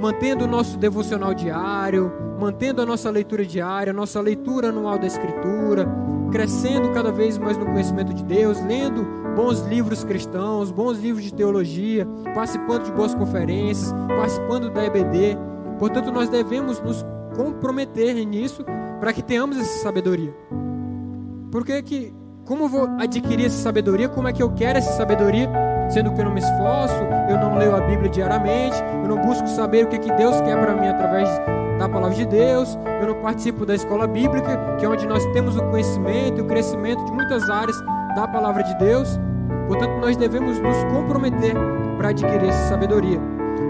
mantendo 0.00 0.44
o 0.44 0.48
nosso 0.48 0.76
devocional 0.76 1.32
diário, 1.32 2.12
mantendo 2.38 2.82
a 2.82 2.86
nossa 2.86 3.10
leitura 3.10 3.44
diária, 3.44 3.90
a 3.90 3.94
nossa 3.94 4.20
leitura 4.20 4.68
anual 4.68 4.98
da 4.98 5.06
Escritura, 5.06 5.86
crescendo 6.30 6.90
cada 6.90 7.10
vez 7.10 7.38
mais 7.38 7.56
no 7.56 7.64
conhecimento 7.64 8.12
de 8.12 8.22
Deus, 8.22 8.60
lendo 8.62 9.06
bons 9.34 9.60
livros 9.60 10.04
cristãos, 10.04 10.70
bons 10.70 10.98
livros 10.98 11.24
de 11.24 11.32
teologia, 11.32 12.06
participando 12.34 12.84
de 12.84 12.92
boas 12.92 13.14
conferências, 13.14 13.92
participando 14.08 14.70
da 14.70 14.84
EBD. 14.84 15.38
Portanto, 15.78 16.12
nós 16.12 16.28
devemos 16.28 16.80
nos 16.80 17.04
comprometer 17.36 18.14
nisso 18.24 18.64
para 18.98 19.12
que 19.12 19.22
tenhamos 19.22 19.58
essa 19.58 19.82
sabedoria. 19.82 20.34
Porque 21.52 21.82
que, 21.82 22.14
como 22.44 22.64
eu 22.64 22.68
vou 22.68 22.88
adquirir 22.98 23.46
essa 23.46 23.62
sabedoria? 23.62 24.08
Como 24.08 24.26
é 24.26 24.32
que 24.32 24.42
eu 24.42 24.50
quero 24.52 24.78
essa 24.78 24.92
sabedoria? 24.92 25.48
Sendo 25.90 26.12
que 26.12 26.20
eu 26.20 26.24
não 26.24 26.32
me 26.32 26.40
esforço, 26.40 26.96
eu 27.30 27.38
não 27.38 27.56
leio 27.56 27.76
a 27.76 27.80
Bíblia 27.80 28.10
diariamente, 28.10 28.76
eu 29.02 29.08
não 29.08 29.20
busco 29.20 29.46
saber 29.46 29.84
o 29.84 29.88
que, 29.88 29.98
que 29.98 30.12
Deus 30.14 30.40
quer 30.40 30.58
para 30.58 30.74
mim 30.74 30.88
através 30.88 31.28
da 31.78 31.88
palavra 31.88 32.16
de 32.16 32.26
Deus, 32.26 32.76
eu 33.00 33.06
não 33.06 33.22
participo 33.22 33.66
da 33.66 33.74
escola 33.74 34.06
bíblica, 34.06 34.76
que 34.78 34.84
é 34.84 34.88
onde 34.88 35.06
nós 35.06 35.24
temos 35.32 35.56
o 35.56 35.62
conhecimento 35.70 36.38
e 36.38 36.40
o 36.40 36.46
crescimento 36.46 37.04
de 37.04 37.12
muitas 37.12 37.48
áreas 37.48 37.78
da 38.16 38.26
palavra 38.26 38.64
de 38.64 38.74
Deus. 38.78 39.20
Portanto, 39.68 40.00
nós 40.00 40.16
devemos 40.16 40.58
nos 40.58 40.76
comprometer 40.84 41.54
para 41.98 42.08
adquirir 42.08 42.48
essa 42.48 42.68
sabedoria. 42.70 43.20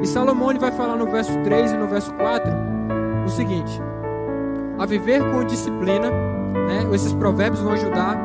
E 0.03 0.07
Salomão 0.07 0.51
ele 0.51 0.59
vai 0.59 0.71
falar 0.71 0.97
no 0.97 1.07
verso 1.07 1.37
3 1.43 1.73
e 1.73 1.77
no 1.77 1.89
verso 1.89 2.15
4 2.15 2.76
o 3.27 3.31
seguinte: 3.31 3.81
a 4.79 4.87
viver 4.87 5.21
com 5.33 5.45
disciplina, 5.45 6.11
né? 6.11 6.87
Esses 6.93 7.13
provérbios 7.13 7.63
vão 7.63 7.73
ajudar 7.73 8.17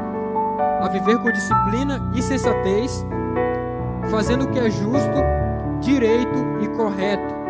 a 0.81 0.87
viver 0.87 1.17
com 1.19 1.31
disciplina 1.31 2.11
e 2.15 2.21
sensatez, 2.21 3.05
fazendo 4.09 4.45
o 4.45 4.47
que 4.49 4.59
é 4.59 4.69
justo, 4.69 5.21
direito 5.79 6.37
e 6.61 6.67
correto. 6.69 7.41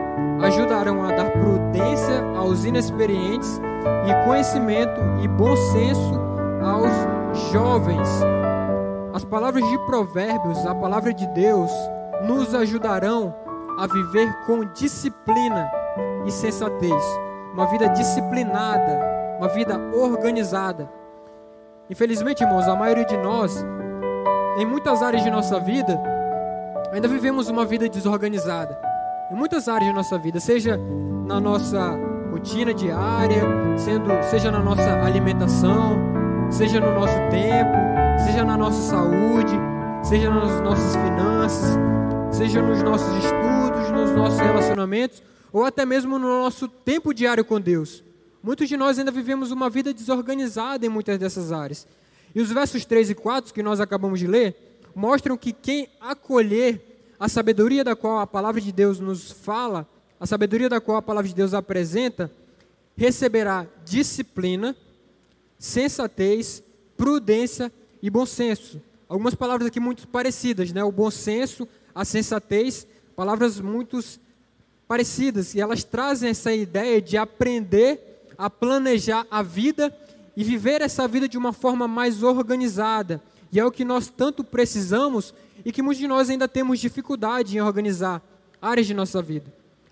Ajudarão 0.42 1.04
a 1.04 1.12
dar 1.12 1.32
prudência 1.32 2.24
aos 2.36 2.66
inexperientes 2.66 3.62
e 4.06 4.26
conhecimento 4.26 5.00
e 5.22 5.28
bom 5.28 5.56
senso 5.56 6.20
aos 6.62 7.52
jovens. 7.52 8.10
As 9.14 9.24
palavras 9.24 9.64
de 9.68 9.78
Provérbios, 9.86 10.66
a 10.66 10.74
palavra 10.74 11.14
de 11.14 11.28
Deus, 11.28 11.72
nos 12.28 12.54
ajudarão 12.56 13.34
a 13.80 13.88
viver 13.88 14.34
com 14.46 14.66
disciplina 14.74 15.70
e 16.26 16.32
sensatez 16.32 17.04
uma 17.54 17.66
vida 17.68 17.88
disciplinada, 17.90 19.00
uma 19.38 19.48
vida 19.50 19.78
organizada. 19.94 20.90
Infelizmente, 21.90 22.44
irmãos, 22.44 22.68
a 22.68 22.76
maioria 22.76 23.06
de 23.06 23.18
nós, 23.18 23.66
em 24.58 24.66
muitas 24.66 25.02
áreas 25.04 25.24
de 25.24 25.30
nossa 25.30 25.60
vida, 25.60 26.00
ainda 26.92 27.08
vivemos 27.08 27.50
uma 27.50 27.66
vida 27.66 27.88
desorganizada. 27.90 28.80
Em 29.32 29.36
muitas 29.36 29.68
áreas 29.68 29.90
de 29.90 29.96
nossa 29.96 30.18
vida, 30.18 30.40
seja 30.40 30.80
na 31.26 31.40
nossa 31.40 31.98
rotina 32.32 32.74
diária, 32.74 33.44
sendo, 33.78 34.10
seja 34.24 34.52
na 34.52 34.60
nossa 34.60 35.02
alimentação, 35.04 35.98
seja 36.50 36.80
no 36.80 36.94
nosso 36.94 37.18
tempo, 37.30 37.78
seja 38.26 38.46
na 38.46 38.58
nossa 38.58 38.82
saúde, 38.82 39.60
seja 40.04 40.30
nas 40.30 40.62
nossas 40.62 40.96
finanças, 40.96 41.78
seja 42.32 42.62
nos 42.62 42.82
nossos 42.84 43.14
estudos, 43.18 43.92
nos 43.92 44.12
nossos 44.12 44.40
relacionamentos 44.40 45.31
ou 45.52 45.64
até 45.64 45.86
mesmo 45.86 46.18
no 46.18 46.28
nosso 46.28 46.68
tempo 46.68 47.14
diário 47.14 47.44
com 47.44 47.60
Deus. 47.60 48.04
Muitos 48.42 48.68
de 48.68 48.76
nós 48.76 48.98
ainda 48.98 49.12
vivemos 49.12 49.52
uma 49.52 49.70
vida 49.70 49.94
desorganizada 49.94 50.86
em 50.86 50.90
muitas 50.90 51.18
dessas 51.20 51.52
áreas. 51.52 51.88
E 52.34 52.42
os 52.42 52.52
versos 52.52 52.86
3 52.86 53.12
e 53.12 53.16
4 53.16 53.54
que 53.54 53.62
nós 53.62 53.80
acabamos 53.80 54.20
de 54.20 54.28
ler 54.28 54.56
mostram 54.96 55.38
que 55.38 55.54
quem 55.54 55.88
acolher 56.00 56.82
a 57.20 57.30
sabedoria 57.30 57.84
da 57.84 57.96
qual 57.96 58.20
a 58.20 58.28
palavra 58.28 58.60
de 58.60 58.72
Deus 58.72 59.00
nos 59.00 59.32
fala, 59.32 59.88
a 60.20 60.26
sabedoria 60.26 60.68
da 60.68 60.82
qual 60.82 60.98
a 60.98 61.02
palavra 61.02 61.28
de 61.30 61.36
Deus 61.36 61.54
apresenta, 61.54 62.32
receberá 62.96 63.68
disciplina, 63.86 64.76
sensatez, 65.60 66.64
prudência 66.98 67.72
e 68.02 68.10
bom 68.10 68.26
senso. 68.26 68.82
Algumas 69.08 69.36
palavras 69.36 69.68
aqui 69.68 69.80
muito 69.80 70.08
parecidas, 70.08 70.72
né? 70.72 70.84
O 70.84 70.92
bom 70.92 71.12
senso, 71.12 71.68
a 71.94 72.04
sensatez, 72.04 72.88
palavras 73.16 73.60
muito 73.60 74.00
parecidas, 74.92 75.56
e 75.56 75.62
elas 75.62 75.86
trazem 75.86 76.32
essa 76.32 76.54
ideia 76.54 77.02
de 77.02 77.16
aprender 77.16 78.26
a 78.38 78.50
planejar 78.50 79.26
a 79.32 79.42
vida 79.42 79.98
e 80.36 80.44
viver 80.44 80.82
essa 80.82 81.08
vida 81.08 81.30
de 81.30 81.38
uma 81.38 81.54
forma 81.54 81.88
mais 81.88 82.24
organizada. 82.24 83.22
E 83.54 83.58
é 83.58 83.64
o 83.64 83.72
que 83.72 83.86
nós 83.86 84.10
tanto 84.10 84.44
precisamos 84.44 85.34
e 85.64 85.72
que 85.72 85.82
muitos 85.82 86.02
de 86.02 86.10
nós 86.10 86.30
ainda 86.30 86.46
temos 86.46 86.78
dificuldade 86.78 87.56
em 87.56 87.62
organizar 87.62 88.22
áreas 88.62 88.86
de 88.86 88.94
nossa 88.94 89.22
vida. 89.22 89.46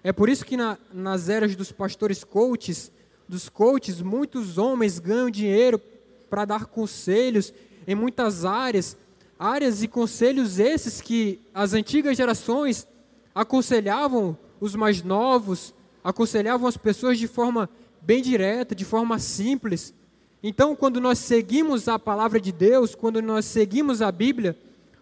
É 0.04 0.12
por 0.12 0.28
isso 0.28 0.44
que 0.44 0.58
na, 0.58 0.78
nas 0.94 1.30
eras 1.30 1.56
dos 1.56 1.72
pastores 1.72 2.26
coaches, 2.26 2.92
dos 3.26 3.48
coaches, 3.48 4.02
muitos 4.02 4.58
homens 4.58 5.00
ganham 5.00 5.30
dinheiro 5.30 5.82
para 6.30 6.44
dar 6.44 6.66
conselhos 6.66 7.54
em 7.88 7.96
muitas 7.96 8.44
áreas, 8.44 8.98
áreas 9.40 9.82
e 9.82 9.88
conselhos 9.88 10.60
esses 10.60 11.00
que 11.00 11.40
as 11.54 11.74
antigas 11.74 12.18
gerações 12.18 12.86
aconselhavam 13.34 14.38
os 14.60 14.76
mais 14.76 15.02
novos, 15.02 15.74
aconselhavam 16.04 16.68
as 16.68 16.78
pessoas 16.78 17.18
de 17.18 17.28
forma 17.28 17.70
bem 18.02 18.22
direta, 18.22 18.74
de 18.74 18.86
forma 18.86 19.20
simples. 19.20 19.94
Então, 20.42 20.76
quando 20.76 21.02
nós 21.02 21.20
seguimos 21.20 21.88
a 21.88 22.00
palavra 22.00 22.40
de 22.40 22.52
Deus, 22.52 22.96
quando 22.96 23.22
nós 23.22 23.46
seguimos 23.46 24.02
a 24.02 24.12
Bíblia, 24.12 24.58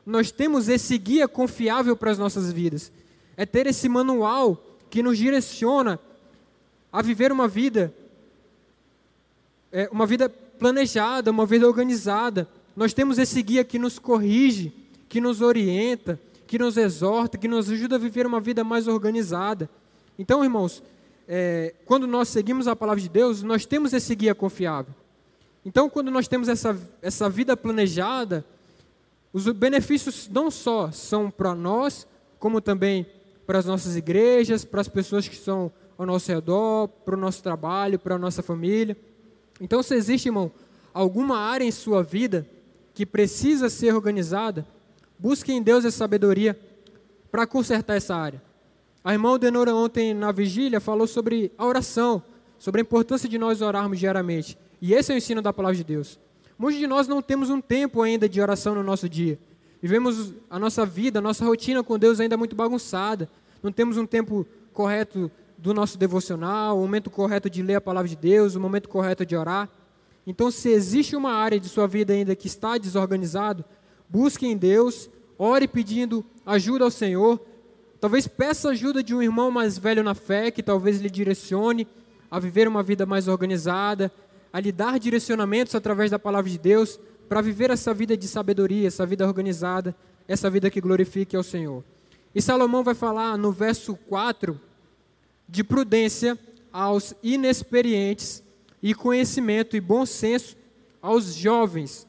nós 0.06 0.32
temos 0.32 0.70
esse 0.70 0.98
guia 0.98 1.28
confiável 1.28 1.96
para 1.96 2.12
as 2.12 2.18
nossas 2.18 2.52
vidas. 2.52 2.92
É 3.36 3.46
ter 3.46 3.68
esse 3.68 3.88
manual 3.88 4.64
que 4.90 5.04
nos 5.04 5.18
direciona 5.18 6.00
a 6.92 7.02
viver 7.02 7.32
uma 7.32 7.48
vida, 7.48 7.94
é, 9.72 9.90
uma 9.92 10.06
vida 10.06 10.30
planejada, 10.30 11.30
uma 11.30 11.46
vida 11.46 11.68
organizada. 11.68 12.48
Nós 12.76 12.94
temos 12.94 13.20
esse 13.20 13.42
guia 13.44 13.64
que 13.64 13.78
nos 13.78 14.00
corrige, 14.00 14.74
que 15.10 15.22
nos 15.22 15.42
orienta, 15.42 16.20
que 16.48 16.58
nos 16.58 16.78
exorta, 16.78 17.38
que 17.38 17.48
nos 17.48 17.70
ajuda 17.70 17.96
a 17.96 18.00
viver 18.00 18.26
uma 18.26 18.40
vida 18.40 18.64
mais 18.64 18.88
organizada. 18.88 19.70
Então, 20.18 20.44
irmãos, 20.44 20.82
é, 21.28 21.76
quando 21.86 22.08
nós 22.08 22.30
seguimos 22.30 22.68
a 22.68 22.76
palavra 22.76 23.02
de 23.02 23.10
Deus, 23.10 23.44
nós 23.44 23.66
temos 23.66 23.92
esse 23.92 24.16
guia 24.16 24.34
confiável. 24.34 24.94
Então, 25.66 25.90
quando 25.90 26.10
nós 26.10 26.28
temos 26.28 26.48
essa, 26.48 26.80
essa 27.02 27.30
vida 27.30 27.58
planejada, 27.58 28.46
os 29.34 29.46
benefícios 29.50 30.30
não 30.32 30.50
só 30.50 30.90
são 30.92 31.30
para 31.30 31.54
nós, 31.54 32.08
como 32.40 32.62
também 32.62 33.06
para 33.46 33.60
as 33.60 33.66
nossas 33.66 33.98
igrejas, 33.98 34.64
para 34.64 34.80
as 34.80 34.88
pessoas 34.88 35.28
que 35.28 35.36
estão 35.36 35.72
ao 35.98 36.06
nosso 36.06 36.32
redor, 36.32 36.88
para 36.88 37.16
o 37.16 37.20
nosso 37.20 37.44
trabalho, 37.44 38.00
para 38.00 38.16
a 38.16 38.18
nossa 38.18 38.42
família. 38.42 38.96
Então, 39.60 39.84
se 39.84 39.94
existe, 39.96 40.28
irmão, 40.28 40.52
alguma 40.94 41.38
área 41.38 41.66
em 41.66 41.72
sua 41.72 42.02
vida 42.02 42.48
que 42.94 43.06
precisa 43.06 43.70
ser 43.70 43.94
organizada, 43.94 44.66
busque 45.20 45.52
em 45.52 45.62
Deus 45.62 45.86
a 45.86 45.92
sabedoria 45.92 46.58
para 47.32 47.46
consertar 47.46 47.96
essa 47.96 48.16
área. 48.16 48.42
A 49.04 49.14
irmã 49.14 49.38
Denora 49.40 49.74
ontem 49.74 50.14
na 50.14 50.32
vigília 50.32 50.80
falou 50.80 51.08
sobre 51.08 51.52
a 51.58 51.66
oração, 51.66 52.22
sobre 52.60 52.82
a 52.82 52.84
importância 52.84 53.30
de 53.30 53.38
nós 53.38 53.62
orarmos 53.62 54.00
diariamente. 54.00 54.58
E 54.82 54.94
esse 54.94 55.12
é 55.12 55.16
o 55.16 55.18
ensino 55.18 55.42
da 55.42 55.54
palavra 55.54 55.78
de 55.78 55.84
Deus. 55.84 56.20
Muitos 56.58 56.80
de 56.80 56.88
nós 56.88 57.08
não 57.08 57.22
temos 57.22 57.50
um 57.50 57.62
tempo 57.62 58.02
ainda 58.02 58.28
de 58.28 58.42
oração 58.42 58.76
no 58.76 58.84
nosso 58.84 59.08
dia. 59.08 59.40
Vivemos 59.82 60.34
a 60.50 60.58
nossa 60.58 60.86
vida, 60.86 61.20
a 61.20 61.22
nossa 61.22 61.46
rotina 61.46 61.84
com 61.84 61.98
Deus 61.98 62.20
ainda 62.20 62.36
muito 62.36 62.56
bagunçada. 62.56 63.30
Não 63.62 63.72
temos 63.72 63.98
um 63.98 64.06
tempo 64.06 64.46
correto 64.74 65.32
do 65.58 65.74
nosso 65.74 65.98
devocional, 65.98 66.78
o 66.78 66.82
momento 66.82 67.10
correto 67.10 67.50
de 67.50 67.62
ler 67.62 67.76
a 67.76 67.82
palavra 67.82 68.10
de 68.10 68.16
Deus, 68.16 68.56
o 68.56 68.60
momento 68.60 68.90
correto 68.90 69.26
de 69.26 69.36
orar. 69.36 69.70
Então, 70.26 70.52
se 70.52 70.70
existe 70.70 71.16
uma 71.16 71.32
área 71.32 71.60
de 71.60 71.70
sua 71.70 71.88
vida 71.88 72.14
ainda 72.14 72.36
que 72.36 72.48
está 72.48 72.78
desorganizado, 72.78 73.64
busque 74.10 74.46
em 74.46 74.58
Deus, 74.58 75.10
ore 75.38 75.68
pedindo 75.68 76.26
ajuda 76.46 76.86
ao 76.86 76.92
Senhor. 76.92 77.40
Talvez 78.00 78.28
peça 78.28 78.70
ajuda 78.70 79.04
de 79.04 79.14
um 79.14 79.22
irmão 79.22 79.52
mais 79.52 79.78
velho 79.78 80.04
na 80.04 80.14
fé, 80.14 80.52
que 80.52 80.64
talvez 80.64 81.00
lhe 81.00 81.10
direcione 81.10 81.88
a 82.30 82.40
viver 82.40 82.68
uma 82.68 82.84
vida 82.84 83.06
mais 83.06 83.28
organizada, 83.28 84.12
a 84.52 84.60
lhe 84.60 84.72
dar 84.72 85.00
direcionamentos 85.00 85.76
através 85.76 86.12
da 86.12 86.20
palavra 86.20 86.50
de 86.50 86.58
Deus 86.58 87.00
para 87.28 87.42
viver 87.42 87.70
essa 87.70 87.94
vida 87.94 88.16
de 88.16 88.28
sabedoria, 88.28 88.88
essa 88.88 89.06
vida 89.06 89.26
organizada, 89.26 89.96
essa 90.28 90.50
vida 90.50 90.70
que 90.70 90.82
glorifique 90.82 91.36
ao 91.36 91.44
Senhor. 91.44 91.84
E 92.34 92.42
Salomão 92.42 92.84
vai 92.84 92.94
falar 92.94 93.38
no 93.38 93.52
verso 93.52 93.96
4 94.08 94.60
de 95.48 95.64
prudência 95.64 96.38
aos 96.72 97.14
inexperientes 97.24 98.44
e 98.82 98.94
conhecimento 98.94 99.76
e 99.76 99.82
bom 99.82 100.06
senso 100.06 100.56
aos 101.02 101.34
jovens. 101.34 102.08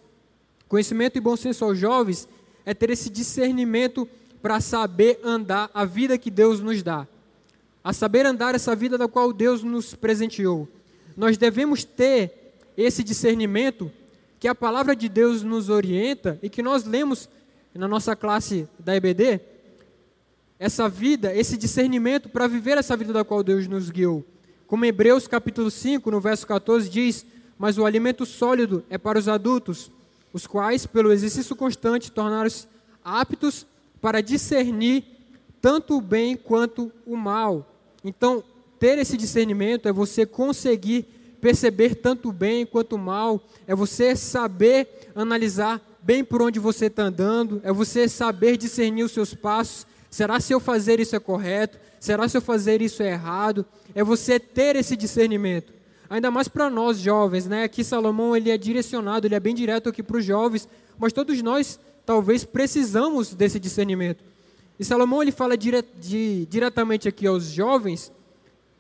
Conhecimento 0.69 1.17
e 1.17 1.21
bom 1.21 1.37
senso 1.37 1.65
aos 1.65 1.79
jovens 1.79 2.29
é 2.65 2.75
ter 2.75 2.91
esse 2.91 3.09
discernimento 3.11 4.09
para 4.43 4.61
saber 4.61 5.19
andar 5.25 5.71
a 5.75 5.85
vida 5.85 6.19
que 6.19 6.31
Deus 6.31 6.61
nos 6.61 6.83
dá. 6.83 7.07
A 7.83 7.93
saber 7.93 8.27
andar 8.27 8.55
essa 8.55 8.77
vida 8.77 8.99
da 8.99 9.09
qual 9.09 9.33
Deus 9.33 9.63
nos 9.63 9.95
presenteou 9.95 10.69
nós 11.19 11.37
devemos 11.37 11.83
ter 11.83 12.55
esse 12.77 13.03
discernimento 13.03 13.91
que 14.39 14.47
a 14.47 14.55
palavra 14.55 14.95
de 14.95 15.09
Deus 15.09 15.43
nos 15.43 15.69
orienta 15.69 16.39
e 16.41 16.49
que 16.49 16.63
nós 16.63 16.85
lemos 16.85 17.29
na 17.75 17.89
nossa 17.89 18.15
classe 18.15 18.69
da 18.79 18.95
EBD, 18.95 19.41
essa 20.61 20.89
vida, 20.89 21.35
esse 21.35 21.57
discernimento 21.57 22.29
para 22.29 22.47
viver 22.47 22.79
essa 22.79 22.97
vida 22.97 23.13
da 23.13 23.25
qual 23.25 23.43
Deus 23.43 23.67
nos 23.67 23.91
guiou. 23.91 24.25
Como 24.69 24.85
Hebreus 24.85 25.27
capítulo 25.27 25.73
5, 25.73 26.09
no 26.09 26.21
verso 26.21 26.47
14 26.47 26.89
diz: 26.89 27.27
"Mas 27.59 27.79
o 27.79 27.85
alimento 27.85 28.25
sólido 28.25 28.85
é 28.89 28.97
para 28.97 29.19
os 29.19 29.27
adultos, 29.27 29.91
os 30.33 30.47
quais 30.47 30.87
pelo 30.87 31.13
exercício 31.13 31.57
constante 31.57 32.13
tornaram-se 32.13 32.67
aptos 33.05 33.67
para 34.01 34.21
discernir 34.21 35.05
tanto 35.61 35.97
o 35.97 36.01
bem 36.01 36.37
quanto 36.37 36.93
o 37.07 37.17
mal." 37.17 37.67
Então, 38.05 38.43
ter 38.79 38.99
esse 38.99 39.17
discernimento 39.17 39.89
é 39.89 39.93
você 39.93 40.25
conseguir 40.25 41.07
perceber 41.41 41.95
tanto 41.95 42.29
o 42.29 42.33
bem 42.33 42.67
quanto 42.67 42.97
o 42.97 42.99
mal, 42.99 43.41
é 43.67 43.75
você 43.75 44.15
saber 44.17 45.11
analisar 45.15 45.81
bem 46.03 46.25
por 46.25 46.43
onde 46.43 46.59
você 46.59 46.87
está 46.87 47.05
andando, 47.05 47.61
é 47.65 47.73
você 47.73 48.09
saber 48.09 48.57
discernir 48.57 49.05
os 49.05 49.13
seus 49.13 49.35
passos. 49.35 49.87
Será 50.11 50.41
se 50.41 50.53
eu 50.53 50.61
fazer 50.61 51.01
isso 51.01 51.15
é 51.15 51.21
correto? 51.21 51.79
Será 52.01 52.29
se 52.29 52.37
eu 52.37 52.41
fazer 52.41 52.81
isso 52.81 53.03
é 53.03 53.11
errado? 53.11 53.65
É 53.95 54.03
você 54.03 54.39
ter 54.39 54.77
esse 54.77 54.97
discernimento. 54.97 55.73
Ainda 56.11 56.31
mais 56.31 56.49
para 56.49 56.71
nós 56.71 56.99
jovens, 56.99 57.47
né? 57.47 57.65
Aqui 57.65 57.85
Salomão 57.85 58.35
ele 58.37 58.51
é 58.51 58.57
direcionado, 58.57 59.27
ele 59.27 59.35
é 59.35 59.41
bem 59.41 59.55
direto 59.55 59.89
aqui 59.89 60.03
para 60.03 60.17
os 60.17 60.25
jovens, 60.25 60.69
mas 60.99 61.13
todos 61.13 61.41
nós 61.43 61.79
talvez 62.07 62.45
precisamos 62.45 63.35
desse 63.35 63.61
discernimento. 63.61 64.25
E 64.79 64.85
Salomão 64.85 65.23
ele 65.23 65.33
fala 65.33 65.57
dire 65.57 65.85
de, 66.01 66.47
diretamente 66.47 67.09
aqui 67.09 67.27
aos 67.27 67.45
jovens, 67.45 68.11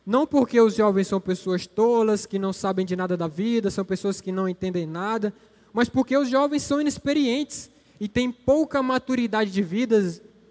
não 0.07 0.27
porque 0.27 0.59
os 0.59 0.75
jovens 0.75 1.07
são 1.07 1.21
pessoas 1.21 1.67
tolas, 1.67 2.25
que 2.25 2.39
não 2.39 2.53
sabem 2.53 2.87
de 2.87 2.97
nada 2.97 3.15
da 3.15 3.27
vida, 3.27 3.71
são 3.71 3.85
pessoas 3.85 4.23
que 4.23 4.33
não 4.33 4.49
entendem 4.49 4.87
nada, 4.87 5.35
mas 5.71 5.89
porque 5.89 6.17
os 6.17 6.31
jovens 6.31 6.63
são 6.63 6.81
inexperientes 6.81 7.69
e 8.01 8.09
têm 8.09 8.33
pouca 8.33 8.83
maturidade 8.83 9.51
de 9.51 9.63
vida 9.63 10.03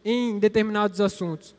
em 0.06 0.38
determinados 0.38 1.02
assuntos. 1.02 1.56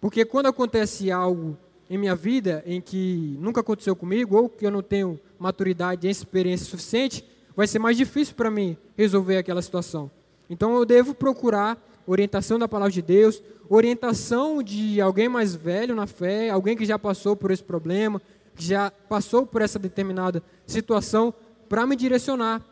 Porque 0.00 0.24
quando 0.26 0.46
acontece 0.46 1.10
algo 1.10 1.56
em 1.90 1.96
minha 1.96 2.14
vida 2.14 2.62
em 2.66 2.80
que 2.80 3.36
nunca 3.40 3.60
aconteceu 3.60 3.96
comigo, 3.96 4.36
ou 4.36 4.48
que 4.48 4.66
eu 4.66 4.70
não 4.70 4.82
tenho 4.82 5.18
maturidade 5.38 6.06
e 6.06 6.10
experiência 6.10 6.66
suficiente, 6.66 7.24
vai 7.56 7.66
ser 7.66 7.78
mais 7.78 7.96
difícil 7.96 8.34
para 8.34 8.50
mim 8.50 8.76
resolver 8.96 9.36
aquela 9.36 9.62
situação. 9.62 10.10
Então 10.50 10.76
eu 10.76 10.84
devo 10.84 11.14
procurar 11.14 11.76
orientação 12.06 12.58
da 12.58 12.68
palavra 12.68 12.92
de 12.92 13.02
Deus, 13.02 13.42
orientação 13.68 14.62
de 14.62 15.00
alguém 15.00 15.28
mais 15.28 15.54
velho 15.54 15.94
na 15.94 16.06
fé, 16.06 16.50
alguém 16.50 16.76
que 16.76 16.86
já 16.86 16.98
passou 16.98 17.36
por 17.36 17.50
esse 17.50 17.62
problema, 17.62 18.20
que 18.54 18.64
já 18.64 18.90
passou 18.90 19.46
por 19.46 19.62
essa 19.62 19.78
determinada 19.78 20.42
situação, 20.66 21.32
para 21.68 21.86
me 21.86 21.94
direcionar, 21.94 22.64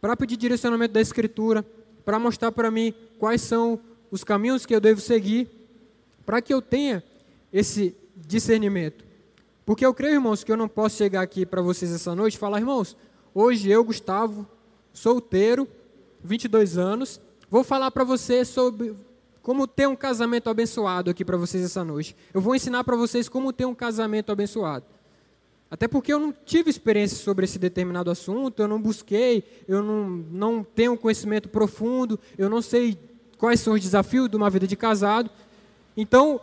para 0.00 0.16
pedir 0.16 0.36
direcionamento 0.36 0.92
da 0.92 1.00
Escritura, 1.00 1.64
para 2.04 2.18
mostrar 2.18 2.50
para 2.50 2.70
mim 2.70 2.92
quais 3.18 3.40
são 3.40 3.78
os 4.10 4.24
caminhos 4.24 4.66
que 4.66 4.74
eu 4.74 4.80
devo 4.80 5.00
seguir, 5.00 5.48
para 6.26 6.42
que 6.42 6.52
eu 6.52 6.60
tenha 6.60 7.02
esse 7.52 7.94
discernimento. 8.16 9.04
Porque 9.64 9.84
eu 9.84 9.94
creio, 9.94 10.14
irmãos, 10.14 10.44
que 10.44 10.52
eu 10.52 10.56
não 10.56 10.68
posso 10.68 10.96
chegar 10.96 11.22
aqui 11.22 11.46
para 11.46 11.62
vocês 11.62 11.92
essa 11.92 12.14
noite 12.14 12.34
e 12.34 12.38
falar, 12.38 12.58
irmãos, 12.58 12.96
hoje 13.34 13.70
eu, 13.70 13.82
Gustavo, 13.82 14.46
solteiro, 14.92 15.66
22 16.22 16.76
anos, 16.76 17.20
Vou 17.54 17.62
falar 17.62 17.92
para 17.92 18.02
você 18.02 18.44
sobre 18.44 18.96
como 19.40 19.64
ter 19.64 19.86
um 19.86 19.94
casamento 19.94 20.50
abençoado 20.50 21.08
aqui 21.08 21.24
para 21.24 21.36
vocês 21.36 21.62
essa 21.62 21.84
noite. 21.84 22.16
Eu 22.34 22.40
vou 22.40 22.52
ensinar 22.52 22.82
para 22.82 22.96
vocês 22.96 23.28
como 23.28 23.52
ter 23.52 23.64
um 23.64 23.76
casamento 23.76 24.32
abençoado. 24.32 24.84
Até 25.70 25.86
porque 25.86 26.12
eu 26.12 26.18
não 26.18 26.34
tive 26.44 26.68
experiência 26.68 27.16
sobre 27.16 27.44
esse 27.44 27.56
determinado 27.56 28.10
assunto, 28.10 28.60
eu 28.60 28.66
não 28.66 28.80
busquei, 28.80 29.44
eu 29.68 29.84
não, 29.84 30.08
não 30.32 30.64
tenho 30.64 30.96
conhecimento 30.96 31.48
profundo, 31.48 32.18
eu 32.36 32.50
não 32.50 32.60
sei 32.60 32.98
quais 33.38 33.60
são 33.60 33.74
os 33.74 33.80
desafios 33.80 34.28
de 34.28 34.36
uma 34.36 34.50
vida 34.50 34.66
de 34.66 34.74
casado. 34.74 35.30
Então, 35.96 36.40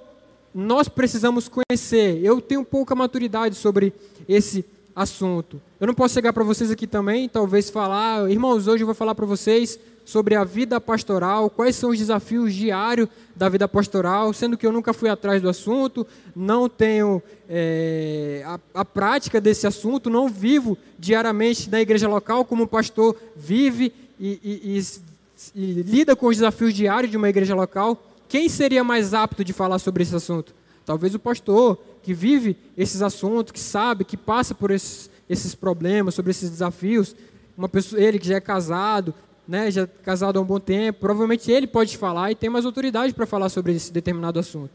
nós 0.54 0.88
precisamos 0.88 1.50
conhecer. 1.50 2.24
Eu 2.24 2.42
tenho 2.42 2.64
pouca 2.64 2.94
maturidade 2.96 3.56
sobre 3.56 3.94
esse 4.28 4.66
assunto. 4.96 5.62
Eu 5.80 5.88
não 5.88 5.94
posso 5.94 6.14
chegar 6.14 6.34
para 6.34 6.44
vocês 6.44 6.70
aqui 6.70 6.86
também, 6.86 7.28
talvez 7.28 7.70
falar, 7.70 8.30
irmãos, 8.30 8.68
hoje 8.68 8.84
eu 8.84 8.88
vou 8.88 8.96
falar 8.96 9.16
para 9.16 9.26
vocês 9.26 9.80
sobre 10.04 10.36
a 10.36 10.44
vida 10.44 10.82
pastoral, 10.82 11.50
quais 11.50 11.76
são 11.76 11.92
os 11.92 11.98
desafios 11.98 12.54
diários 12.54 13.08
da 13.36 13.48
vida 13.48 13.68
pastoral, 13.68 14.34
sendo 14.34 14.58
que 14.58 14.66
eu 14.66 14.72
nunca 14.72 14.94
fui 14.94 15.10
atrás 15.10 15.42
do 15.42 15.50
assunto, 15.50 16.06
não 16.36 16.68
tenho 16.68 17.22
é, 17.48 18.44
a, 18.46 18.60
a, 18.82 18.86
prática 18.86 19.40
desse 19.40 19.66
assunto, 19.66 20.10
não 20.10 20.28
vivo 20.28 20.78
diariamente 20.98 21.70
na 21.70 21.80
igreja 21.80 22.08
local 22.08 22.44
como 22.44 22.64
o 22.64 22.68
pastor 22.68 23.16
vive 23.36 23.94
e, 24.20 24.40
e, 24.44 24.78
e, 24.78 25.62
e 25.62 25.82
lida 25.84 26.16
com 26.16 26.28
os 26.28 26.38
desafios 26.38 26.74
diários 26.74 27.10
de 27.10 27.18
uma 27.18 27.30
igreja 27.30 27.56
local. 27.56 28.11
Quem 28.32 28.48
seria 28.48 28.82
mais 28.82 29.14
apto 29.14 29.44
de 29.44 29.52
falar 29.52 29.78
sobre 29.78 30.04
esse 30.04 30.16
assunto? 30.16 30.56
Talvez 30.86 31.14
o 31.14 31.20
pastor, 31.20 31.78
que 32.02 32.14
vive 32.14 32.56
esses 32.78 33.02
assuntos, 33.02 33.52
que 33.52 33.60
sabe, 33.60 34.06
que 34.06 34.16
passa 34.16 34.56
por 34.56 34.72
esses, 34.72 35.10
esses 35.30 35.54
problemas, 35.54 36.16
sobre 36.16 36.32
esses 36.32 36.50
desafios. 36.50 37.14
Uma 37.58 37.68
pessoa, 37.68 38.02
ele 38.02 38.18
que 38.18 38.30
já 38.30 38.36
é 38.36 38.40
casado, 38.40 39.14
né, 39.46 39.70
já 39.70 39.82
é 39.82 39.86
casado 39.86 40.40
há 40.40 40.42
um 40.42 40.46
bom 40.46 40.62
tempo, 40.62 41.02
provavelmente 41.02 41.52
ele 41.52 41.68
pode 41.68 41.98
falar 41.98 42.32
e 42.32 42.36
tem 42.36 42.50
mais 42.50 42.66
autoridade 42.66 43.14
para 43.14 43.26
falar 43.26 43.50
sobre 43.50 43.74
esse 43.74 43.92
determinado 43.92 44.40
assunto. 44.40 44.72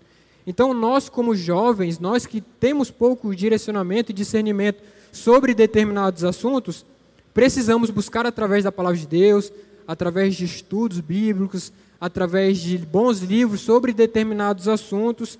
Então, 0.46 0.74
nós, 0.74 1.08
como 1.08 1.34
jovens, 1.34 1.98
nós 1.98 2.26
que 2.26 2.42
temos 2.42 2.90
pouco 2.90 3.34
direcionamento 3.34 4.12
e 4.12 4.14
discernimento 4.14 4.82
sobre 5.10 5.54
determinados 5.54 6.24
assuntos, 6.24 6.84
precisamos 7.32 7.88
buscar 7.88 8.26
através 8.26 8.64
da 8.64 8.70
palavra 8.70 8.98
de 8.98 9.06
Deus, 9.06 9.50
através 9.88 10.34
de 10.34 10.44
estudos 10.44 11.00
bíblicos, 11.00 11.72
através 12.00 12.58
de 12.58 12.78
bons 12.78 13.20
livros 13.20 13.60
sobre 13.60 13.92
determinados 13.92 14.68
assuntos, 14.68 15.38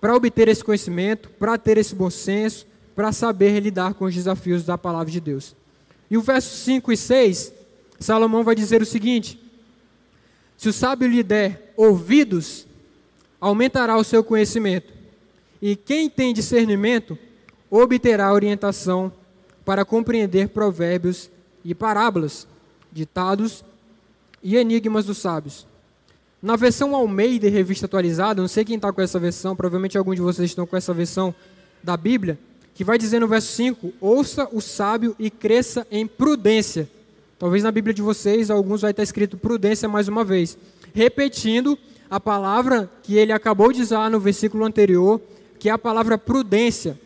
para 0.00 0.16
obter 0.16 0.48
esse 0.48 0.64
conhecimento, 0.64 1.28
para 1.30 1.58
ter 1.58 1.76
esse 1.76 1.94
bom 1.94 2.08
senso, 2.08 2.66
para 2.94 3.12
saber 3.12 3.60
lidar 3.60 3.94
com 3.94 4.06
os 4.06 4.14
desafios 4.14 4.64
da 4.64 4.78
palavra 4.78 5.10
de 5.10 5.20
Deus. 5.20 5.54
E 6.10 6.16
o 6.16 6.22
verso 6.22 6.56
5 6.64 6.90
e 6.90 6.96
6, 6.96 7.52
Salomão 7.98 8.42
vai 8.42 8.54
dizer 8.54 8.80
o 8.82 8.86
seguinte: 8.86 9.40
Se 10.56 10.68
o 10.68 10.72
sábio 10.72 11.08
lhe 11.08 11.22
der 11.22 11.72
ouvidos, 11.76 12.66
aumentará 13.40 13.96
o 13.96 14.04
seu 14.04 14.24
conhecimento, 14.24 14.92
e 15.60 15.76
quem 15.76 16.08
tem 16.08 16.32
discernimento 16.32 17.18
obterá 17.70 18.32
orientação 18.32 19.12
para 19.64 19.84
compreender 19.84 20.48
provérbios 20.48 21.30
e 21.64 21.74
parábolas, 21.74 22.46
ditados 22.90 23.62
e 24.42 24.56
enigmas 24.56 25.04
dos 25.04 25.18
sábios. 25.18 25.69
Na 26.42 26.56
versão 26.56 26.94
Almeida 26.94 27.50
revista 27.50 27.84
atualizada, 27.84 28.40
não 28.40 28.48
sei 28.48 28.64
quem 28.64 28.76
está 28.76 28.90
com 28.90 29.02
essa 29.02 29.18
versão, 29.18 29.54
provavelmente 29.54 29.98
alguns 29.98 30.16
de 30.16 30.22
vocês 30.22 30.50
estão 30.50 30.66
com 30.66 30.74
essa 30.74 30.94
versão 30.94 31.34
da 31.82 31.98
Bíblia, 31.98 32.38
que 32.74 32.82
vai 32.82 32.96
dizer 32.96 33.20
no 33.20 33.28
verso 33.28 33.52
5: 33.52 33.92
Ouça 34.00 34.48
o 34.50 34.60
sábio 34.60 35.14
e 35.18 35.30
cresça 35.30 35.86
em 35.90 36.06
prudência. 36.06 36.88
Talvez 37.38 37.62
na 37.62 37.70
Bíblia 37.70 37.92
de 37.92 38.00
vocês, 38.00 38.50
alguns 38.50 38.80
vai 38.80 38.90
estar 38.90 39.02
escrito 39.02 39.36
prudência 39.36 39.86
mais 39.86 40.08
uma 40.08 40.24
vez, 40.24 40.56
repetindo 40.94 41.78
a 42.08 42.18
palavra 42.18 42.90
que 43.02 43.16
ele 43.16 43.32
acabou 43.32 43.70
de 43.70 43.82
usar 43.82 44.10
no 44.10 44.18
versículo 44.18 44.64
anterior, 44.64 45.20
que 45.58 45.68
é 45.68 45.72
a 45.72 45.78
palavra 45.78 46.16
prudência. 46.16 46.98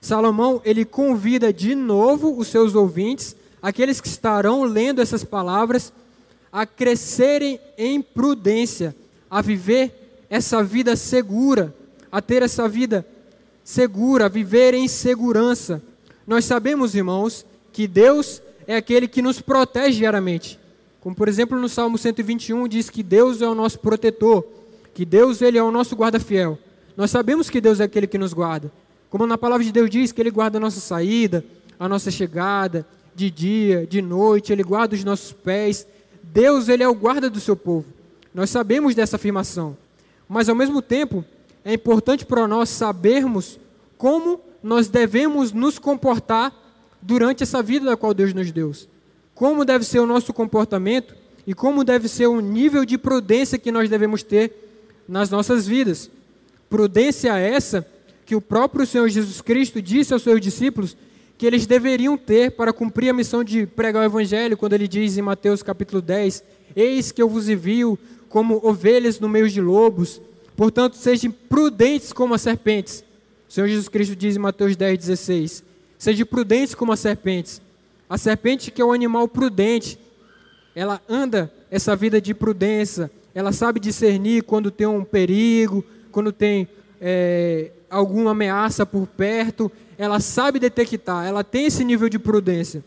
Salomão, 0.00 0.62
ele 0.64 0.84
convida 0.84 1.52
de 1.52 1.74
novo 1.74 2.38
os 2.38 2.48
seus 2.48 2.74
ouvintes, 2.74 3.36
aqueles 3.60 4.00
que 4.00 4.08
estarão 4.08 4.64
lendo 4.64 5.02
essas 5.02 5.24
palavras, 5.24 5.92
a 6.52 6.66
crescerem 6.66 7.60
em 7.76 8.00
prudência, 8.00 8.94
a 9.30 9.40
viver 9.42 10.26
essa 10.30 10.62
vida 10.62 10.96
segura, 10.96 11.74
a 12.10 12.20
ter 12.20 12.42
essa 12.42 12.68
vida 12.68 13.06
segura, 13.62 14.26
a 14.26 14.28
viver 14.28 14.74
em 14.74 14.88
segurança. 14.88 15.82
Nós 16.26 16.44
sabemos, 16.44 16.94
irmãos, 16.94 17.44
que 17.72 17.86
Deus 17.86 18.42
é 18.66 18.76
aquele 18.76 19.08
que 19.08 19.22
nos 19.22 19.40
protege 19.40 19.98
diariamente. 19.98 20.58
Como 21.00 21.14
por 21.14 21.28
exemplo 21.28 21.58
no 21.58 21.68
Salmo 21.68 21.96
121 21.96 22.66
diz 22.68 22.90
que 22.90 23.02
Deus 23.02 23.40
é 23.40 23.48
o 23.48 23.54
nosso 23.54 23.78
protetor, 23.78 24.44
que 24.92 25.04
Deus 25.04 25.40
ele 25.40 25.56
é 25.56 25.62
o 25.62 25.70
nosso 25.70 25.94
guarda 25.94 26.18
fiel. 26.18 26.58
Nós 26.96 27.10
sabemos 27.10 27.48
que 27.48 27.60
Deus 27.60 27.80
é 27.80 27.84
aquele 27.84 28.06
que 28.06 28.18
nos 28.18 28.32
guarda. 28.32 28.72
Como 29.08 29.26
na 29.26 29.38
palavra 29.38 29.64
de 29.64 29.72
Deus 29.72 29.88
diz 29.88 30.12
que 30.12 30.20
ele 30.20 30.30
guarda 30.30 30.58
a 30.58 30.60
nossa 30.60 30.80
saída, 30.80 31.44
a 31.78 31.88
nossa 31.88 32.10
chegada, 32.10 32.86
de 33.14 33.30
dia, 33.30 33.86
de 33.86 34.00
noite, 34.00 34.52
ele 34.52 34.62
guarda 34.62 34.94
os 34.94 35.02
nossos 35.02 35.32
pés 35.32 35.86
Deus 36.38 36.68
ele 36.68 36.84
é 36.84 36.88
o 36.88 36.94
guarda 36.94 37.28
do 37.28 37.40
seu 37.40 37.56
povo. 37.56 37.86
Nós 38.32 38.48
sabemos 38.48 38.94
dessa 38.94 39.16
afirmação. 39.16 39.76
Mas 40.28 40.48
ao 40.48 40.54
mesmo 40.54 40.80
tempo, 40.80 41.24
é 41.64 41.74
importante 41.74 42.24
para 42.24 42.46
nós 42.46 42.68
sabermos 42.68 43.58
como 43.96 44.40
nós 44.62 44.86
devemos 44.88 45.50
nos 45.50 45.80
comportar 45.80 46.54
durante 47.02 47.42
essa 47.42 47.60
vida 47.60 47.86
da 47.86 47.96
qual 47.96 48.14
Deus 48.14 48.32
nos 48.32 48.52
deu. 48.52 48.70
Como 49.34 49.64
deve 49.64 49.84
ser 49.84 49.98
o 49.98 50.06
nosso 50.06 50.32
comportamento 50.32 51.12
e 51.44 51.54
como 51.54 51.82
deve 51.82 52.06
ser 52.06 52.28
o 52.28 52.40
nível 52.40 52.84
de 52.84 52.96
prudência 52.96 53.58
que 53.58 53.72
nós 53.72 53.90
devemos 53.90 54.22
ter 54.22 55.02
nas 55.08 55.30
nossas 55.30 55.66
vidas. 55.66 56.08
Prudência 56.70 57.36
essa 57.36 57.84
que 58.24 58.36
o 58.36 58.40
próprio 58.40 58.86
Senhor 58.86 59.08
Jesus 59.08 59.40
Cristo 59.40 59.82
disse 59.82 60.12
aos 60.12 60.22
seus 60.22 60.40
discípulos 60.40 60.96
que 61.38 61.46
eles 61.46 61.66
deveriam 61.66 62.18
ter 62.18 62.50
para 62.50 62.72
cumprir 62.72 63.10
a 63.10 63.14
missão 63.14 63.44
de 63.44 63.64
pregar 63.64 64.02
o 64.02 64.04
evangelho, 64.04 64.56
quando 64.56 64.72
ele 64.72 64.88
diz 64.88 65.16
em 65.16 65.22
Mateus 65.22 65.62
capítulo 65.62 66.02
10: 66.02 66.42
Eis 66.74 67.12
que 67.12 67.22
eu 67.22 67.28
vos 67.28 67.48
envio 67.48 67.96
como 68.28 68.60
ovelhas 68.60 69.20
no 69.20 69.28
meio 69.28 69.48
de 69.48 69.60
lobos, 69.60 70.20
portanto, 70.56 70.96
sejam 70.96 71.30
prudentes 71.30 72.12
como 72.12 72.34
as 72.34 72.42
serpentes. 72.42 73.04
O 73.48 73.52
Senhor 73.52 73.68
Jesus 73.68 73.88
Cristo 73.88 74.16
diz 74.16 74.34
em 74.34 74.40
Mateus 74.40 74.74
10, 74.74 74.98
16: 74.98 75.64
Sejam 75.96 76.26
prudentes 76.26 76.74
como 76.74 76.90
as 76.90 76.98
serpentes. 76.98 77.62
A 78.10 78.18
serpente, 78.18 78.72
que 78.72 78.82
é 78.82 78.84
um 78.84 78.92
animal 78.92 79.28
prudente, 79.28 79.96
ela 80.74 81.00
anda 81.08 81.52
essa 81.70 81.94
vida 81.94 82.20
de 82.20 82.34
prudência, 82.34 83.10
ela 83.32 83.52
sabe 83.52 83.78
discernir 83.78 84.42
quando 84.42 84.72
tem 84.72 84.88
um 84.88 85.04
perigo, 85.04 85.84
quando 86.10 86.32
tem 86.32 86.66
é, 87.00 87.70
alguma 87.88 88.32
ameaça 88.32 88.84
por 88.84 89.06
perto, 89.06 89.70
ela 89.98 90.20
sabe 90.20 90.60
detectar, 90.60 91.26
ela 91.26 91.42
tem 91.42 91.66
esse 91.66 91.84
nível 91.84 92.08
de 92.08 92.18
prudência. 92.18 92.84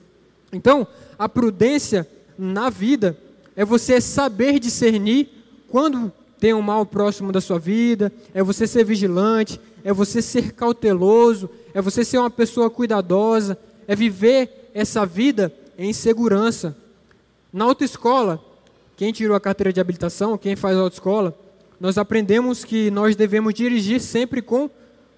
Então, 0.52 0.88
a 1.20 1.28
prudência 1.28 2.08
na 2.38 2.70
vida 2.70 3.18
é 3.56 3.66
você 3.66 4.00
saber 4.00 4.60
discernir 4.60 5.30
quando 5.68 6.12
tem 6.40 6.54
um 6.54 6.62
mal 6.62 6.86
próximo 6.86 7.32
da 7.32 7.42
sua 7.42 7.60
vida, 7.60 8.12
é 8.34 8.42
você 8.42 8.66
ser 8.66 8.84
vigilante, 8.86 9.60
é 9.84 9.94
você 9.94 10.22
ser 10.22 10.54
cauteloso, 10.54 11.50
é 11.74 11.82
você 11.82 12.04
ser 12.04 12.18
uma 12.18 12.32
pessoa 12.32 12.70
cuidadosa, 12.70 13.58
é 13.88 13.96
viver 13.96 14.72
essa 14.74 15.06
vida 15.06 15.54
em 15.78 15.94
segurança. 15.94 16.76
Na 17.52 17.66
autoescola, 17.66 18.44
quem 18.96 19.12
tirou 19.12 19.36
a 19.36 19.40
carteira 19.40 19.74
de 19.74 19.82
habilitação, 19.82 20.38
quem 20.38 20.56
faz 20.56 20.78
autoescola, 20.78 21.38
nós 21.80 21.98
aprendemos 21.98 22.64
que 22.64 22.90
nós 22.90 23.16
devemos 23.16 23.54
dirigir 23.54 24.00
sempre 24.00 24.42
com 24.42 24.70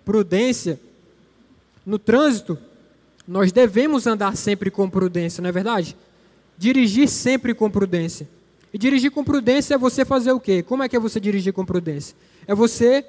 prudência 0.03 0.79
no 1.85 1.99
trânsito, 1.99 2.57
nós 3.27 3.51
devemos 3.51 4.07
andar 4.07 4.35
sempre 4.35 4.69
com 4.69 4.89
prudência, 4.89 5.41
não 5.41 5.49
é 5.49 5.51
verdade? 5.51 5.95
Dirigir 6.57 7.07
sempre 7.07 7.53
com 7.53 7.69
prudência. 7.69 8.27
E 8.73 8.77
dirigir 8.77 9.11
com 9.11 9.23
prudência 9.23 9.75
é 9.75 9.77
você 9.77 10.03
fazer 10.03 10.31
o 10.31 10.39
quê? 10.39 10.63
Como 10.63 10.83
é 10.83 10.89
que 10.89 10.95
é 10.95 10.99
você 10.99 11.19
dirigir 11.19 11.53
com 11.53 11.65
prudência? 11.65 12.15
É 12.47 12.55
você 12.55 13.05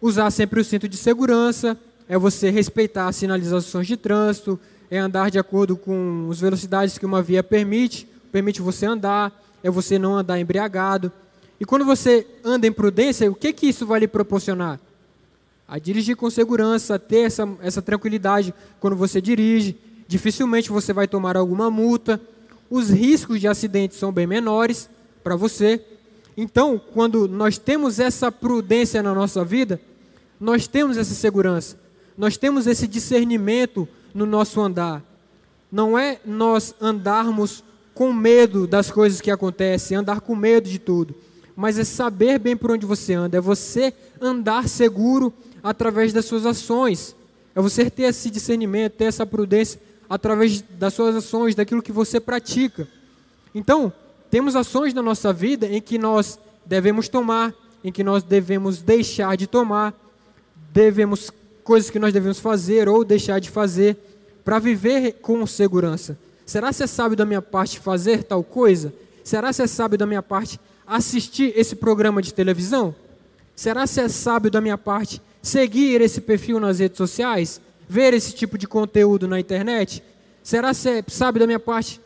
usar 0.00 0.30
sempre 0.30 0.60
o 0.60 0.64
cinto 0.64 0.88
de 0.88 0.96
segurança, 0.96 1.78
é 2.08 2.18
você 2.18 2.50
respeitar 2.50 3.08
as 3.08 3.16
sinalizações 3.16 3.86
de 3.86 3.96
trânsito, 3.96 4.58
é 4.90 4.98
andar 4.98 5.30
de 5.30 5.38
acordo 5.38 5.76
com 5.76 6.28
as 6.30 6.40
velocidades 6.40 6.98
que 6.98 7.06
uma 7.06 7.22
via 7.22 7.42
permite, 7.42 8.08
permite 8.32 8.60
você 8.60 8.86
andar, 8.86 9.32
é 9.62 9.70
você 9.70 9.98
não 9.98 10.16
andar 10.16 10.38
embriagado. 10.38 11.12
E 11.58 11.64
quando 11.64 11.84
você 11.84 12.26
anda 12.44 12.66
em 12.66 12.72
prudência, 12.72 13.30
o 13.30 13.34
que 13.34 13.52
que 13.52 13.68
isso 13.68 13.86
vai 13.86 14.00
lhe 14.00 14.08
proporcionar? 14.08 14.80
A 15.70 15.78
dirigir 15.78 16.16
com 16.16 16.28
segurança, 16.28 16.96
a 16.96 16.98
ter 16.98 17.20
essa, 17.20 17.48
essa 17.62 17.80
tranquilidade 17.80 18.52
quando 18.80 18.96
você 18.96 19.20
dirige. 19.20 19.78
Dificilmente 20.08 20.68
você 20.68 20.92
vai 20.92 21.06
tomar 21.06 21.36
alguma 21.36 21.70
multa. 21.70 22.20
Os 22.68 22.90
riscos 22.90 23.40
de 23.40 23.46
acidente 23.46 23.94
são 23.94 24.10
bem 24.10 24.26
menores 24.26 24.90
para 25.22 25.36
você. 25.36 25.80
Então, 26.36 26.80
quando 26.92 27.28
nós 27.28 27.56
temos 27.56 28.00
essa 28.00 28.32
prudência 28.32 29.00
na 29.00 29.14
nossa 29.14 29.44
vida, 29.44 29.80
nós 30.40 30.66
temos 30.66 30.96
essa 30.96 31.14
segurança, 31.14 31.78
nós 32.18 32.36
temos 32.36 32.66
esse 32.66 32.88
discernimento 32.88 33.88
no 34.12 34.26
nosso 34.26 34.60
andar. 34.60 35.04
Não 35.70 35.96
é 35.96 36.18
nós 36.24 36.74
andarmos 36.80 37.62
com 37.94 38.12
medo 38.12 38.66
das 38.66 38.90
coisas 38.90 39.20
que 39.20 39.30
acontecem, 39.30 39.96
andar 39.96 40.20
com 40.20 40.34
medo 40.34 40.68
de 40.68 40.80
tudo, 40.80 41.14
mas 41.54 41.78
é 41.78 41.84
saber 41.84 42.40
bem 42.40 42.56
por 42.56 42.72
onde 42.72 42.86
você 42.86 43.14
anda, 43.14 43.38
é 43.38 43.40
você 43.40 43.92
andar 44.20 44.68
seguro 44.68 45.32
através 45.62 46.12
das 46.12 46.24
suas 46.24 46.46
ações. 46.46 47.14
É 47.54 47.60
você 47.60 47.90
ter 47.90 48.04
esse 48.04 48.30
discernimento, 48.30 48.94
ter 48.94 49.04
essa 49.04 49.26
prudência 49.26 49.80
através 50.08 50.62
das 50.62 50.94
suas 50.94 51.14
ações, 51.14 51.54
daquilo 51.54 51.82
que 51.82 51.92
você 51.92 52.18
pratica. 52.18 52.88
Então, 53.54 53.92
temos 54.30 54.56
ações 54.56 54.94
na 54.94 55.02
nossa 55.02 55.32
vida 55.32 55.66
em 55.66 55.80
que 55.80 55.98
nós 55.98 56.38
devemos 56.64 57.08
tomar, 57.08 57.54
em 57.82 57.90
que 57.90 58.04
nós 58.04 58.22
devemos 58.22 58.82
deixar 58.82 59.36
de 59.36 59.46
tomar, 59.46 59.94
devemos 60.72 61.30
coisas 61.64 61.90
que 61.90 61.98
nós 61.98 62.12
devemos 62.12 62.38
fazer 62.38 62.88
ou 62.88 63.04
deixar 63.04 63.38
de 63.40 63.50
fazer 63.50 63.96
para 64.44 64.58
viver 64.58 65.14
com 65.22 65.46
segurança? 65.46 66.18
Será 66.44 66.72
se 66.72 66.82
é 66.82 66.86
sábio 66.86 67.16
da 67.16 67.24
minha 67.24 67.42
parte 67.42 67.78
fazer 67.78 68.24
tal 68.24 68.42
coisa? 68.42 68.92
Será 69.22 69.52
se 69.52 69.62
é 69.62 69.66
sábio 69.66 69.96
da 69.96 70.06
minha 70.06 70.22
parte 70.22 70.58
assistir 70.86 71.52
esse 71.56 71.76
programa 71.76 72.20
de 72.20 72.34
televisão? 72.34 72.94
Será 73.54 73.86
se 73.86 74.00
é 74.00 74.08
sábio 74.08 74.50
da 74.50 74.60
minha 74.60 74.78
parte 74.78 75.22
seguir 75.42 76.00
esse 76.00 76.20
perfil 76.20 76.60
nas 76.60 76.78
redes 76.78 76.98
sociais? 76.98 77.60
Ver 77.88 78.14
esse 78.14 78.32
tipo 78.32 78.56
de 78.56 78.66
conteúdo 78.66 79.26
na 79.26 79.40
internet? 79.40 80.02
Será 80.42 80.72
se 80.72 80.88
é 80.88 81.04
sábio 81.06 81.40
da 81.40 81.46
minha 81.46 81.60
parte 81.60 82.00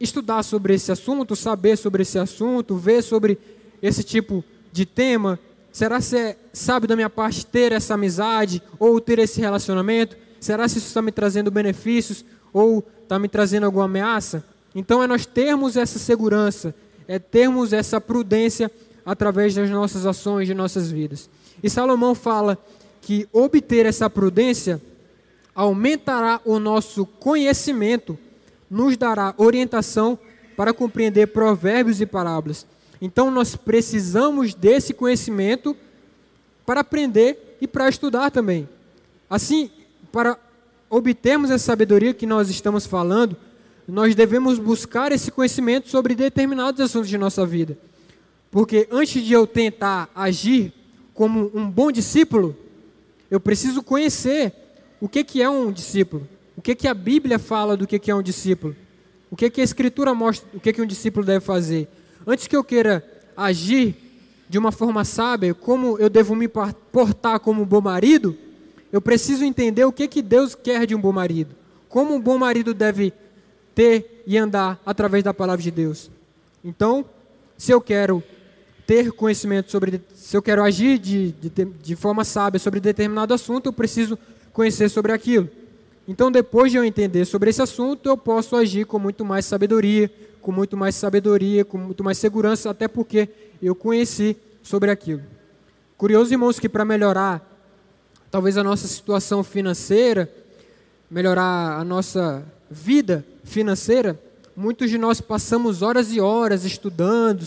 estudar 0.00 0.42
sobre 0.42 0.74
esse 0.74 0.90
assunto, 0.90 1.36
saber 1.36 1.76
sobre 1.76 2.02
esse 2.02 2.18
assunto, 2.18 2.76
ver 2.76 3.02
sobre 3.02 3.38
esse 3.82 4.02
tipo 4.02 4.44
de 4.72 4.84
tema? 4.86 5.38
Será 5.72 6.00
se 6.00 6.16
é 6.16 6.36
sábio 6.52 6.88
da 6.88 6.96
minha 6.96 7.10
parte 7.10 7.46
ter 7.46 7.72
essa 7.72 7.94
amizade 7.94 8.62
ou 8.78 9.00
ter 9.00 9.18
esse 9.18 9.40
relacionamento? 9.40 10.16
Será 10.40 10.66
se 10.66 10.78
isso 10.78 10.88
está 10.88 11.02
me 11.02 11.12
trazendo 11.12 11.50
benefícios 11.50 12.24
ou 12.52 12.84
está 13.02 13.18
me 13.18 13.28
trazendo 13.28 13.66
alguma 13.66 13.84
ameaça? 13.84 14.44
Então 14.74 15.02
é 15.02 15.06
nós 15.06 15.26
termos 15.26 15.76
essa 15.76 15.98
segurança, 15.98 16.74
é 17.06 17.18
termos 17.18 17.72
essa 17.72 18.00
prudência 18.00 18.70
através 19.04 19.54
das 19.54 19.68
nossas 19.70 20.06
ações, 20.06 20.46
de 20.46 20.54
nossas 20.54 20.90
vidas. 20.90 21.28
E 21.62 21.68
Salomão 21.68 22.14
fala 22.14 22.58
que 23.00 23.28
obter 23.32 23.86
essa 23.86 24.08
prudência 24.08 24.80
aumentará 25.54 26.40
o 26.44 26.58
nosso 26.58 27.04
conhecimento, 27.04 28.18
nos 28.70 28.96
dará 28.96 29.34
orientação 29.36 30.18
para 30.56 30.72
compreender 30.72 31.28
provérbios 31.28 32.00
e 32.00 32.06
parábolas. 32.06 32.66
Então 33.00 33.30
nós 33.30 33.56
precisamos 33.56 34.54
desse 34.54 34.92
conhecimento 34.92 35.76
para 36.64 36.80
aprender 36.80 37.56
e 37.60 37.66
para 37.66 37.88
estudar 37.88 38.30
também. 38.30 38.68
Assim, 39.28 39.70
para 40.12 40.38
obtermos 40.88 41.50
essa 41.50 41.64
sabedoria 41.64 42.12
que 42.12 42.26
nós 42.26 42.50
estamos 42.50 42.86
falando, 42.86 43.36
nós 43.86 44.14
devemos 44.14 44.58
buscar 44.58 45.12
esse 45.12 45.30
conhecimento 45.30 45.88
sobre 45.88 46.14
determinados 46.14 46.80
assuntos 46.80 47.08
de 47.08 47.18
nossa 47.18 47.44
vida. 47.44 47.76
Porque 48.50 48.88
antes 48.90 49.22
de 49.22 49.32
eu 49.32 49.46
tentar 49.46 50.08
agir 50.14 50.72
como 51.20 51.50
um 51.52 51.70
bom 51.70 51.92
discípulo, 51.92 52.56
eu 53.30 53.38
preciso 53.38 53.82
conhecer 53.82 54.54
o 54.98 55.06
que, 55.06 55.22
que 55.22 55.42
é 55.42 55.50
um 55.50 55.70
discípulo, 55.70 56.26
o 56.56 56.62
que, 56.62 56.74
que 56.74 56.88
a 56.88 56.94
Bíblia 56.94 57.38
fala 57.38 57.76
do 57.76 57.86
que, 57.86 57.98
que 57.98 58.10
é 58.10 58.14
um 58.14 58.22
discípulo, 58.22 58.74
o 59.30 59.36
que, 59.36 59.50
que 59.50 59.60
a 59.60 59.64
Escritura 59.64 60.14
mostra, 60.14 60.48
o 60.54 60.58
que, 60.58 60.72
que 60.72 60.80
um 60.80 60.86
discípulo 60.86 61.26
deve 61.26 61.44
fazer. 61.44 61.88
Antes 62.26 62.46
que 62.46 62.56
eu 62.56 62.64
queira 62.64 63.06
agir 63.36 63.94
de 64.48 64.56
uma 64.56 64.72
forma 64.72 65.04
sábia, 65.04 65.52
como 65.52 65.98
eu 65.98 66.08
devo 66.08 66.34
me 66.34 66.48
portar 66.48 67.38
como 67.38 67.64
um 67.64 67.66
bom 67.66 67.82
marido, 67.82 68.34
eu 68.90 69.02
preciso 69.02 69.44
entender 69.44 69.84
o 69.84 69.92
que, 69.92 70.08
que 70.08 70.22
Deus 70.22 70.54
quer 70.54 70.86
de 70.86 70.94
um 70.94 71.00
bom 71.02 71.12
marido. 71.12 71.54
Como 71.86 72.14
um 72.14 72.20
bom 72.20 72.38
marido 72.38 72.72
deve 72.72 73.12
ter 73.74 74.22
e 74.26 74.38
andar 74.38 74.80
através 74.86 75.22
da 75.22 75.34
palavra 75.34 75.62
de 75.62 75.70
Deus. 75.70 76.10
Então, 76.64 77.04
se 77.58 77.72
eu 77.72 77.78
quero 77.78 78.24
ter 78.90 79.12
conhecimento 79.12 79.70
sobre, 79.70 80.02
se 80.12 80.36
eu 80.36 80.42
quero 80.42 80.64
agir 80.64 80.98
de, 80.98 81.30
de, 81.30 81.64
de 81.64 81.94
forma 81.94 82.24
sábia 82.24 82.58
sobre 82.58 82.80
determinado 82.80 83.32
assunto, 83.32 83.66
eu 83.66 83.72
preciso 83.72 84.18
conhecer 84.52 84.88
sobre 84.88 85.12
aquilo. 85.12 85.48
Então, 86.08 86.28
depois 86.28 86.72
de 86.72 86.78
eu 86.78 86.84
entender 86.84 87.24
sobre 87.24 87.50
esse 87.50 87.62
assunto, 87.62 88.08
eu 88.08 88.16
posso 88.16 88.56
agir 88.56 88.86
com 88.86 88.98
muito 88.98 89.24
mais 89.24 89.44
sabedoria, 89.44 90.10
com 90.42 90.50
muito 90.50 90.76
mais 90.76 90.96
sabedoria, 90.96 91.64
com 91.64 91.78
muito 91.78 92.02
mais 92.02 92.18
segurança, 92.18 92.68
até 92.68 92.88
porque 92.88 93.28
eu 93.62 93.76
conheci 93.76 94.36
sobre 94.60 94.90
aquilo. 94.90 95.22
Curioso, 95.96 96.34
irmãos, 96.34 96.58
que 96.58 96.68
para 96.68 96.84
melhorar 96.84 97.48
talvez 98.28 98.58
a 98.58 98.64
nossa 98.64 98.88
situação 98.88 99.44
financeira, 99.44 100.28
melhorar 101.08 101.78
a 101.78 101.84
nossa 101.84 102.42
vida 102.68 103.24
financeira, 103.44 104.20
muitos 104.56 104.90
de 104.90 104.98
nós 104.98 105.20
passamos 105.20 105.80
horas 105.80 106.12
e 106.12 106.20
horas 106.20 106.64
estudando 106.64 107.46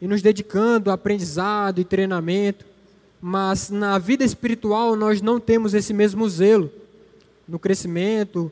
e 0.00 0.06
nos 0.06 0.22
dedicando 0.22 0.90
a 0.90 0.94
aprendizado 0.94 1.80
e 1.80 1.84
treinamento, 1.84 2.64
mas 3.20 3.70
na 3.70 3.98
vida 3.98 4.24
espiritual 4.24 4.96
nós 4.96 5.20
não 5.20 5.38
temos 5.38 5.74
esse 5.74 5.92
mesmo 5.92 6.28
zelo 6.28 6.70
no 7.46 7.58
crescimento, 7.58 8.50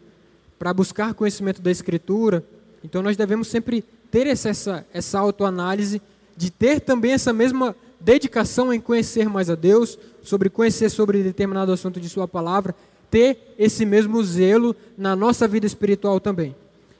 para 0.58 0.74
buscar 0.74 1.14
conhecimento 1.14 1.62
da 1.62 1.70
Escritura. 1.70 2.44
Então 2.82 3.00
nós 3.00 3.16
devemos 3.16 3.48
sempre 3.48 3.84
ter 4.10 4.26
essa, 4.26 4.84
essa 4.92 5.18
autoanálise, 5.18 6.02
de 6.36 6.50
ter 6.50 6.80
também 6.80 7.12
essa 7.12 7.32
mesma 7.32 7.74
dedicação 8.00 8.72
em 8.72 8.80
conhecer 8.80 9.28
mais 9.28 9.48
a 9.48 9.54
Deus, 9.54 9.98
sobre 10.22 10.50
conhecer 10.50 10.90
sobre 10.90 11.22
determinado 11.22 11.72
assunto 11.72 12.00
de 12.00 12.08
Sua 12.08 12.26
palavra, 12.26 12.74
ter 13.10 13.54
esse 13.58 13.84
mesmo 13.86 14.22
zelo 14.22 14.74
na 14.96 15.16
nossa 15.16 15.48
vida 15.48 15.66
espiritual 15.66 16.20
também. 16.20 16.54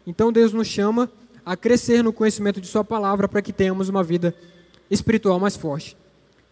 Então 0.07 0.33
Deus 0.33 0.53
nos 0.53 0.67
chama 0.67 1.11
a 1.49 1.57
crescer 1.57 2.05
no 2.05 2.13
conhecimento 2.13 2.61
de 2.61 2.67
Sua 2.67 2.85
palavra 2.85 3.27
para 3.27 3.41
que 3.41 3.55
tenhamos 3.55 3.89
uma 3.89 4.05
vida 4.05 4.35
espiritual 4.91 5.41
mais 5.41 5.57
forte. 5.57 5.97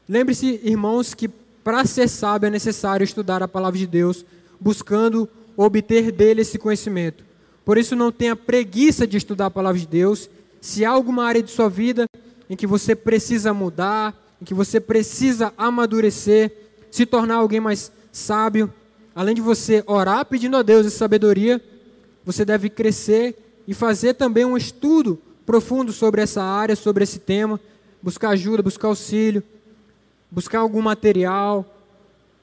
Lembre-se, 0.09 0.59
irmãos, 0.65 1.13
que 1.13 1.29
para 1.29 1.85
ser 1.85 2.09
sábio 2.09 2.47
é 2.47 2.51
necessário 2.51 3.05
estudar 3.05 3.43
a 3.43 3.49
palavra 3.49 3.79
de 3.79 3.87
Deus, 3.87 4.25
buscando 4.59 5.29
obter 5.55 6.11
dele 6.11 6.41
esse 6.41 6.59
conhecimento. 6.59 7.23
Por 7.63 7.77
isso, 7.77 7.95
não 7.95 8.11
tenha 8.11 8.35
preguiça 8.35 9.07
de 9.07 9.19
estudar 9.19 9.47
a 9.47 9.51
palavra 9.51 9.79
de 9.79 9.87
Deus. 9.87 10.31
Se 10.63 10.83
há 10.83 10.89
alguma 10.89 11.27
área 11.27 11.43
de 11.43 11.51
sua 11.51 11.69
vida 11.69 12.07
em 12.49 12.57
que 12.57 12.67
você 12.67 12.97
precisa 12.97 13.53
mudar, 13.53 14.17
em 14.41 14.47
que 14.47 14.55
você 14.55 14.81
precisa 14.81 15.53
amadurecer, 15.59 16.53
se 16.91 17.05
tornar 17.05 17.35
alguém 17.35 17.61
mais 17.61 17.93
sábio, 18.11 18.73
além 19.15 19.35
de 19.35 19.43
você 19.43 19.85
orar 19.87 20.25
pedindo 20.25 20.57
a 20.57 20.63
Deus 20.63 20.87
essa 20.87 20.97
sabedoria, 20.97 21.61
você 22.25 22.47
deve 22.47 22.71
crescer 22.71 23.46
e 23.67 23.75
fazer 23.75 24.15
também 24.15 24.45
um 24.45 24.57
estudo 24.57 25.21
profundo 25.45 25.93
sobre 25.93 26.23
essa 26.23 26.43
área, 26.43 26.77
sobre 26.77 27.05
esse 27.05 27.19
tema, 27.19 27.61
buscar 28.03 28.31
ajuda, 28.31 28.63
buscar 28.63 28.89
auxílio, 28.89 29.43
buscar 30.31 30.61
algum 30.61 30.83
material, 30.83 31.65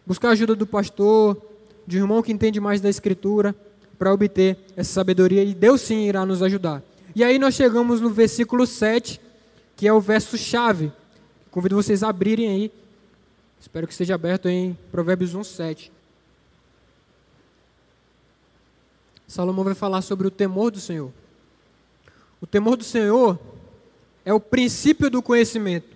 buscar 0.05 0.29
ajuda 0.29 0.55
do 0.55 0.65
pastor, 0.65 1.37
de 1.85 1.97
um 1.97 2.01
irmão 2.01 2.21
que 2.21 2.31
entende 2.31 2.59
mais 2.59 2.81
da 2.81 2.89
Escritura, 2.89 3.55
para 3.97 4.13
obter 4.13 4.57
essa 4.75 4.91
sabedoria, 4.91 5.43
e 5.43 5.53
Deus 5.53 5.81
sim 5.81 6.07
irá 6.07 6.25
nos 6.25 6.41
ajudar. 6.41 6.81
E 7.15 7.23
aí 7.23 7.37
nós 7.37 7.53
chegamos 7.53 8.01
no 8.01 8.09
versículo 8.09 8.65
7, 8.65 9.21
que 9.75 9.87
é 9.87 9.93
o 9.93 10.01
verso 10.01 10.37
chave. 10.37 10.91
Convido 11.51 11.75
vocês 11.75 12.03
a 12.03 12.09
abrirem 12.09 12.49
aí. 12.49 12.71
Espero 13.61 13.87
que 13.87 13.93
esteja 13.93 14.15
aberto 14.15 14.49
em 14.49 14.77
Provérbios 14.91 15.35
1, 15.35 15.43
7. 15.43 15.91
Salomão 19.33 19.65
vai 19.65 19.73
falar 19.73 20.03
sobre 20.03 20.27
o 20.27 20.31
temor 20.31 20.69
do 20.69 20.79
Senhor. 20.79 21.11
O 22.39 22.45
temor 22.45 22.77
do 22.77 22.83
Senhor 22.83 23.39
é 24.23 24.31
o 24.31 24.39
princípio 24.39 25.09
do 25.09 25.23
conhecimento. 25.23 25.87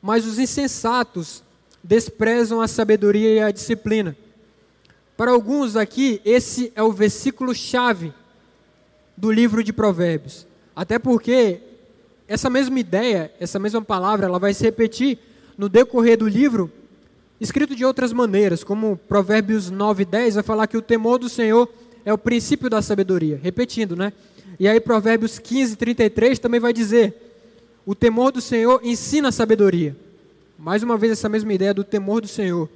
Mas 0.00 0.24
os 0.24 0.38
insensatos 0.38 1.42
desprezam 1.82 2.62
a 2.62 2.66
sabedoria 2.66 3.34
e 3.34 3.40
a 3.40 3.50
disciplina. 3.50 4.16
Para 5.18 5.32
alguns 5.32 5.76
aqui, 5.76 6.22
esse 6.24 6.72
é 6.74 6.82
o 6.82 6.90
versículo 6.90 7.54
chave 7.54 8.10
do 9.14 9.30
livro 9.30 9.62
de 9.62 9.70
Provérbios. 9.70 10.46
Até 10.74 10.98
porque 10.98 11.60
essa 12.26 12.48
mesma 12.48 12.80
ideia, 12.80 13.34
essa 13.38 13.58
mesma 13.58 13.82
palavra, 13.82 14.24
ela 14.24 14.38
vai 14.38 14.54
se 14.54 14.64
repetir 14.64 15.18
no 15.58 15.68
decorrer 15.68 16.16
do 16.16 16.26
livro, 16.26 16.72
escrito 17.38 17.76
de 17.76 17.84
outras 17.84 18.14
maneiras, 18.14 18.64
como 18.64 18.96
Provérbios 18.96 19.70
9 19.70 20.04
e 20.04 20.06
10 20.06 20.36
vai 20.36 20.42
falar 20.42 20.66
que 20.66 20.78
o 20.78 20.80
temor 20.80 21.18
do 21.18 21.28
Senhor 21.28 21.68
é 22.04 22.12
o 22.12 22.18
princípio 22.18 22.68
da 22.68 22.82
sabedoria, 22.82 23.40
repetindo, 23.42 23.96
né? 23.96 24.12
E 24.58 24.68
aí 24.68 24.78
Provérbios 24.78 25.38
15, 25.38 25.76
33 25.76 26.38
também 26.38 26.60
vai 26.60 26.72
dizer: 26.72 27.14
o 27.86 27.94
temor 27.94 28.32
do 28.32 28.40
Senhor 28.40 28.80
ensina 28.82 29.28
a 29.28 29.32
sabedoria. 29.32 29.96
Mais 30.58 30.82
uma 30.82 30.96
vez 30.96 31.12
essa 31.12 31.28
mesma 31.28 31.52
ideia 31.52 31.74
do 31.74 31.82
temor 31.82 32.20
do 32.20 32.28
Senhor. 32.28 32.68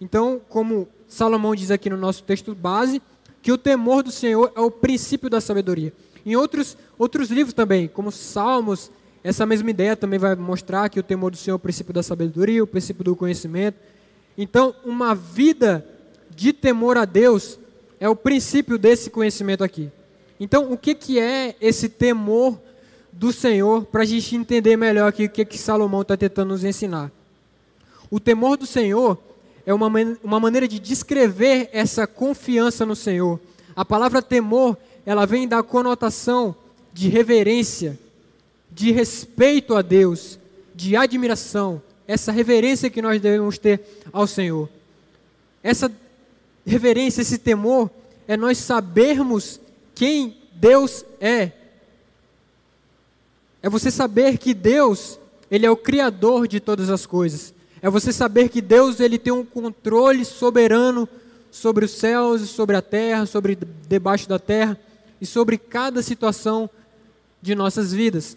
Então, 0.00 0.40
como 0.48 0.88
Salomão 1.08 1.54
diz 1.54 1.70
aqui 1.70 1.90
no 1.90 1.96
nosso 1.96 2.22
texto 2.22 2.54
base, 2.54 3.02
que 3.42 3.52
o 3.52 3.58
temor 3.58 4.02
do 4.02 4.10
Senhor 4.10 4.52
é 4.54 4.60
o 4.60 4.70
princípio 4.70 5.28
da 5.28 5.40
sabedoria. 5.40 5.92
Em 6.24 6.36
outros, 6.36 6.76
outros 6.98 7.30
livros 7.30 7.52
também, 7.52 7.88
como 7.88 8.10
Salmos, 8.10 8.90
essa 9.22 9.44
mesma 9.44 9.70
ideia 9.70 9.96
também 9.96 10.18
vai 10.18 10.34
mostrar 10.34 10.88
que 10.88 11.00
o 11.00 11.02
temor 11.02 11.30
do 11.30 11.36
Senhor 11.36 11.54
é 11.54 11.56
o 11.56 11.60
princípio 11.60 11.92
da 11.92 12.02
sabedoria, 12.02 12.62
o 12.62 12.66
princípio 12.66 13.04
do 13.04 13.16
conhecimento. 13.16 13.78
Então, 14.36 14.74
uma 14.84 15.14
vida 15.14 15.86
de 16.34 16.52
temor 16.52 16.96
a 16.96 17.04
Deus 17.04 17.58
é 18.04 18.08
o 18.10 18.14
princípio 18.14 18.76
desse 18.76 19.08
conhecimento 19.08 19.64
aqui. 19.64 19.90
Então, 20.38 20.70
o 20.70 20.76
que, 20.76 20.94
que 20.94 21.18
é 21.18 21.56
esse 21.58 21.88
temor 21.88 22.60
do 23.10 23.32
Senhor 23.32 23.86
para 23.86 24.02
a 24.02 24.04
gente 24.04 24.36
entender 24.36 24.76
melhor 24.76 25.08
aqui 25.08 25.24
o 25.24 25.30
que, 25.30 25.42
que 25.42 25.56
Salomão 25.56 26.02
está 26.02 26.14
tentando 26.14 26.50
nos 26.50 26.64
ensinar? 26.64 27.10
O 28.10 28.20
temor 28.20 28.58
do 28.58 28.66
Senhor 28.66 29.16
é 29.64 29.72
uma, 29.72 29.90
uma 30.22 30.38
maneira 30.38 30.68
de 30.68 30.78
descrever 30.78 31.70
essa 31.72 32.06
confiança 32.06 32.84
no 32.84 32.94
Senhor. 32.94 33.40
A 33.74 33.86
palavra 33.86 34.20
temor, 34.20 34.76
ela 35.06 35.24
vem 35.24 35.48
da 35.48 35.62
conotação 35.62 36.54
de 36.92 37.08
reverência, 37.08 37.98
de 38.70 38.92
respeito 38.92 39.74
a 39.74 39.80
Deus, 39.80 40.38
de 40.74 40.94
admiração, 40.94 41.80
essa 42.06 42.30
reverência 42.30 42.90
que 42.90 43.00
nós 43.00 43.18
devemos 43.18 43.56
ter 43.56 43.80
ao 44.12 44.26
Senhor. 44.26 44.68
Essa 45.62 45.90
reverência, 46.66 47.22
esse 47.22 47.38
temor, 47.38 47.90
é 48.26 48.36
nós 48.36 48.58
sabermos 48.58 49.60
quem 49.94 50.36
Deus 50.52 51.04
é. 51.20 51.52
É 53.62 53.68
você 53.68 53.90
saber 53.90 54.38
que 54.38 54.52
Deus, 54.54 55.18
ele 55.50 55.66
é 55.66 55.70
o 55.70 55.76
criador 55.76 56.46
de 56.48 56.60
todas 56.60 56.90
as 56.90 57.06
coisas. 57.06 57.54
É 57.80 57.90
você 57.90 58.12
saber 58.12 58.48
que 58.48 58.60
Deus 58.62 59.00
ele 59.00 59.18
tem 59.18 59.32
um 59.32 59.44
controle 59.44 60.24
soberano 60.24 61.08
sobre 61.50 61.84
os 61.84 61.92
céus 61.92 62.42
e 62.42 62.46
sobre 62.46 62.76
a 62.76 62.82
terra, 62.82 63.26
sobre 63.26 63.58
debaixo 63.88 64.28
da 64.28 64.38
terra 64.38 64.78
e 65.20 65.26
sobre 65.26 65.58
cada 65.58 66.02
situação 66.02 66.68
de 67.40 67.54
nossas 67.54 67.92
vidas. 67.92 68.36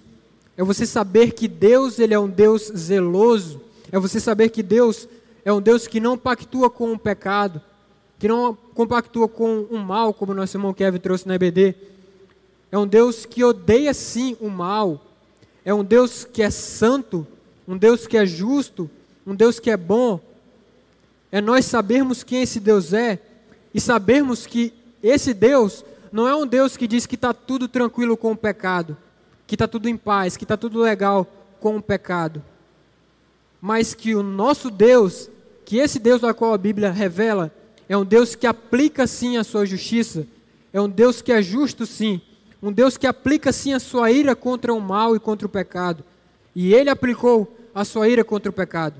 É 0.57 0.63
você 0.63 0.86
saber 0.86 1.32
que 1.32 1.47
Deus 1.47 1.97
ele 1.99 2.13
é 2.13 2.19
um 2.19 2.28
Deus 2.28 2.71
zeloso. 2.75 3.61
É 3.91 3.99
você 3.99 4.19
saber 4.19 4.49
que 4.49 4.61
Deus 4.61 5.07
é 5.45 5.53
um 5.53 5.61
Deus 5.61 5.88
que 5.88 5.99
não 5.99 6.17
pactua 6.17 6.69
com 6.69 6.91
o 6.91 6.99
pecado, 6.99 7.61
que 8.20 8.28
não 8.28 8.55
compactua 8.74 9.28
com 9.28 9.61
o 9.70 9.78
mal, 9.78 10.13
como 10.13 10.34
nosso 10.34 10.57
irmão 10.57 10.74
Kevin 10.74 10.97
trouxe 10.97 11.28
na 11.28 11.36
EBD. 11.36 11.76
É 12.72 12.78
um 12.78 12.88
Deus 12.88 13.26
que 13.26 13.43
odeia 13.43 13.93
sim 13.93 14.36
o 14.39 14.49
mal. 14.49 15.01
É 15.63 15.74
um 15.74 15.84
Deus 15.84 16.24
que 16.24 16.41
é 16.41 16.49
santo, 16.49 17.28
um 17.68 17.78
Deus 17.78 18.07
que 18.07 18.18
é 18.18 18.26
justo, 18.26 18.89
um 19.26 19.36
Deus 19.36 19.59
que 19.59 19.70
é 19.70 19.78
bom. 19.78 20.20
É 21.32 21.41
nós 21.41 21.65
sabermos 21.65 22.24
quem 22.24 22.41
esse 22.41 22.59
Deus 22.59 22.93
é 22.93 23.20
e 23.74 23.82
sabermos 23.82 24.45
que 24.45 24.74
esse 25.03 25.34
Deus 25.34 25.84
não 26.11 26.28
é 26.28 26.36
um 26.36 26.47
Deus 26.47 26.78
que 26.78 26.88
diz 26.88 27.05
que 27.05 27.15
está 27.15 27.34
tudo 27.34 27.68
tranquilo 27.68 28.15
com 28.15 28.32
o 28.32 28.38
pecado, 28.38 28.97
que 29.45 29.55
está 29.55 29.68
tudo 29.68 29.88
em 29.89 29.97
paz, 29.97 30.38
que 30.38 30.45
está 30.45 30.57
tudo 30.57 30.80
legal 30.80 31.28
com 31.59 31.78
o 31.78 31.82
pecado. 31.82 32.41
Mas 33.61 33.93
que 33.93 34.15
o 34.15 34.24
nosso 34.24 34.72
Deus, 34.72 35.30
que 35.65 35.78
esse 35.78 35.99
Deus 35.99 36.22
da 36.22 36.34
qual 36.34 36.53
a 36.53 36.57
Bíblia 36.57 36.91
revela, 36.91 37.51
é 37.89 37.97
um 37.97 38.05
Deus 38.05 38.35
que 38.35 38.45
aplica 38.45 39.07
sim 39.07 39.38
a 39.38 39.43
sua 39.43 39.65
justiça, 39.65 40.27
é 40.73 40.81
um 40.81 40.89
Deus 40.89 41.21
que 41.21 41.31
é 41.31 41.41
justo 41.41 41.85
sim, 41.85 42.21
um 42.61 42.71
Deus 42.71 42.97
que 42.97 43.07
aplica 43.07 43.51
sim 43.51 43.73
a 43.73 43.79
sua 43.79 44.11
ira 44.11 44.35
contra 44.35 44.73
o 44.73 44.81
mal 44.81 45.15
e 45.15 45.19
contra 45.19 45.45
o 45.45 45.49
pecado. 45.49 46.03
E 46.55 46.73
ele 46.73 46.89
aplicou 46.89 47.55
a 47.73 47.85
sua 47.85 48.09
ira 48.09 48.23
contra 48.23 48.49
o 48.49 48.53
pecado. 48.53 48.99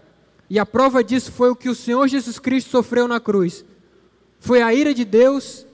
E 0.50 0.60
a 0.60 0.66
prova 0.66 1.04
disso 1.04 1.32
foi 1.32 1.50
o 1.50 1.56
que 1.56 1.70
o 1.70 1.76
Senhor 1.76 2.08
Jesus 2.08 2.40
Cristo 2.40 2.70
sofreu 2.70 3.08
na 3.08 3.20
cruz. 3.20 3.66
Foi 4.40 4.62
a 4.62 4.74
ira 4.74 4.94
de 4.94 5.04
Deus 5.04 5.66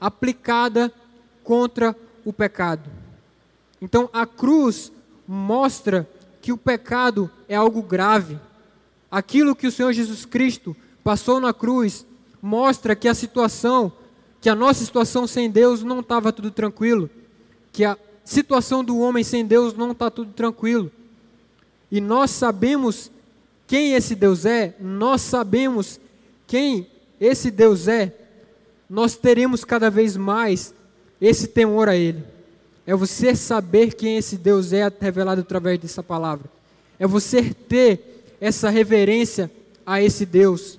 aplicada 0.00 0.92
contra 1.44 1.94
o 2.24 2.32
pecado. 2.32 2.90
Então 3.80 4.08
a 4.12 4.26
cruz 4.26 4.90
mostra 5.28 6.08
que 6.40 6.52
o 6.52 6.56
pecado 6.56 7.30
é 7.48 7.54
algo 7.54 7.82
grave. 7.82 8.38
Aquilo 9.10 9.54
que 9.54 9.66
o 9.66 9.72
Senhor 9.72 9.92
Jesus 9.92 10.24
Cristo 10.24 10.74
passou 11.04 11.38
na 11.38 11.52
cruz 11.52 12.04
mostra 12.40 12.94
que 12.94 13.08
a 13.08 13.14
situação, 13.14 13.92
que 14.40 14.48
a 14.48 14.54
nossa 14.54 14.84
situação 14.84 15.26
sem 15.26 15.50
Deus 15.50 15.82
não 15.82 16.00
estava 16.00 16.32
tudo 16.32 16.50
tranquilo, 16.50 17.10
que 17.72 17.84
a 17.84 17.96
situação 18.24 18.84
do 18.84 18.98
homem 18.98 19.22
sem 19.22 19.44
Deus 19.44 19.74
não 19.74 19.92
está 19.92 20.10
tudo 20.10 20.32
tranquilo. 20.32 20.90
E 21.90 22.00
nós 22.00 22.30
sabemos 22.30 23.10
quem 23.66 23.94
esse 23.94 24.14
Deus 24.14 24.44
é, 24.44 24.74
nós 24.80 25.20
sabemos 25.22 26.00
quem 26.46 26.86
esse 27.20 27.50
Deus 27.50 27.88
é, 27.88 28.14
nós 28.88 29.16
teremos 29.16 29.64
cada 29.64 29.90
vez 29.90 30.16
mais 30.16 30.74
esse 31.20 31.48
temor 31.48 31.88
a 31.88 31.96
Ele. 31.96 32.22
É 32.86 32.94
você 32.94 33.34
saber 33.34 33.94
quem 33.94 34.16
esse 34.16 34.36
Deus 34.36 34.72
é 34.72 34.90
revelado 35.00 35.40
através 35.40 35.78
dessa 35.78 36.02
palavra. 36.02 36.48
É 36.98 37.06
você 37.06 37.52
ter 37.52 38.36
essa 38.40 38.70
reverência 38.70 39.50
a 39.84 40.00
esse 40.00 40.24
Deus 40.24 40.78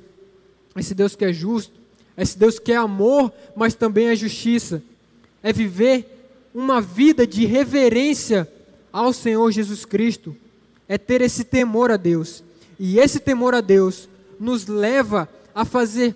esse 0.80 0.94
Deus 0.94 1.16
que 1.16 1.26
é 1.26 1.34
justo, 1.34 1.74
esse 2.18 2.38
Deus 2.38 2.58
que 2.60 2.72
é 2.72 2.76
amor, 2.76 3.32
mas 3.56 3.76
também 3.76 4.08
é 4.08 4.16
justiça. 4.16 4.82
É 5.44 5.54
viver 5.54 6.18
uma 6.54 6.82
vida 6.82 7.28
de 7.28 7.46
reverência 7.46 8.52
ao 8.92 9.14
Senhor 9.14 9.52
Jesus 9.52 9.86
Cristo. 9.86 10.36
É 10.88 10.98
ter 10.98 11.22
esse 11.22 11.44
temor 11.44 11.92
a 11.92 11.98
Deus. 11.98 12.44
E 12.80 13.00
esse 13.00 13.20
temor 13.20 13.54
a 13.54 13.62
Deus 13.62 14.10
nos 14.40 14.66
leva 14.66 15.30
a 15.54 15.64
fazer 15.66 16.16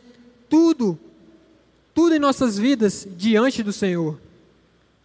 tudo, 0.49 0.97
tudo 1.93 2.15
em 2.15 2.19
nossas 2.19 2.57
vidas 2.57 3.07
diante 3.15 3.61
do 3.61 3.71
Senhor. 3.71 4.19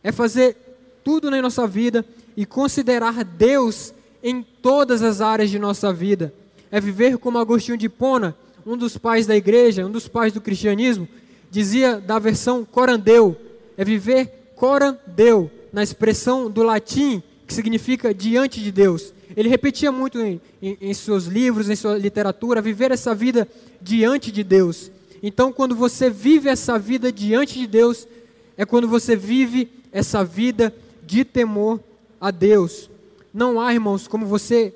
É 0.03 0.11
fazer 0.11 0.57
tudo 1.05 1.31
na 1.31 1.41
nossa 1.41 1.67
vida 1.67 2.05
e 2.37 2.45
considerar 2.45 3.25
Deus 3.25 3.93
em 4.23 4.43
todas 4.43 5.03
as 5.03 5.21
áreas 5.21 5.51
de 5.51 5.59
nossa 5.59 5.93
vida. 5.93 6.33
É 6.71 6.81
viver 6.81 7.19
como 7.19 7.39
Agostinho 7.39 7.79
de 7.79 7.89
Pona, 7.89 8.37
um 8.67 8.77
dos 8.77 8.99
pais 8.99 9.27
da 9.27 9.37
igreja, 9.37 9.87
um 9.87 9.91
dos 9.91 10.09
pais 10.09 10.33
do 10.33 10.41
cristianismo, 10.41 11.09
dizia 11.51 12.01
da 12.01 12.19
versão 12.19 12.65
corandeu, 12.65 13.37
é 13.77 13.85
viver 13.85 14.53
corandeu, 14.57 15.51
na 15.73 15.83
expressão 15.83 16.51
do 16.51 16.63
latim, 16.63 17.23
que 17.47 17.53
significa 17.53 18.15
diante 18.15 18.63
de 18.63 18.73
Deus. 18.73 19.13
Ele 19.37 19.49
repetia 19.49 19.93
muito 19.93 20.19
em, 20.19 20.41
em, 20.63 20.79
em 20.81 20.95
seus 20.95 21.27
livros, 21.27 21.69
em 21.69 21.77
sua 21.77 21.99
literatura, 21.99 22.63
viver 22.63 22.91
essa 22.91 23.15
vida 23.15 23.47
diante 23.81 24.33
de 24.33 24.43
Deus. 24.43 24.91
Então, 25.23 25.53
quando 25.53 25.77
você 25.77 26.09
vive 26.09 26.49
essa 26.49 26.79
vida 26.79 27.13
diante 27.13 27.59
de 27.59 27.67
Deus, 27.67 28.09
é 28.57 28.65
quando 28.65 28.89
você 28.89 29.15
vive 29.15 29.71
essa 29.93 30.25
vida 30.25 30.75
de 31.05 31.25
temor 31.25 31.79
a 32.21 32.31
Deus. 32.31 32.89
Não 33.33 33.61
há, 33.61 33.75
irmãos, 33.75 34.09
como 34.09 34.25
você 34.25 34.73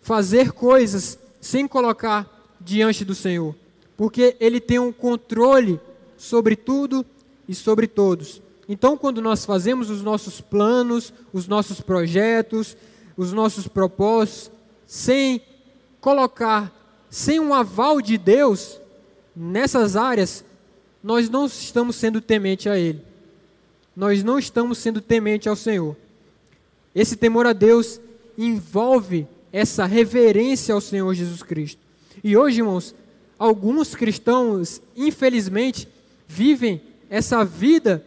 fazer 0.00 0.52
coisas 0.52 1.18
sem 1.38 1.68
colocar 1.68 2.39
diante 2.60 3.04
do 3.04 3.14
Senhor, 3.14 3.54
porque 3.96 4.36
Ele 4.38 4.60
tem 4.60 4.78
um 4.78 4.92
controle 4.92 5.80
sobre 6.16 6.54
tudo 6.54 7.04
e 7.48 7.54
sobre 7.54 7.86
todos. 7.86 8.42
Então, 8.68 8.96
quando 8.96 9.20
nós 9.20 9.44
fazemos 9.44 9.90
os 9.90 10.02
nossos 10.02 10.40
planos, 10.40 11.12
os 11.32 11.48
nossos 11.48 11.80
projetos, 11.80 12.76
os 13.16 13.32
nossos 13.32 13.66
propósitos, 13.66 14.50
sem 14.86 15.42
colocar, 16.00 16.72
sem 17.10 17.40
um 17.40 17.52
aval 17.52 18.00
de 18.00 18.16
Deus 18.16 18.80
nessas 19.34 19.96
áreas, 19.96 20.44
nós 21.02 21.28
não 21.28 21.46
estamos 21.46 21.96
sendo 21.96 22.20
temente 22.20 22.68
a 22.68 22.78
Ele. 22.78 23.02
Nós 23.96 24.22
não 24.22 24.38
estamos 24.38 24.78
sendo 24.78 25.00
temente 25.00 25.48
ao 25.48 25.56
Senhor. 25.56 25.96
Esse 26.94 27.16
temor 27.16 27.46
a 27.46 27.52
Deus 27.52 28.00
envolve 28.38 29.26
essa 29.52 29.84
reverência 29.84 30.74
ao 30.74 30.80
Senhor 30.80 31.12
Jesus 31.14 31.42
Cristo. 31.42 31.89
E 32.22 32.36
hoje, 32.36 32.60
irmãos, 32.60 32.94
alguns 33.38 33.94
cristãos, 33.94 34.82
infelizmente, 34.96 35.88
vivem 36.26 36.80
essa 37.08 37.44
vida 37.44 38.04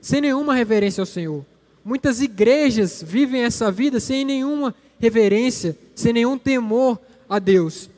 sem 0.00 0.20
nenhuma 0.20 0.54
reverência 0.54 1.00
ao 1.00 1.06
Senhor. 1.06 1.44
Muitas 1.84 2.20
igrejas 2.20 3.02
vivem 3.02 3.42
essa 3.42 3.70
vida 3.70 3.98
sem 3.98 4.24
nenhuma 4.24 4.74
reverência, 4.98 5.76
sem 5.94 6.12
nenhum 6.12 6.38
temor 6.38 6.98
a 7.28 7.38
Deus. 7.38 7.90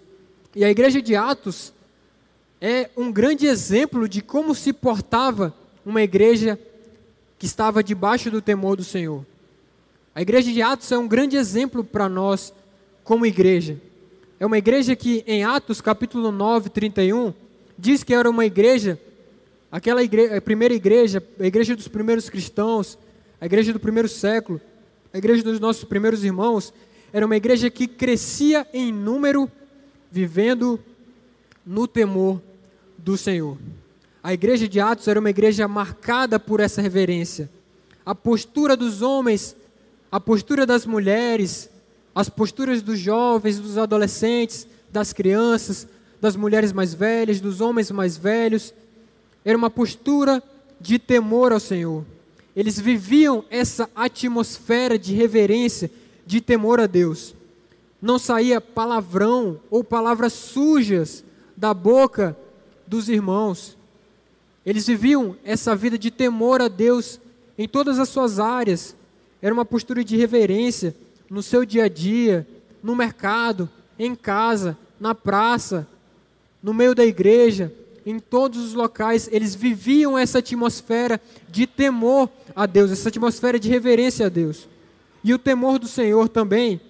E 0.54 0.64
a 0.64 0.70
igreja 0.70 1.02
de 1.02 1.14
Atos 1.14 1.72
é 2.60 2.88
um 2.96 3.12
grande 3.12 3.46
exemplo 3.46 4.08
de 4.08 4.22
como 4.22 4.54
se 4.54 4.72
portava 4.72 5.54
uma 5.84 6.02
igreja 6.02 6.58
que 7.38 7.46
estava 7.46 7.82
debaixo 7.82 8.30
do 8.30 8.40
temor 8.40 8.76
do 8.76 8.84
Senhor. 8.84 9.24
A 10.14 10.22
igreja 10.22 10.50
de 10.50 10.62
Atos 10.62 10.90
é 10.90 10.98
um 10.98 11.06
grande 11.06 11.36
exemplo 11.36 11.84
para 11.84 12.08
nós 12.08 12.52
como 13.04 13.26
igreja. 13.26 13.78
É 14.38 14.44
uma 14.44 14.58
igreja 14.58 14.94
que 14.94 15.24
em 15.26 15.44
Atos 15.44 15.80
capítulo 15.80 16.30
9, 16.30 16.68
31, 16.68 17.32
diz 17.78 18.02
que 18.02 18.12
era 18.12 18.28
uma 18.28 18.44
igreja, 18.44 19.00
aquela 19.72 20.02
igreja, 20.02 20.36
a 20.36 20.40
primeira 20.42 20.74
igreja, 20.74 21.26
a 21.40 21.46
igreja 21.46 21.74
dos 21.74 21.88
primeiros 21.88 22.28
cristãos, 22.28 22.98
a 23.40 23.46
igreja 23.46 23.72
do 23.72 23.80
primeiro 23.80 24.08
século, 24.08 24.60
a 25.10 25.16
igreja 25.16 25.42
dos 25.42 25.58
nossos 25.58 25.84
primeiros 25.84 26.22
irmãos, 26.22 26.74
era 27.14 27.24
uma 27.24 27.36
igreja 27.36 27.70
que 27.70 27.86
crescia 27.86 28.66
em 28.74 28.92
número, 28.92 29.50
vivendo 30.10 30.78
no 31.64 31.88
temor 31.88 32.42
do 32.98 33.16
Senhor. 33.16 33.56
A 34.22 34.34
igreja 34.34 34.68
de 34.68 34.78
Atos 34.78 35.08
era 35.08 35.18
uma 35.18 35.30
igreja 35.30 35.66
marcada 35.66 36.38
por 36.38 36.60
essa 36.60 36.82
reverência. 36.82 37.48
A 38.04 38.14
postura 38.14 38.76
dos 38.76 39.00
homens, 39.00 39.56
a 40.12 40.20
postura 40.20 40.66
das 40.66 40.84
mulheres, 40.84 41.70
as 42.16 42.30
posturas 42.30 42.80
dos 42.80 42.98
jovens, 42.98 43.60
dos 43.60 43.76
adolescentes, 43.76 44.66
das 44.90 45.12
crianças, 45.12 45.86
das 46.18 46.34
mulheres 46.34 46.72
mais 46.72 46.94
velhas, 46.94 47.42
dos 47.42 47.60
homens 47.60 47.90
mais 47.90 48.16
velhos. 48.16 48.72
Era 49.44 49.58
uma 49.58 49.68
postura 49.68 50.42
de 50.80 50.98
temor 50.98 51.52
ao 51.52 51.60
Senhor. 51.60 52.06
Eles 52.56 52.80
viviam 52.80 53.44
essa 53.50 53.90
atmosfera 53.94 54.98
de 54.98 55.12
reverência, 55.14 55.90
de 56.24 56.40
temor 56.40 56.80
a 56.80 56.86
Deus. 56.86 57.34
Não 58.00 58.18
saía 58.18 58.62
palavrão 58.62 59.60
ou 59.70 59.84
palavras 59.84 60.32
sujas 60.32 61.22
da 61.54 61.74
boca 61.74 62.34
dos 62.86 63.10
irmãos. 63.10 63.76
Eles 64.64 64.86
viviam 64.86 65.36
essa 65.44 65.76
vida 65.76 65.98
de 65.98 66.10
temor 66.10 66.62
a 66.62 66.68
Deus 66.68 67.20
em 67.58 67.68
todas 67.68 67.98
as 67.98 68.08
suas 68.08 68.40
áreas. 68.40 68.96
Era 69.42 69.52
uma 69.52 69.66
postura 69.66 70.02
de 70.02 70.16
reverência 70.16 70.94
no 71.30 71.42
seu 71.42 71.64
dia 71.64 71.84
a 71.84 71.88
dia, 71.88 72.46
no 72.82 72.94
mercado, 72.94 73.68
em 73.98 74.14
casa, 74.14 74.76
na 75.00 75.14
praça, 75.14 75.86
no 76.62 76.72
meio 76.72 76.94
da 76.94 77.04
igreja. 77.04 77.72
em 78.04 78.20
todos 78.20 78.64
os 78.64 78.72
locais, 78.72 79.28
eles 79.32 79.56
viviam 79.56 80.16
essa 80.16 80.38
atmosfera 80.38 81.20
de 81.48 81.66
temor 81.66 82.30
a 82.54 82.64
Deus, 82.64 82.92
essa 82.92 83.08
atmosfera 83.08 83.58
de 83.58 83.68
reverência 83.68 84.26
a 84.26 84.28
Deus. 84.28 84.68
E 85.24 85.34
o 85.34 85.38
temor 85.40 85.80
do 85.80 85.88
Senhor 85.88 86.28
também 86.28 86.80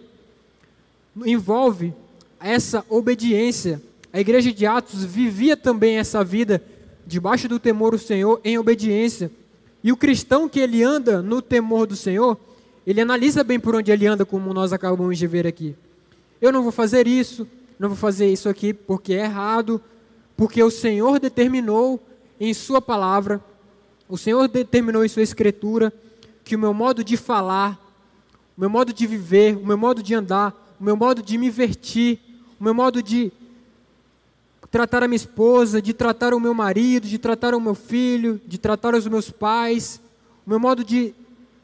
envolve 1.25 1.95
essa 2.39 2.85
obediência. 2.91 3.81
A 4.13 4.21
igreja 4.21 4.53
de 4.53 4.67
Atos 4.67 5.05
vivia 5.05 5.57
também 5.57 5.97
essa 5.97 6.23
vida 6.23 6.63
debaixo 7.07 7.49
do 7.49 7.59
temor 7.59 7.93
do 7.93 7.99
Senhor 7.99 8.39
em 8.45 8.59
obediência. 8.59 9.31
E 9.83 9.93
o 9.93 9.97
cristão 9.97 10.49
que 10.49 10.61
ele 10.61 10.83
anda 10.83 11.23
no 11.23 11.41
temor 11.41 11.87
do 11.87 11.97
Senhor, 11.97 12.39
ele 12.87 13.01
analisa 13.01 13.43
bem 13.43 13.59
por 13.59 13.75
onde 13.75 13.91
ele 13.91 14.07
anda, 14.07 14.25
como 14.25 14.55
nós 14.55 14.73
acabamos 14.73 15.19
de 15.19 15.27
ver 15.27 15.47
aqui. 15.47 15.75
Eu 16.41 16.53
não 16.53 16.63
vou 16.63 16.71
fazer 16.71 17.07
isso, 17.07 17.47
não 17.79 17.89
vou 17.89 17.99
fazer 17.99 18.31
isso 18.31 18.49
aqui 18.49 18.73
porque 18.73 19.15
é 19.15 19.25
errado, 19.25 19.83
porque 20.37 20.63
o 20.63 20.71
Senhor 20.71 21.19
determinou 21.19 22.01
em 22.39 22.55
Sua 22.55 22.81
palavra, 22.81 23.43
o 24.09 24.17
Senhor 24.17 24.47
determinou 24.47 25.05
em 25.05 25.09
Sua 25.09 25.23
Escritura, 25.23 25.93
que 26.45 26.55
o 26.55 26.59
meu 26.59 26.73
modo 26.73 27.03
de 27.03 27.17
falar, 27.17 27.77
o 28.57 28.61
meu 28.61 28.71
modo 28.71 28.93
de 28.93 29.07
viver, 29.07 29.57
o 29.57 29.67
meu 29.67 29.77
modo 29.77 30.03
de 30.03 30.15
andar, 30.15 30.55
o 30.79 30.85
meu 30.85 30.97
modo 30.97 31.23
de 31.23 31.37
me 31.37 31.51
vestir, 31.51 32.21
o 32.61 32.63
meu 32.63 32.73
modo 32.73 33.03
de 33.03 33.33
tratar 34.71 35.03
a 35.03 35.09
minha 35.09 35.17
esposa, 35.17 35.83
de 35.83 35.93
tratar 35.93 36.35
o 36.35 36.41
meu 36.41 36.55
marido, 36.55 37.09
de 37.09 37.19
tratar 37.19 37.55
o 37.55 37.61
meu 37.61 37.75
filho, 37.75 38.41
de 38.47 38.59
tratar 38.59 38.95
os 38.95 39.09
meus 39.09 39.31
pais, 39.31 40.01
o 40.47 40.51
meu 40.51 40.61
modo 40.61 40.85
de 40.85 41.15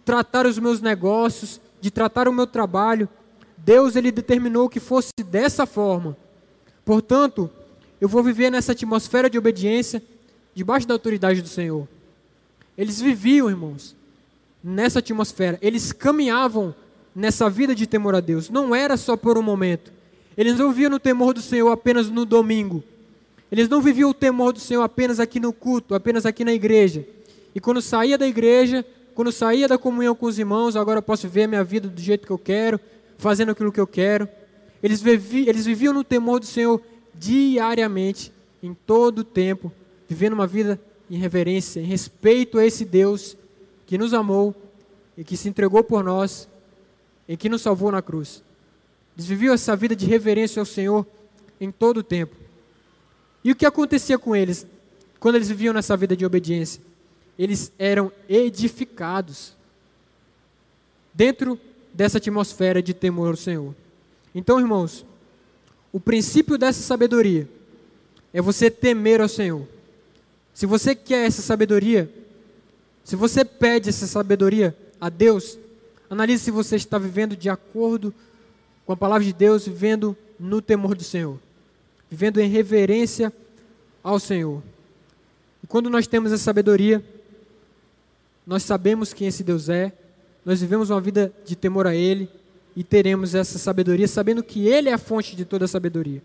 tratar 0.05 0.47
os 0.47 0.59
meus 0.59 0.81
negócios, 0.81 1.61
de 1.81 1.91
tratar 1.91 2.29
o 2.29 2.33
meu 2.33 2.47
trabalho, 2.47 3.09
Deus 3.57 3.97
ele 3.97 4.11
determinou 4.11 4.69
que 4.69 4.81
fosse 4.81 5.11
dessa 5.25 5.67
forma. 5.67 6.17
Portanto, 6.85 7.51
eu 8.01 8.09
vou 8.09 8.23
viver 8.23 8.51
nessa 8.51 8.73
atmosfera 8.73 9.31
de 9.31 9.39
obediência, 9.39 10.03
debaixo 10.55 10.87
da 10.87 10.95
autoridade 10.95 11.41
do 11.41 11.49
Senhor. 11.49 11.87
Eles 12.77 13.01
viviam, 13.01 13.49
irmãos, 13.49 13.95
nessa 14.63 14.99
atmosfera. 14.99 15.59
Eles 15.63 15.93
caminhavam 15.93 16.75
nessa 17.15 17.49
vida 17.49 17.75
de 17.75 17.87
temor 17.87 18.15
a 18.15 18.21
Deus. 18.21 18.51
Não 18.51 18.75
era 18.75 18.97
só 18.97 19.17
por 19.17 19.39
um 19.39 19.43
momento. 19.43 19.93
Eles 20.37 20.59
não 20.59 20.71
viviam 20.71 20.91
no 20.91 20.99
temor 20.99 21.35
do 21.35 21.43
Senhor 21.43 21.71
apenas 21.71 22.09
no 22.09 22.25
domingo. 22.25 22.83
Eles 23.51 23.69
não 23.69 23.83
viviam 23.83 24.11
o 24.11 24.15
temor 24.15 24.53
do 24.53 24.61
Senhor 24.61 24.83
apenas 24.83 25.21
aqui 25.21 25.39
no 25.39 25.53
culto, 25.53 25.95
apenas 25.95 26.25
aqui 26.25 26.45
na 26.45 26.55
igreja. 26.55 27.07
E 27.55 27.61
quando 27.61 27.83
saía 27.83 28.17
da 28.17 28.27
igreja, 28.27 28.85
quando 29.15 29.31
saía 29.33 29.69
da 29.69 29.79
comunhão 29.79 30.15
com 30.15 30.27
os 30.27 30.39
irmãos, 30.39 30.77
agora 30.77 30.99
eu 30.99 31.03
posso 31.03 31.29
ver 31.29 31.45
a 31.45 31.49
minha 31.49 31.65
vida 31.65 31.89
do 31.89 32.01
jeito 32.01 32.27
que 32.27 32.33
eu 32.33 32.39
quero, 32.39 32.81
fazendo 33.19 33.53
aquilo 33.53 33.73
que 33.73 33.81
eu 33.81 33.87
quero. 33.87 34.29
Eles, 34.83 35.01
vivi, 35.01 35.49
eles 35.49 35.65
viviam 35.65 35.93
no 35.93 36.03
temor 36.03 36.41
do 36.41 36.47
Senhor 36.47 36.81
diariamente, 37.15 38.33
em 38.63 38.75
todo 38.75 39.21
o 39.21 39.25
tempo, 39.25 39.73
vivendo 40.09 40.33
uma 40.33 40.47
vida 40.47 40.81
em 41.11 41.17
reverência, 41.17 41.81
em 41.81 41.85
respeito 41.85 42.59
a 42.59 42.67
esse 42.67 42.85
Deus 42.85 43.37
que 43.87 43.99
nos 43.99 44.15
amou 44.15 44.55
e 45.17 45.23
que 45.23 45.37
se 45.37 45.49
entregou 45.49 45.85
por 45.85 46.03
nós 46.03 46.49
e 47.29 47.37
que 47.37 47.49
nos 47.49 47.63
salvou 47.63 47.93
na 47.93 48.01
cruz. 48.01 48.43
Eles 49.17 49.27
viviam 49.27 49.55
essa 49.55 49.77
vida 49.77 49.95
de 49.95 50.07
reverência 50.07 50.61
ao 50.61 50.67
Senhor 50.67 51.07
em 51.61 51.71
todo 51.71 51.99
o 51.99 52.03
tempo. 52.03 52.35
E 53.45 53.53
o 53.53 53.57
que 53.57 53.67
acontecia 53.67 54.19
com 54.19 54.35
eles 54.35 54.67
quando 55.21 55.37
eles 55.37 55.49
viviam 55.49 55.75
nessa 55.75 55.97
vida 55.97 56.17
de 56.17 56.25
obediência? 56.25 56.83
Eles 57.43 57.73
eram 57.77 58.13
edificados 58.29 59.57
dentro 61.13 61.59
dessa 61.93 62.19
atmosfera 62.19 62.81
de 62.81 62.95
temor 62.95 63.31
ao 63.31 63.37
Senhor. 63.37 63.75
Então, 64.33 64.61
irmãos, 64.61 65.05
o 65.93 65.99
princípio 65.99 66.57
dessa 66.57 66.81
sabedoria 66.81 67.49
é 68.33 68.41
você 68.41 68.71
temer 68.71 69.21
ao 69.21 69.29
Senhor. 69.29 69.67
Se 70.55 70.67
você 70.67 70.95
quer 70.95 71.27
essa 71.27 71.43
sabedoria, 71.43 72.09
se 73.03 73.17
você 73.17 73.45
pede 73.45 73.89
essa 73.89 74.07
sabedoria 74.07 74.73
a 75.01 75.09
Deus, 75.09 75.59
analise 76.09 76.45
se 76.45 76.51
você 76.53 76.77
está 76.77 76.97
vivendo 76.97 77.35
de 77.35 77.51
acordo 77.51 78.15
com 78.87 78.93
a 78.93 78.97
palavra 78.97 79.25
de 79.25 79.33
Deus, 79.33 79.67
vivendo 79.67 80.17
no 80.39 80.63
temor 80.63 80.95
do 80.95 81.03
Senhor, 81.03 81.41
vivendo 82.09 82.39
em 82.39 82.49
reverência 82.49 83.33
ao 84.01 84.21
Senhor. 84.21 84.63
E 85.61 85.67
quando 85.67 85.91
nós 85.91 86.07
temos 86.07 86.31
essa 86.31 86.45
sabedoria, 86.45 87.05
nós 88.47 88.63
sabemos 88.63 89.13
quem 89.13 89.29
esse 89.29 89.43
Deus 89.43 89.69
é, 89.69 89.93
nós 90.45 90.61
vivemos 90.61 90.91
uma 90.91 91.01
vida 91.01 91.33
de 91.45 91.55
temor 91.55 91.87
a 91.87 91.95
Ele 91.95 92.29
e 92.75 92.83
teremos 92.83 93.35
essa 93.35 93.59
sabedoria, 93.59 94.09
sabendo 94.09 94.43
que 94.43 94.67
Ele 94.67 94.89
é 94.89 94.93
a 94.93 94.99
fonte 94.99 95.37
de 95.37 95.45
toda 95.45 95.65
a 95.67 95.69
sabedoria. 95.69 96.23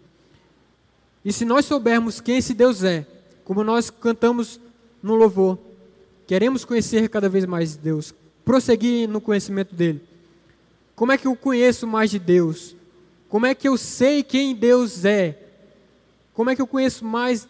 E 1.23 1.31
se 1.31 1.45
nós 1.45 1.65
soubermos 1.65 2.19
quem 2.19 2.37
esse 2.37 2.53
Deus 2.53 2.83
é, 2.83 3.05
como 3.43 3.63
nós 3.63 3.89
cantamos 3.89 4.59
no 5.03 5.15
louvor, 5.15 5.57
queremos 6.25 6.65
conhecer 6.65 7.07
cada 7.09 7.29
vez 7.29 7.45
mais 7.45 7.75
Deus, 7.75 8.13
prosseguir 8.43 9.07
no 9.07 9.21
conhecimento 9.21 9.75
dele. 9.75 10.01
Como 10.95 11.11
é 11.11 11.17
que 11.17 11.27
eu 11.27 11.35
conheço 11.35 11.85
mais 11.85 12.09
de 12.09 12.17
Deus? 12.17 12.75
Como 13.29 13.45
é 13.45 13.53
que 13.53 13.67
eu 13.67 13.77
sei 13.77 14.23
quem 14.23 14.55
Deus 14.55 15.05
é? 15.05 15.37
Como 16.33 16.49
é 16.49 16.55
que 16.55 16.61
eu 16.61 16.67
conheço 16.67 17.05
mais 17.05 17.47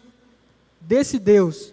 desse 0.80 1.18
Deus 1.18 1.72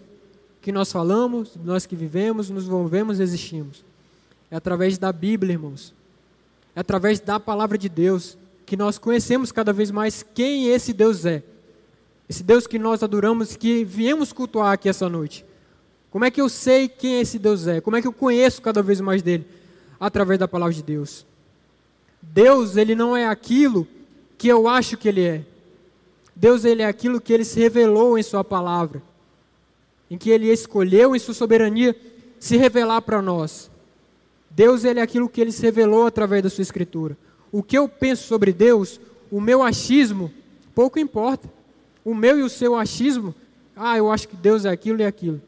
que 0.66 0.72
nós 0.72 0.90
falamos, 0.90 1.52
nós 1.64 1.86
que 1.86 1.94
vivemos, 1.94 2.50
nos 2.50 2.66
movemos, 2.66 3.20
existimos? 3.20 3.84
É 4.50 4.56
através 4.56 4.98
da 4.98 5.12
Bíblia, 5.12 5.52
irmãos. 5.52 5.94
É 6.74 6.80
através 6.80 7.20
da 7.20 7.38
palavra 7.38 7.78
de 7.78 7.88
Deus 7.88 8.36
que 8.66 8.76
nós 8.76 8.98
conhecemos 8.98 9.52
cada 9.52 9.72
vez 9.72 9.92
mais 9.92 10.26
quem 10.34 10.66
esse 10.66 10.92
Deus 10.92 11.24
é. 11.24 11.44
Esse 12.28 12.42
Deus 12.42 12.66
que 12.66 12.80
nós 12.80 13.04
adoramos, 13.04 13.54
que 13.54 13.84
viemos 13.84 14.32
cultuar 14.32 14.72
aqui 14.72 14.88
essa 14.88 15.08
noite. 15.08 15.44
Como 16.10 16.24
é 16.24 16.32
que 16.32 16.40
eu 16.40 16.48
sei 16.48 16.88
quem 16.88 17.20
esse 17.20 17.38
Deus 17.38 17.68
é? 17.68 17.80
Como 17.80 17.96
é 17.96 18.02
que 18.02 18.08
eu 18.08 18.12
conheço 18.12 18.60
cada 18.60 18.82
vez 18.82 19.00
mais 19.00 19.22
dele? 19.22 19.46
Através 20.00 20.36
da 20.36 20.48
palavra 20.48 20.74
de 20.74 20.82
Deus. 20.82 21.24
Deus, 22.20 22.76
ele 22.76 22.96
não 22.96 23.16
é 23.16 23.28
aquilo 23.28 23.86
que 24.36 24.48
eu 24.48 24.66
acho 24.66 24.96
que 24.96 25.08
ele 25.08 25.22
é. 25.22 25.44
Deus, 26.34 26.64
ele 26.64 26.82
é 26.82 26.86
aquilo 26.86 27.20
que 27.20 27.32
ele 27.32 27.44
se 27.44 27.60
revelou 27.60 28.18
em 28.18 28.22
sua 28.24 28.42
palavra. 28.42 29.00
Em 30.10 30.16
que 30.16 30.30
ele 30.30 30.50
escolheu 30.50 31.14
em 31.14 31.18
sua 31.18 31.34
soberania 31.34 31.96
se 32.38 32.56
revelar 32.56 33.02
para 33.02 33.20
nós. 33.20 33.70
Deus 34.50 34.84
ele 34.84 35.00
é 35.00 35.02
aquilo 35.02 35.28
que 35.28 35.40
ele 35.40 35.52
se 35.52 35.62
revelou 35.62 36.06
através 36.06 36.42
da 36.42 36.50
sua 36.50 36.62
escritura. 36.62 37.16
O 37.52 37.62
que 37.62 37.76
eu 37.76 37.88
penso 37.88 38.26
sobre 38.26 38.52
Deus, 38.52 39.00
o 39.30 39.40
meu 39.40 39.62
achismo, 39.62 40.32
pouco 40.74 40.98
importa. 40.98 41.48
O 42.04 42.14
meu 42.14 42.38
e 42.38 42.42
o 42.42 42.48
seu 42.48 42.76
achismo, 42.76 43.34
ah, 43.74 43.98
eu 43.98 44.10
acho 44.10 44.28
que 44.28 44.36
Deus 44.36 44.64
é 44.64 44.70
aquilo 44.70 45.00
e 45.00 45.04
aquilo. 45.04 45.42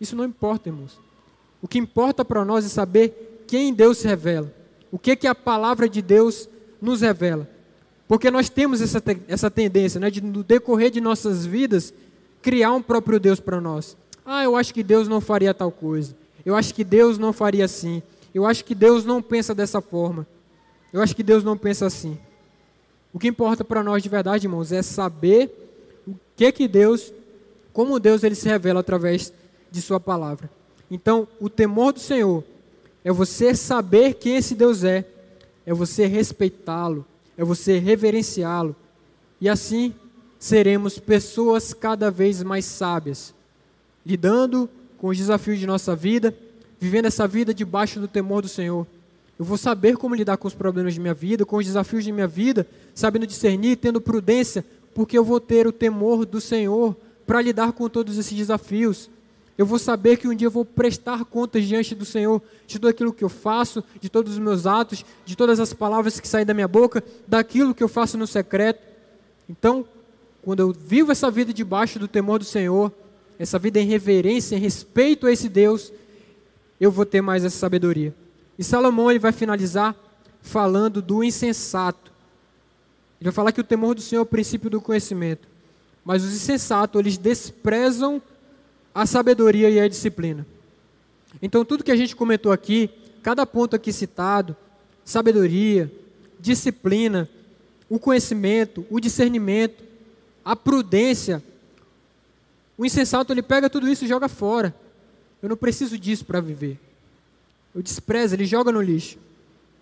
Isso 0.00 0.16
não 0.16 0.24
importa, 0.24 0.68
irmãos. 0.68 0.98
O 1.60 1.68
que 1.68 1.78
importa 1.78 2.24
para 2.24 2.44
nós 2.44 2.64
é 2.64 2.68
saber 2.68 3.44
quem 3.46 3.72
Deus 3.72 3.98
se 3.98 4.08
revela. 4.08 4.52
O 4.90 4.98
que, 4.98 5.14
que 5.16 5.26
a 5.26 5.34
palavra 5.34 5.88
de 5.88 6.00
Deus 6.00 6.48
nos 6.80 7.00
revela. 7.00 7.48
Porque 8.08 8.30
nós 8.30 8.48
temos 8.48 8.80
essa, 8.80 9.02
essa 9.26 9.50
tendência, 9.50 9.98
né, 9.98 10.10
de 10.10 10.20
no 10.20 10.42
decorrer 10.42 10.90
de 10.90 11.00
nossas 11.00 11.44
vidas, 11.44 11.92
criar 12.46 12.72
um 12.72 12.80
próprio 12.80 13.18
Deus 13.18 13.40
para 13.40 13.60
nós. 13.60 13.96
Ah, 14.24 14.44
eu 14.44 14.54
acho 14.54 14.72
que 14.72 14.84
Deus 14.84 15.08
não 15.08 15.20
faria 15.20 15.52
tal 15.52 15.72
coisa. 15.72 16.14
Eu 16.44 16.54
acho 16.54 16.72
que 16.72 16.84
Deus 16.84 17.18
não 17.18 17.32
faria 17.32 17.64
assim. 17.64 18.00
Eu 18.32 18.46
acho 18.46 18.64
que 18.64 18.72
Deus 18.72 19.04
não 19.04 19.20
pensa 19.20 19.52
dessa 19.52 19.80
forma. 19.80 20.24
Eu 20.92 21.02
acho 21.02 21.16
que 21.16 21.24
Deus 21.24 21.42
não 21.42 21.58
pensa 21.58 21.86
assim. 21.86 22.16
O 23.12 23.18
que 23.18 23.26
importa 23.26 23.64
para 23.64 23.82
nós 23.82 24.00
de 24.00 24.08
verdade, 24.08 24.46
irmãos, 24.46 24.70
é 24.70 24.80
saber 24.80 25.50
o 26.06 26.14
que 26.36 26.52
que 26.52 26.68
Deus, 26.68 27.12
como 27.72 27.98
Deus 27.98 28.22
ele 28.22 28.36
se 28.36 28.48
revela 28.48 28.78
através 28.78 29.32
de 29.68 29.82
sua 29.82 29.98
palavra. 29.98 30.48
Então, 30.88 31.26
o 31.40 31.50
temor 31.50 31.94
do 31.94 31.98
Senhor 31.98 32.44
é 33.04 33.10
você 33.10 33.56
saber 33.56 34.14
quem 34.14 34.36
esse 34.36 34.54
Deus 34.54 34.84
é, 34.84 35.04
é 35.66 35.74
você 35.74 36.06
respeitá-lo, 36.06 37.04
é 37.36 37.42
você 37.42 37.80
reverenciá-lo. 37.80 38.76
E 39.40 39.48
assim 39.48 39.92
seremos 40.46 40.98
pessoas 40.98 41.74
cada 41.74 42.10
vez 42.10 42.42
mais 42.42 42.64
sábias, 42.64 43.34
lidando 44.04 44.68
com 44.98 45.08
os 45.08 45.18
desafios 45.18 45.58
de 45.58 45.66
nossa 45.66 45.94
vida 45.94 46.34
vivendo 46.78 47.06
essa 47.06 47.26
vida 47.26 47.54
debaixo 47.54 48.00
do 48.00 48.08
temor 48.08 48.42
do 48.42 48.48
Senhor. 48.48 48.86
Eu 49.38 49.44
vou 49.44 49.58
saber 49.58 49.96
como 49.96 50.14
lidar 50.14 50.36
com 50.36 50.48
os 50.48 50.54
problemas 50.54 50.94
de 50.94 51.00
minha 51.00 51.14
vida, 51.14 51.44
com 51.44 51.56
os 51.56 51.66
desafios 51.66 52.04
de 52.04 52.12
minha 52.12 52.26
vida, 52.26 52.66
sabendo 52.94 53.26
discernir, 53.26 53.76
tendo 53.76 54.00
prudência, 54.00 54.64
porque 54.94 55.16
eu 55.16 55.24
vou 55.24 55.40
ter 55.40 55.66
o 55.66 55.72
temor 55.72 56.24
do 56.24 56.40
Senhor 56.40 56.96
para 57.26 57.42
lidar 57.42 57.72
com 57.72 57.88
todos 57.88 58.16
esses 58.16 58.36
desafios. 58.36 59.10
Eu 59.58 59.66
vou 59.66 59.78
saber 59.78 60.16
que 60.16 60.28
um 60.28 60.34
dia 60.34 60.46
eu 60.46 60.50
vou 60.50 60.64
prestar 60.64 61.24
contas 61.24 61.64
diante 61.64 61.94
do 61.94 62.04
Senhor 62.04 62.42
de 62.66 62.74
tudo 62.78 62.88
aquilo 62.88 63.12
que 63.12 63.24
eu 63.24 63.28
faço, 63.28 63.82
de 64.00 64.08
todos 64.08 64.32
os 64.32 64.38
meus 64.38 64.66
atos, 64.66 65.04
de 65.24 65.36
todas 65.36 65.60
as 65.60 65.72
palavras 65.72 66.20
que 66.20 66.28
saem 66.28 66.46
da 66.46 66.54
minha 66.54 66.68
boca, 66.68 67.02
daquilo 67.26 67.74
que 67.74 67.82
eu 67.82 67.88
faço 67.88 68.16
no 68.16 68.26
secreto. 68.26 68.80
Então, 69.48 69.86
quando 70.46 70.60
eu 70.60 70.72
vivo 70.72 71.10
essa 71.10 71.28
vida 71.28 71.52
debaixo 71.52 71.98
do 71.98 72.06
temor 72.06 72.38
do 72.38 72.44
Senhor, 72.44 72.92
essa 73.36 73.58
vida 73.58 73.80
em 73.80 73.84
reverência, 73.84 74.54
em 74.54 74.60
respeito 74.60 75.26
a 75.26 75.32
esse 75.32 75.48
Deus, 75.48 75.92
eu 76.80 76.88
vou 76.88 77.04
ter 77.04 77.20
mais 77.20 77.44
essa 77.44 77.58
sabedoria. 77.58 78.14
E 78.56 78.62
Salomão 78.62 79.10
ele 79.10 79.18
vai 79.18 79.32
finalizar 79.32 79.96
falando 80.40 81.02
do 81.02 81.24
insensato. 81.24 82.12
Ele 83.20 83.28
vai 83.28 83.32
falar 83.32 83.50
que 83.50 83.60
o 83.60 83.64
temor 83.64 83.96
do 83.96 84.00
Senhor 84.00 84.20
é 84.20 84.22
o 84.22 84.26
princípio 84.26 84.70
do 84.70 84.80
conhecimento. 84.80 85.48
Mas 86.04 86.22
os 86.22 86.32
insensatos, 86.32 87.00
eles 87.00 87.18
desprezam 87.18 88.22
a 88.94 89.04
sabedoria 89.04 89.68
e 89.68 89.80
a 89.80 89.88
disciplina. 89.88 90.46
Então, 91.42 91.64
tudo 91.64 91.82
que 91.82 91.90
a 91.90 91.96
gente 91.96 92.14
comentou 92.14 92.52
aqui, 92.52 92.88
cada 93.20 93.44
ponto 93.44 93.74
aqui 93.74 93.92
citado, 93.92 94.56
sabedoria, 95.04 95.90
disciplina, 96.38 97.28
o 97.90 97.98
conhecimento, 97.98 98.86
o 98.88 99.00
discernimento, 99.00 99.85
a 100.46 100.54
prudência, 100.56 101.42
o 102.78 102.86
insensato 102.86 103.32
ele 103.32 103.42
pega 103.42 103.68
tudo 103.68 103.88
isso 103.88 104.04
e 104.04 104.08
joga 104.08 104.28
fora. 104.28 104.74
Eu 105.42 105.48
não 105.48 105.56
preciso 105.56 105.98
disso 105.98 106.24
para 106.24 106.40
viver. 106.40 106.78
Eu 107.74 107.82
desprezo, 107.82 108.34
ele 108.34 108.46
joga 108.46 108.70
no 108.72 108.80
lixo. 108.80 109.18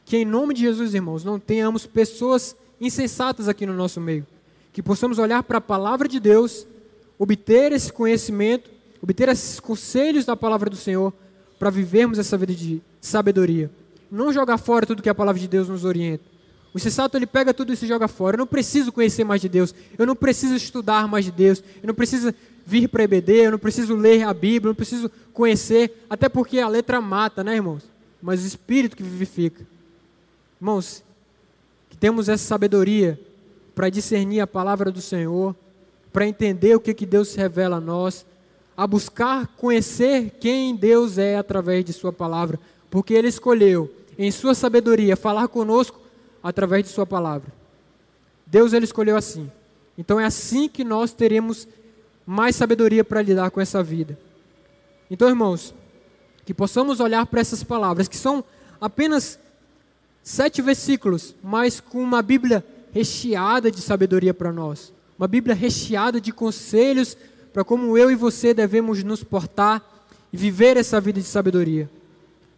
Que 0.05 0.17
em 0.17 0.25
nome 0.25 0.55
de 0.55 0.62
Jesus, 0.62 0.95
irmãos, 0.95 1.23
não 1.23 1.39
tenhamos 1.39 1.87
pessoas 1.87 2.57
insensatas 2.81 3.49
aqui 3.49 3.67
no 3.67 3.75
nosso 3.75 4.01
meio. 4.01 4.27
Que 4.73 4.83
possamos 4.83 5.19
olhar 5.19 5.43
para 5.43 5.59
a 5.59 5.61
palavra 5.61 6.09
de 6.09 6.19
Deus, 6.19 6.67
obter 7.19 7.71
esse 7.71 7.93
conhecimento 7.93 8.75
obter 9.05 9.29
esses 9.29 9.61
conselhos 9.61 10.25
da 10.25 10.35
palavra 10.35 10.71
do 10.71 10.77
Senhor 10.77 11.12
para 11.59 11.69
vivermos 11.69 12.19
essa 12.19 12.39
vida 12.39 12.55
de 12.55 12.81
sabedoria. 13.03 13.71
Não 14.11 14.33
jogar 14.33 14.57
fora 14.57 14.87
tudo 14.87 15.03
que 15.03 15.11
a 15.11 15.15
palavra 15.15 15.39
de 15.39 15.47
Deus 15.47 15.69
nos 15.69 15.85
orienta. 15.85 16.25
O 16.75 16.79
sensato 16.81 17.16
ele 17.16 17.27
pega 17.27 17.55
tudo 17.55 17.72
isso 17.72 17.85
e 17.85 17.89
joga 17.89 18.09
fora. 18.09 18.35
Eu 18.35 18.39
não 18.39 18.47
preciso 18.49 18.91
conhecer 18.91 19.22
mais 19.22 19.41
de 19.41 19.49
Deus. 19.49 19.72
Eu 19.97 20.05
não 20.05 20.16
preciso 20.16 20.57
estudar 20.57 21.07
mais 21.07 21.25
de 21.25 21.31
Deus. 21.31 21.62
Eu 21.81 21.87
não 21.87 21.95
preciso 21.95 22.35
vir 22.66 22.89
para 22.89 23.05
EBD. 23.05 23.33
Eu 23.47 23.53
não 23.53 23.59
preciso 23.61 23.95
ler 23.95 24.25
a 24.25 24.35
Bíblia. 24.35 24.66
Eu 24.66 24.70
não 24.70 24.75
preciso 24.75 25.09
conhecer. 25.33 26.05
Até 26.11 26.29
porque 26.29 26.59
a 26.59 26.66
letra 26.66 27.01
mata, 27.01 27.45
né, 27.45 27.55
irmãos? 27.55 27.85
Mas 28.20 28.43
o 28.43 28.47
Espírito 28.47 28.97
que 28.97 29.05
vivifica. 29.05 29.64
Irmãos, 30.61 31.05
que 31.89 31.97
temos 31.97 32.29
essa 32.29 32.45
sabedoria 32.45 33.20
para 33.72 33.89
discernir 33.89 34.41
a 34.41 34.47
palavra 34.47 34.91
do 34.91 35.01
Senhor, 35.01 35.55
para 36.12 36.27
entender 36.27 36.75
o 36.75 36.81
que, 36.81 36.93
que 36.93 37.07
Deus 37.07 37.37
revela 37.37 37.77
a 37.77 37.81
nós, 37.81 38.27
a 38.77 38.85
buscar 38.85 39.47
conhecer 39.57 40.33
quem 40.41 40.75
Deus 40.75 41.18
é 41.18 41.37
através 41.37 41.85
de 41.85 41.93
Sua 41.93 42.12
palavra, 42.12 42.59
porque 42.91 43.14
Ele 43.14 43.29
escolheu, 43.29 43.93
em 44.18 44.31
Sua 44.31 44.55
sabedoria, 44.55 45.16
falar 45.16 45.49
conosco 45.49 46.04
através 46.45 46.85
de 46.85 46.91
Sua 46.91 47.07
palavra. 47.07 47.51
Deus 48.47 48.75
Ele 48.75 48.85
escolheu 48.85 49.17
assim. 49.17 49.51
Então 49.97 50.21
é 50.21 50.27
assim 50.27 50.69
que 50.69 50.85
nós 50.85 51.13
teremos 51.13 51.67
mais 52.27 52.55
sabedoria 52.55 53.03
para 53.03 53.23
lidar 53.23 53.51
com 53.51 53.61
essa 53.61 53.83
vida. 53.83 54.19
Então, 55.11 55.29
irmãos, 55.29 55.75
que 56.45 56.53
possamos 56.53 57.01
olhar 57.01 57.25
para 57.27 57.41
essas 57.41 57.63
palavras, 57.63 58.09
que 58.09 58.17
são 58.17 58.45
apenas 58.81 59.39
sete 60.23 60.61
versículos, 60.61 61.35
mas 61.43 61.81
com 61.81 62.03
uma 62.03 62.21
Bíblia 62.21 62.65
recheada 62.93 63.71
de 63.71 63.81
sabedoria 63.81 64.35
para 64.35 64.53
nós, 64.53 64.93
uma 65.19 65.29
Bíblia 65.29 65.55
recheada 65.55 66.21
de 66.21 66.33
conselhos 66.33 67.17
para 67.53 67.65
como 67.65 67.97
eu 67.97 68.11
e 68.11 68.15
você 68.15 68.53
devemos 68.53 69.03
nos 69.03 69.23
portar 69.23 69.83
e 70.33 70.37
viver 70.37 70.77
essa 70.77 71.01
vida 71.01 71.21
de 71.21 71.27
sabedoria. 71.27 71.89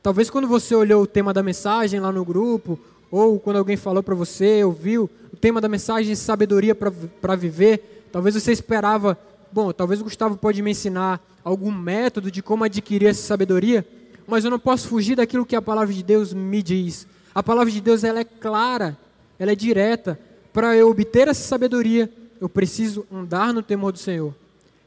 Talvez 0.02 0.30
quando 0.30 0.48
você 0.48 0.74
olhou 0.74 1.02
o 1.02 1.06
tema 1.06 1.34
da 1.34 1.42
mensagem 1.42 2.00
lá 2.00 2.10
no 2.10 2.24
grupo, 2.24 2.78
ou 3.10 3.38
quando 3.38 3.56
alguém 3.56 3.76
falou 3.76 4.02
para 4.02 4.14
você, 4.14 4.64
ouviu 4.64 5.08
o 5.32 5.36
tema 5.36 5.60
da 5.60 5.68
mensagem 5.68 6.14
sabedoria 6.14 6.74
para 6.74 7.36
viver, 7.36 8.08
talvez 8.10 8.34
você 8.34 8.52
esperava, 8.52 9.18
bom, 9.52 9.72
talvez 9.72 10.00
o 10.00 10.04
Gustavo 10.04 10.36
pode 10.36 10.62
me 10.62 10.70
ensinar 10.70 11.20
algum 11.44 11.70
método 11.70 12.30
de 12.30 12.42
como 12.42 12.64
adquirir 12.64 13.08
essa 13.08 13.22
sabedoria, 13.22 13.86
mas 14.26 14.44
eu 14.44 14.50
não 14.50 14.58
posso 14.58 14.88
fugir 14.88 15.16
daquilo 15.16 15.46
que 15.46 15.54
a 15.54 15.62
palavra 15.62 15.94
de 15.94 16.02
Deus 16.02 16.32
me 16.32 16.62
diz. 16.62 17.06
A 17.34 17.42
palavra 17.42 17.70
de 17.70 17.80
Deus 17.80 18.02
ela 18.02 18.20
é 18.20 18.24
clara, 18.24 18.98
ela 19.38 19.52
é 19.52 19.54
direta. 19.54 20.18
Para 20.52 20.74
eu 20.74 20.90
obter 20.90 21.28
essa 21.28 21.46
sabedoria, 21.46 22.10
eu 22.40 22.48
preciso 22.48 23.06
andar 23.12 23.52
no 23.54 23.62
temor 23.62 23.92
do 23.92 23.98
Senhor 23.98 24.34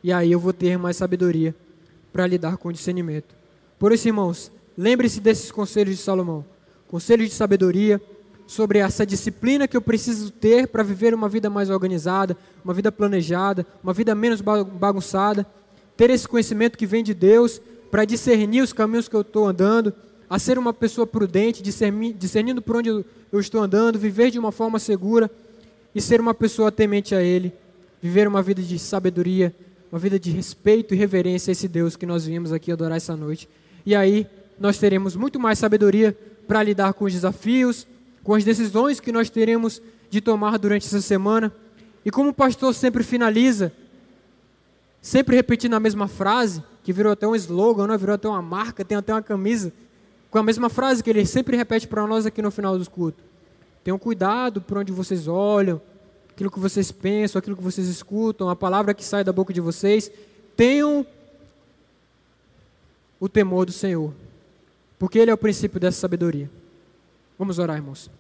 e 0.04 0.12
aí 0.12 0.32
eu 0.32 0.40
vou 0.40 0.54
ter 0.54 0.78
mais 0.78 0.98
sabedoria 0.98 1.56
para 2.12 2.26
lidar 2.26 2.58
com 2.58 2.70
o 2.70 2.74
discernimento. 2.74 3.36
Por 3.78 3.92
isso, 3.92 4.08
irmãos, 4.08 4.52
lembre-se 4.78 5.20
desses 5.20 5.52
conselhos 5.52 5.96
de 5.96 6.02
Salomão 6.02 6.44
conselhos 6.90 7.30
de 7.30 7.36
sabedoria 7.36 8.02
sobre 8.48 8.80
essa 8.80 9.06
disciplina 9.06 9.68
que 9.68 9.78
eu 9.78 9.82
preciso 9.82 10.32
ter 10.32 10.68
para 10.68 10.82
viver 10.82 11.14
uma 11.14 11.30
vida 11.30 11.52
mais 11.52 11.70
organizada, 11.70 12.36
uma 12.66 12.74
vida 12.74 12.92
planejada, 12.92 13.64
uma 13.84 13.94
vida 13.94 14.16
menos 14.16 14.42
bagunçada, 14.42 15.46
ter 15.96 16.10
esse 16.10 16.28
conhecimento 16.28 16.76
que 16.76 16.88
vem 16.88 17.04
de 17.04 17.14
Deus 17.14 17.62
para 17.92 18.06
discernir 18.06 18.62
os 18.62 18.74
caminhos 18.74 19.08
que 19.08 19.16
eu 19.16 19.22
estou 19.22 19.48
andando, 19.48 19.94
a 20.28 20.40
ser 20.40 20.58
uma 20.58 20.74
pessoa 20.74 21.06
prudente, 21.06 21.62
discernindo 21.62 22.60
por 22.60 22.78
onde 22.78 22.90
eu 22.90 23.40
estou 23.40 23.62
andando, 23.62 24.00
viver 24.00 24.32
de 24.32 24.40
uma 24.40 24.52
forma 24.52 24.80
segura 24.80 25.30
e 25.94 26.02
ser 26.02 26.20
uma 26.20 26.34
pessoa 26.34 26.72
temente 26.72 27.14
a 27.14 27.22
Ele, 27.22 27.54
viver 28.02 28.28
uma 28.28 28.42
vida 28.42 28.64
de 28.64 28.80
sabedoria, 28.80 29.56
uma 29.92 30.00
vida 30.00 30.20
de 30.20 30.32
respeito 30.32 30.96
e 30.96 30.98
reverência 30.98 31.52
a 31.52 31.54
esse 31.54 31.68
Deus 31.68 31.96
que 31.96 32.06
nós 32.06 32.26
viemos 32.26 32.52
aqui 32.52 32.72
adorar 32.72 32.98
essa 32.98 33.16
noite. 33.16 33.48
E 33.86 33.96
aí 33.96 34.26
nós 34.60 34.80
teremos 34.80 35.16
muito 35.16 35.40
mais 35.40 35.60
sabedoria 35.60 36.18
para 36.50 36.64
lidar 36.64 36.94
com 36.94 37.06
os 37.06 37.14
desafios, 37.14 37.86
com 38.24 38.34
as 38.34 38.44
decisões 38.44 39.00
que 39.00 39.12
nós 39.12 39.30
teremos 39.30 39.80
de 40.10 40.20
tomar 40.20 40.58
durante 40.58 40.88
essa 40.88 41.00
semana. 41.00 41.54
E 42.04 42.10
como 42.10 42.30
o 42.30 42.34
pastor 42.34 42.74
sempre 42.74 43.04
finaliza, 43.04 43.72
sempre 45.00 45.36
repetindo 45.36 45.76
a 45.76 45.80
mesma 45.80 46.08
frase, 46.08 46.64
que 46.84 46.92
virou 46.92 47.12
até 47.12 47.28
um 47.28 47.36
slogan, 47.36 47.84
não? 47.84 47.94
Né? 47.94 47.98
virou 48.00 48.16
até 48.16 48.28
uma 48.28 48.42
marca, 48.42 48.84
tem 48.84 48.98
até 48.98 49.14
uma 49.14 49.22
camisa, 49.22 49.72
com 50.32 50.40
a 50.40 50.44
mesma 50.44 50.70
frase 50.70 51.04
que 51.04 51.12
ele 51.12 51.24
sempre 51.24 51.56
repete 51.56 51.88
para 51.88 52.08
nós 52.08 52.26
aqui 52.26 52.42
no 52.42 52.50
final 52.50 52.76
dos 52.76 52.88
cultos. 52.88 53.24
Tenham 53.84 54.00
cuidado 54.00 54.60
por 54.60 54.80
onde 54.80 54.92
vocês 54.92 55.28
olham, 55.28 55.80
aquilo 56.32 56.50
que 56.50 56.60
vocês 56.60 56.92
pensam, 56.92 57.38
aquilo 57.38 57.56
que 57.56 57.64
vocês 57.64 57.88
escutam, 57.88 58.50
a 58.50 58.56
palavra 58.56 58.96
que 58.96 59.06
sai 59.06 59.24
da 59.24 59.32
boca 59.32 59.54
de 59.54 59.62
vocês, 59.62 60.12
tenham 60.58 61.06
o 63.20 63.30
temor 63.30 63.68
do 63.68 63.72
Senhor, 63.72 64.12
porque 65.00 65.18
Ele 65.18 65.32
é 65.32 65.34
o 65.34 65.38
princípio 65.38 65.80
dessa 65.80 66.00
sabedoria. 66.00 66.50
Vamos 67.38 67.58
orar, 67.58 67.78
irmãos. 67.78 68.12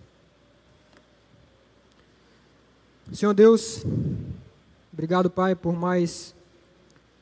Senhor 3.13 3.33
Deus, 3.33 3.85
obrigado, 4.91 5.29
Pai, 5.29 5.55
por 5.55 5.73
mais 5.73 6.33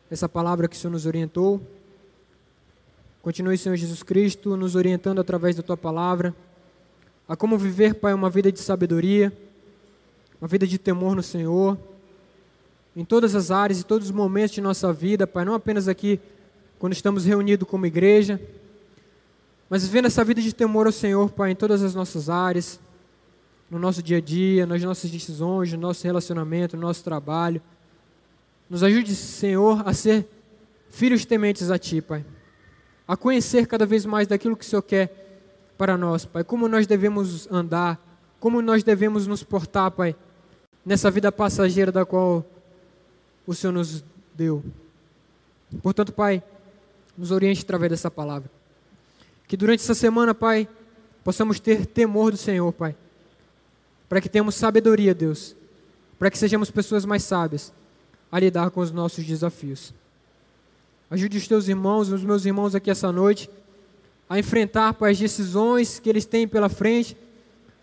essa 0.09 0.29
palavra 0.29 0.67
que 0.67 0.75
o 0.77 0.79
Senhor 0.79 0.91
nos 0.91 1.05
orientou. 1.05 1.61
Continue, 3.21 3.57
Senhor 3.57 3.75
Jesus 3.75 4.03
Cristo, 4.03 4.55
nos 4.55 4.75
orientando 4.75 5.19
através 5.19 5.55
da 5.55 5.63
Tua 5.63 5.75
palavra 5.75 6.33
a 7.27 7.35
como 7.35 7.57
viver, 7.57 7.95
Pai, 7.95 8.13
uma 8.13 8.29
vida 8.29 8.49
de 8.51 8.59
sabedoria 8.59 9.33
uma 10.39 10.47
vida 10.47 10.67
de 10.67 10.77
temor 10.77 11.15
no 11.15 11.23
Senhor, 11.23 11.77
em 12.95 13.03
todas 13.03 13.35
as 13.35 13.51
áreas 13.51 13.81
e 13.81 13.83
todos 13.83 14.07
os 14.07 14.13
momentos 14.13 14.51
de 14.51 14.61
nossa 14.61 14.93
vida, 14.93 15.25
Pai, 15.25 15.43
não 15.43 15.53
apenas 15.53 15.87
aqui 15.87 16.19
quando 16.79 16.93
estamos 16.93 17.25
reunidos 17.25 17.67
como 17.67 17.85
igreja, 17.85 18.39
mas 19.69 19.85
vivendo 19.85 20.05
essa 20.05 20.23
vida 20.23 20.41
de 20.41 20.53
temor 20.53 20.85
ao 20.85 20.91
Senhor, 20.91 21.29
Pai, 21.31 21.51
em 21.51 21.55
todas 21.55 21.83
as 21.83 21.93
nossas 21.93 22.29
áreas, 22.29 22.79
no 23.69 23.77
nosso 23.77 24.01
dia 24.01 24.17
a 24.17 24.21
dia, 24.21 24.65
nas 24.65 24.81
nossas 24.81 25.11
decisões, 25.11 25.71
no 25.73 25.79
nosso 25.79 26.05
relacionamento, 26.05 26.75
no 26.77 26.83
nosso 26.83 27.03
trabalho. 27.03 27.61
Nos 28.69 28.81
ajude, 28.83 29.15
Senhor, 29.15 29.83
a 29.85 29.93
ser 29.93 30.27
filhos 30.89 31.25
tementes 31.25 31.69
a 31.69 31.77
Ti, 31.77 32.01
Pai. 32.01 32.25
A 33.07 33.17
conhecer 33.17 33.67
cada 33.67 33.85
vez 33.85 34.05
mais 34.05 34.27
daquilo 34.27 34.55
que 34.55 34.63
o 34.63 34.67
Senhor 34.67 34.81
quer 34.81 35.41
para 35.77 35.97
nós, 35.97 36.23
Pai. 36.25 36.43
Como 36.43 36.67
nós 36.67 36.87
devemos 36.87 37.51
andar, 37.51 37.99
como 38.39 38.61
nós 38.61 38.83
devemos 38.83 39.27
nos 39.27 39.43
portar, 39.43 39.91
Pai 39.91 40.15
nessa 40.87 41.11
vida 41.11 41.29
passageira 41.33 41.91
da 41.91 42.05
qual 42.05 42.45
o 43.45 43.53
Senhor 43.53 43.73
nos 43.73 44.05
deu. 44.33 44.63
Portanto, 45.83 46.13
Pai, 46.13 46.41
nos 47.17 47.29
oriente 47.29 47.61
através 47.61 47.91
dessa 47.91 48.09
palavra. 48.09 48.49
Que 49.47 49.55
durante 49.55 49.81
essa 49.81 49.95
semana, 49.95 50.33
Pai, 50.33 50.67
possamos 51.23 51.59
ter 51.59 51.85
temor 51.85 52.31
do 52.31 52.37
Senhor, 52.37 52.71
Pai. 52.73 52.95
Para 54.09 54.21
que 54.21 54.29
tenhamos 54.29 54.55
sabedoria, 54.55 55.13
Deus. 55.13 55.55
Para 56.19 56.29
que 56.29 56.37
sejamos 56.37 56.69
pessoas 56.69 57.05
mais 57.05 57.23
sábias 57.23 57.71
a 58.31 58.39
lidar 58.39 58.71
com 58.71 58.81
os 58.81 58.91
nossos 58.91 59.25
desafios. 59.25 59.93
Ajude 61.09 61.37
os 61.37 61.47
teus 61.47 61.67
irmãos, 61.67 62.09
os 62.09 62.23
meus 62.23 62.45
irmãos 62.45 62.75
aqui 62.75 62.91
essa 62.91 63.11
noite, 63.11 63.49
a 64.29 64.37
enfrentar, 64.37 64.93
Pai, 64.93 65.11
as 65.11 65.19
decisões 65.19 65.99
que 65.99 66.09
eles 66.09 66.25
têm 66.25 66.47
pela 66.47 66.67
frente, 66.67 67.15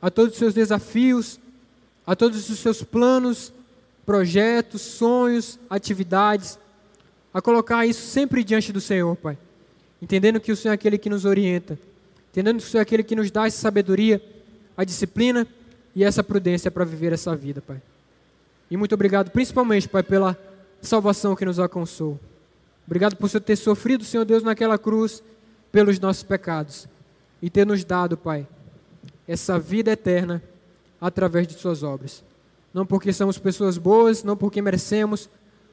a 0.02 0.10
todos 0.10 0.34
os 0.34 0.38
seus 0.38 0.52
desafios, 0.52 1.40
a 2.06 2.14
todos 2.14 2.50
os 2.50 2.58
seus 2.58 2.82
planos, 2.82 3.52
projetos, 4.04 4.82
sonhos, 4.82 5.58
atividades, 5.70 6.58
a 7.32 7.40
colocar 7.40 7.86
isso 7.86 8.06
sempre 8.06 8.44
diante 8.44 8.70
do 8.70 8.80
Senhor, 8.80 9.16
Pai. 9.16 9.38
Entendendo 10.04 10.38
que 10.38 10.52
o 10.52 10.56
Senhor 10.56 10.72
é 10.72 10.74
aquele 10.74 10.98
que 10.98 11.08
nos 11.08 11.24
orienta, 11.24 11.78
entendendo 12.30 12.58
que 12.58 12.66
o 12.66 12.68
Senhor 12.68 12.80
é 12.80 12.82
aquele 12.82 13.02
que 13.02 13.16
nos 13.16 13.30
dá 13.30 13.46
essa 13.46 13.56
sabedoria, 13.56 14.22
a 14.76 14.84
disciplina 14.84 15.46
e 15.96 16.04
essa 16.04 16.22
prudência 16.22 16.70
para 16.70 16.84
viver 16.84 17.14
essa 17.14 17.34
vida, 17.34 17.62
Pai. 17.62 17.80
E 18.70 18.76
muito 18.76 18.94
obrigado, 18.94 19.30
principalmente, 19.30 19.88
Pai, 19.88 20.02
pela 20.02 20.38
salvação 20.82 21.34
que 21.34 21.46
nos 21.46 21.58
alcançou. 21.58 22.20
Obrigado 22.86 23.16
por 23.16 23.30
Senhor 23.30 23.40
ter 23.40 23.56
sofrido, 23.56 24.04
Senhor 24.04 24.26
Deus, 24.26 24.42
naquela 24.42 24.76
cruz 24.76 25.22
pelos 25.72 25.98
nossos 25.98 26.22
pecados 26.22 26.86
e 27.40 27.48
ter 27.48 27.64
nos 27.64 27.82
dado, 27.82 28.14
Pai, 28.14 28.46
essa 29.26 29.58
vida 29.58 29.90
eterna 29.92 30.42
através 31.00 31.46
de 31.46 31.54
suas 31.54 31.82
obras. 31.82 32.22
Não 32.74 32.84
porque 32.84 33.10
somos 33.10 33.38
pessoas 33.38 33.78
boas, 33.78 34.22
não 34.22 34.36
porque 34.36 34.60
merecemos, 34.60 35.30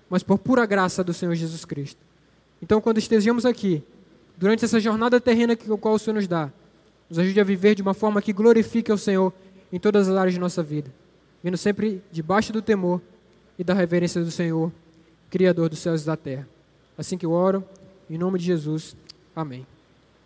mas 0.09 0.23
por 0.23 0.37
pura 0.37 0.65
graça 0.65 1.03
do 1.03 1.13
Senhor 1.13 1.35
Jesus 1.35 1.65
Cristo. 1.65 1.99
Então, 2.61 2.79
quando 2.79 2.97
estejamos 2.97 3.45
aqui, 3.45 3.83
durante 4.41 4.65
essa 4.65 4.79
jornada 4.79 5.21
terrena 5.21 5.55
que 5.55 5.71
o 5.71 5.77
qual 5.77 5.93
o 5.93 5.99
Senhor 5.99 6.15
nos 6.15 6.27
dá, 6.27 6.51
nos 7.07 7.19
ajude 7.19 7.39
a 7.39 7.43
viver 7.43 7.75
de 7.75 7.83
uma 7.83 7.93
forma 7.93 8.19
que 8.23 8.33
glorifique 8.33 8.91
ao 8.91 8.97
Senhor 8.97 9.31
em 9.71 9.79
todas 9.79 10.09
as 10.09 10.17
áreas 10.17 10.33
de 10.33 10.39
nossa 10.39 10.63
vida, 10.63 10.91
vindo 11.43 11.55
sempre 11.55 12.01
debaixo 12.11 12.51
do 12.51 12.59
temor 12.59 12.99
e 13.59 13.63
da 13.63 13.75
reverência 13.75 14.23
do 14.23 14.31
Senhor, 14.31 14.71
Criador 15.29 15.69
dos 15.69 15.77
céus 15.77 16.01
e 16.01 16.05
da 16.07 16.17
terra. 16.17 16.47
Assim 16.97 17.19
que 17.19 17.25
eu 17.25 17.31
oro, 17.31 17.63
em 18.09 18.17
nome 18.17 18.39
de 18.39 18.45
Jesus. 18.45 18.95
Amém. 19.35 19.65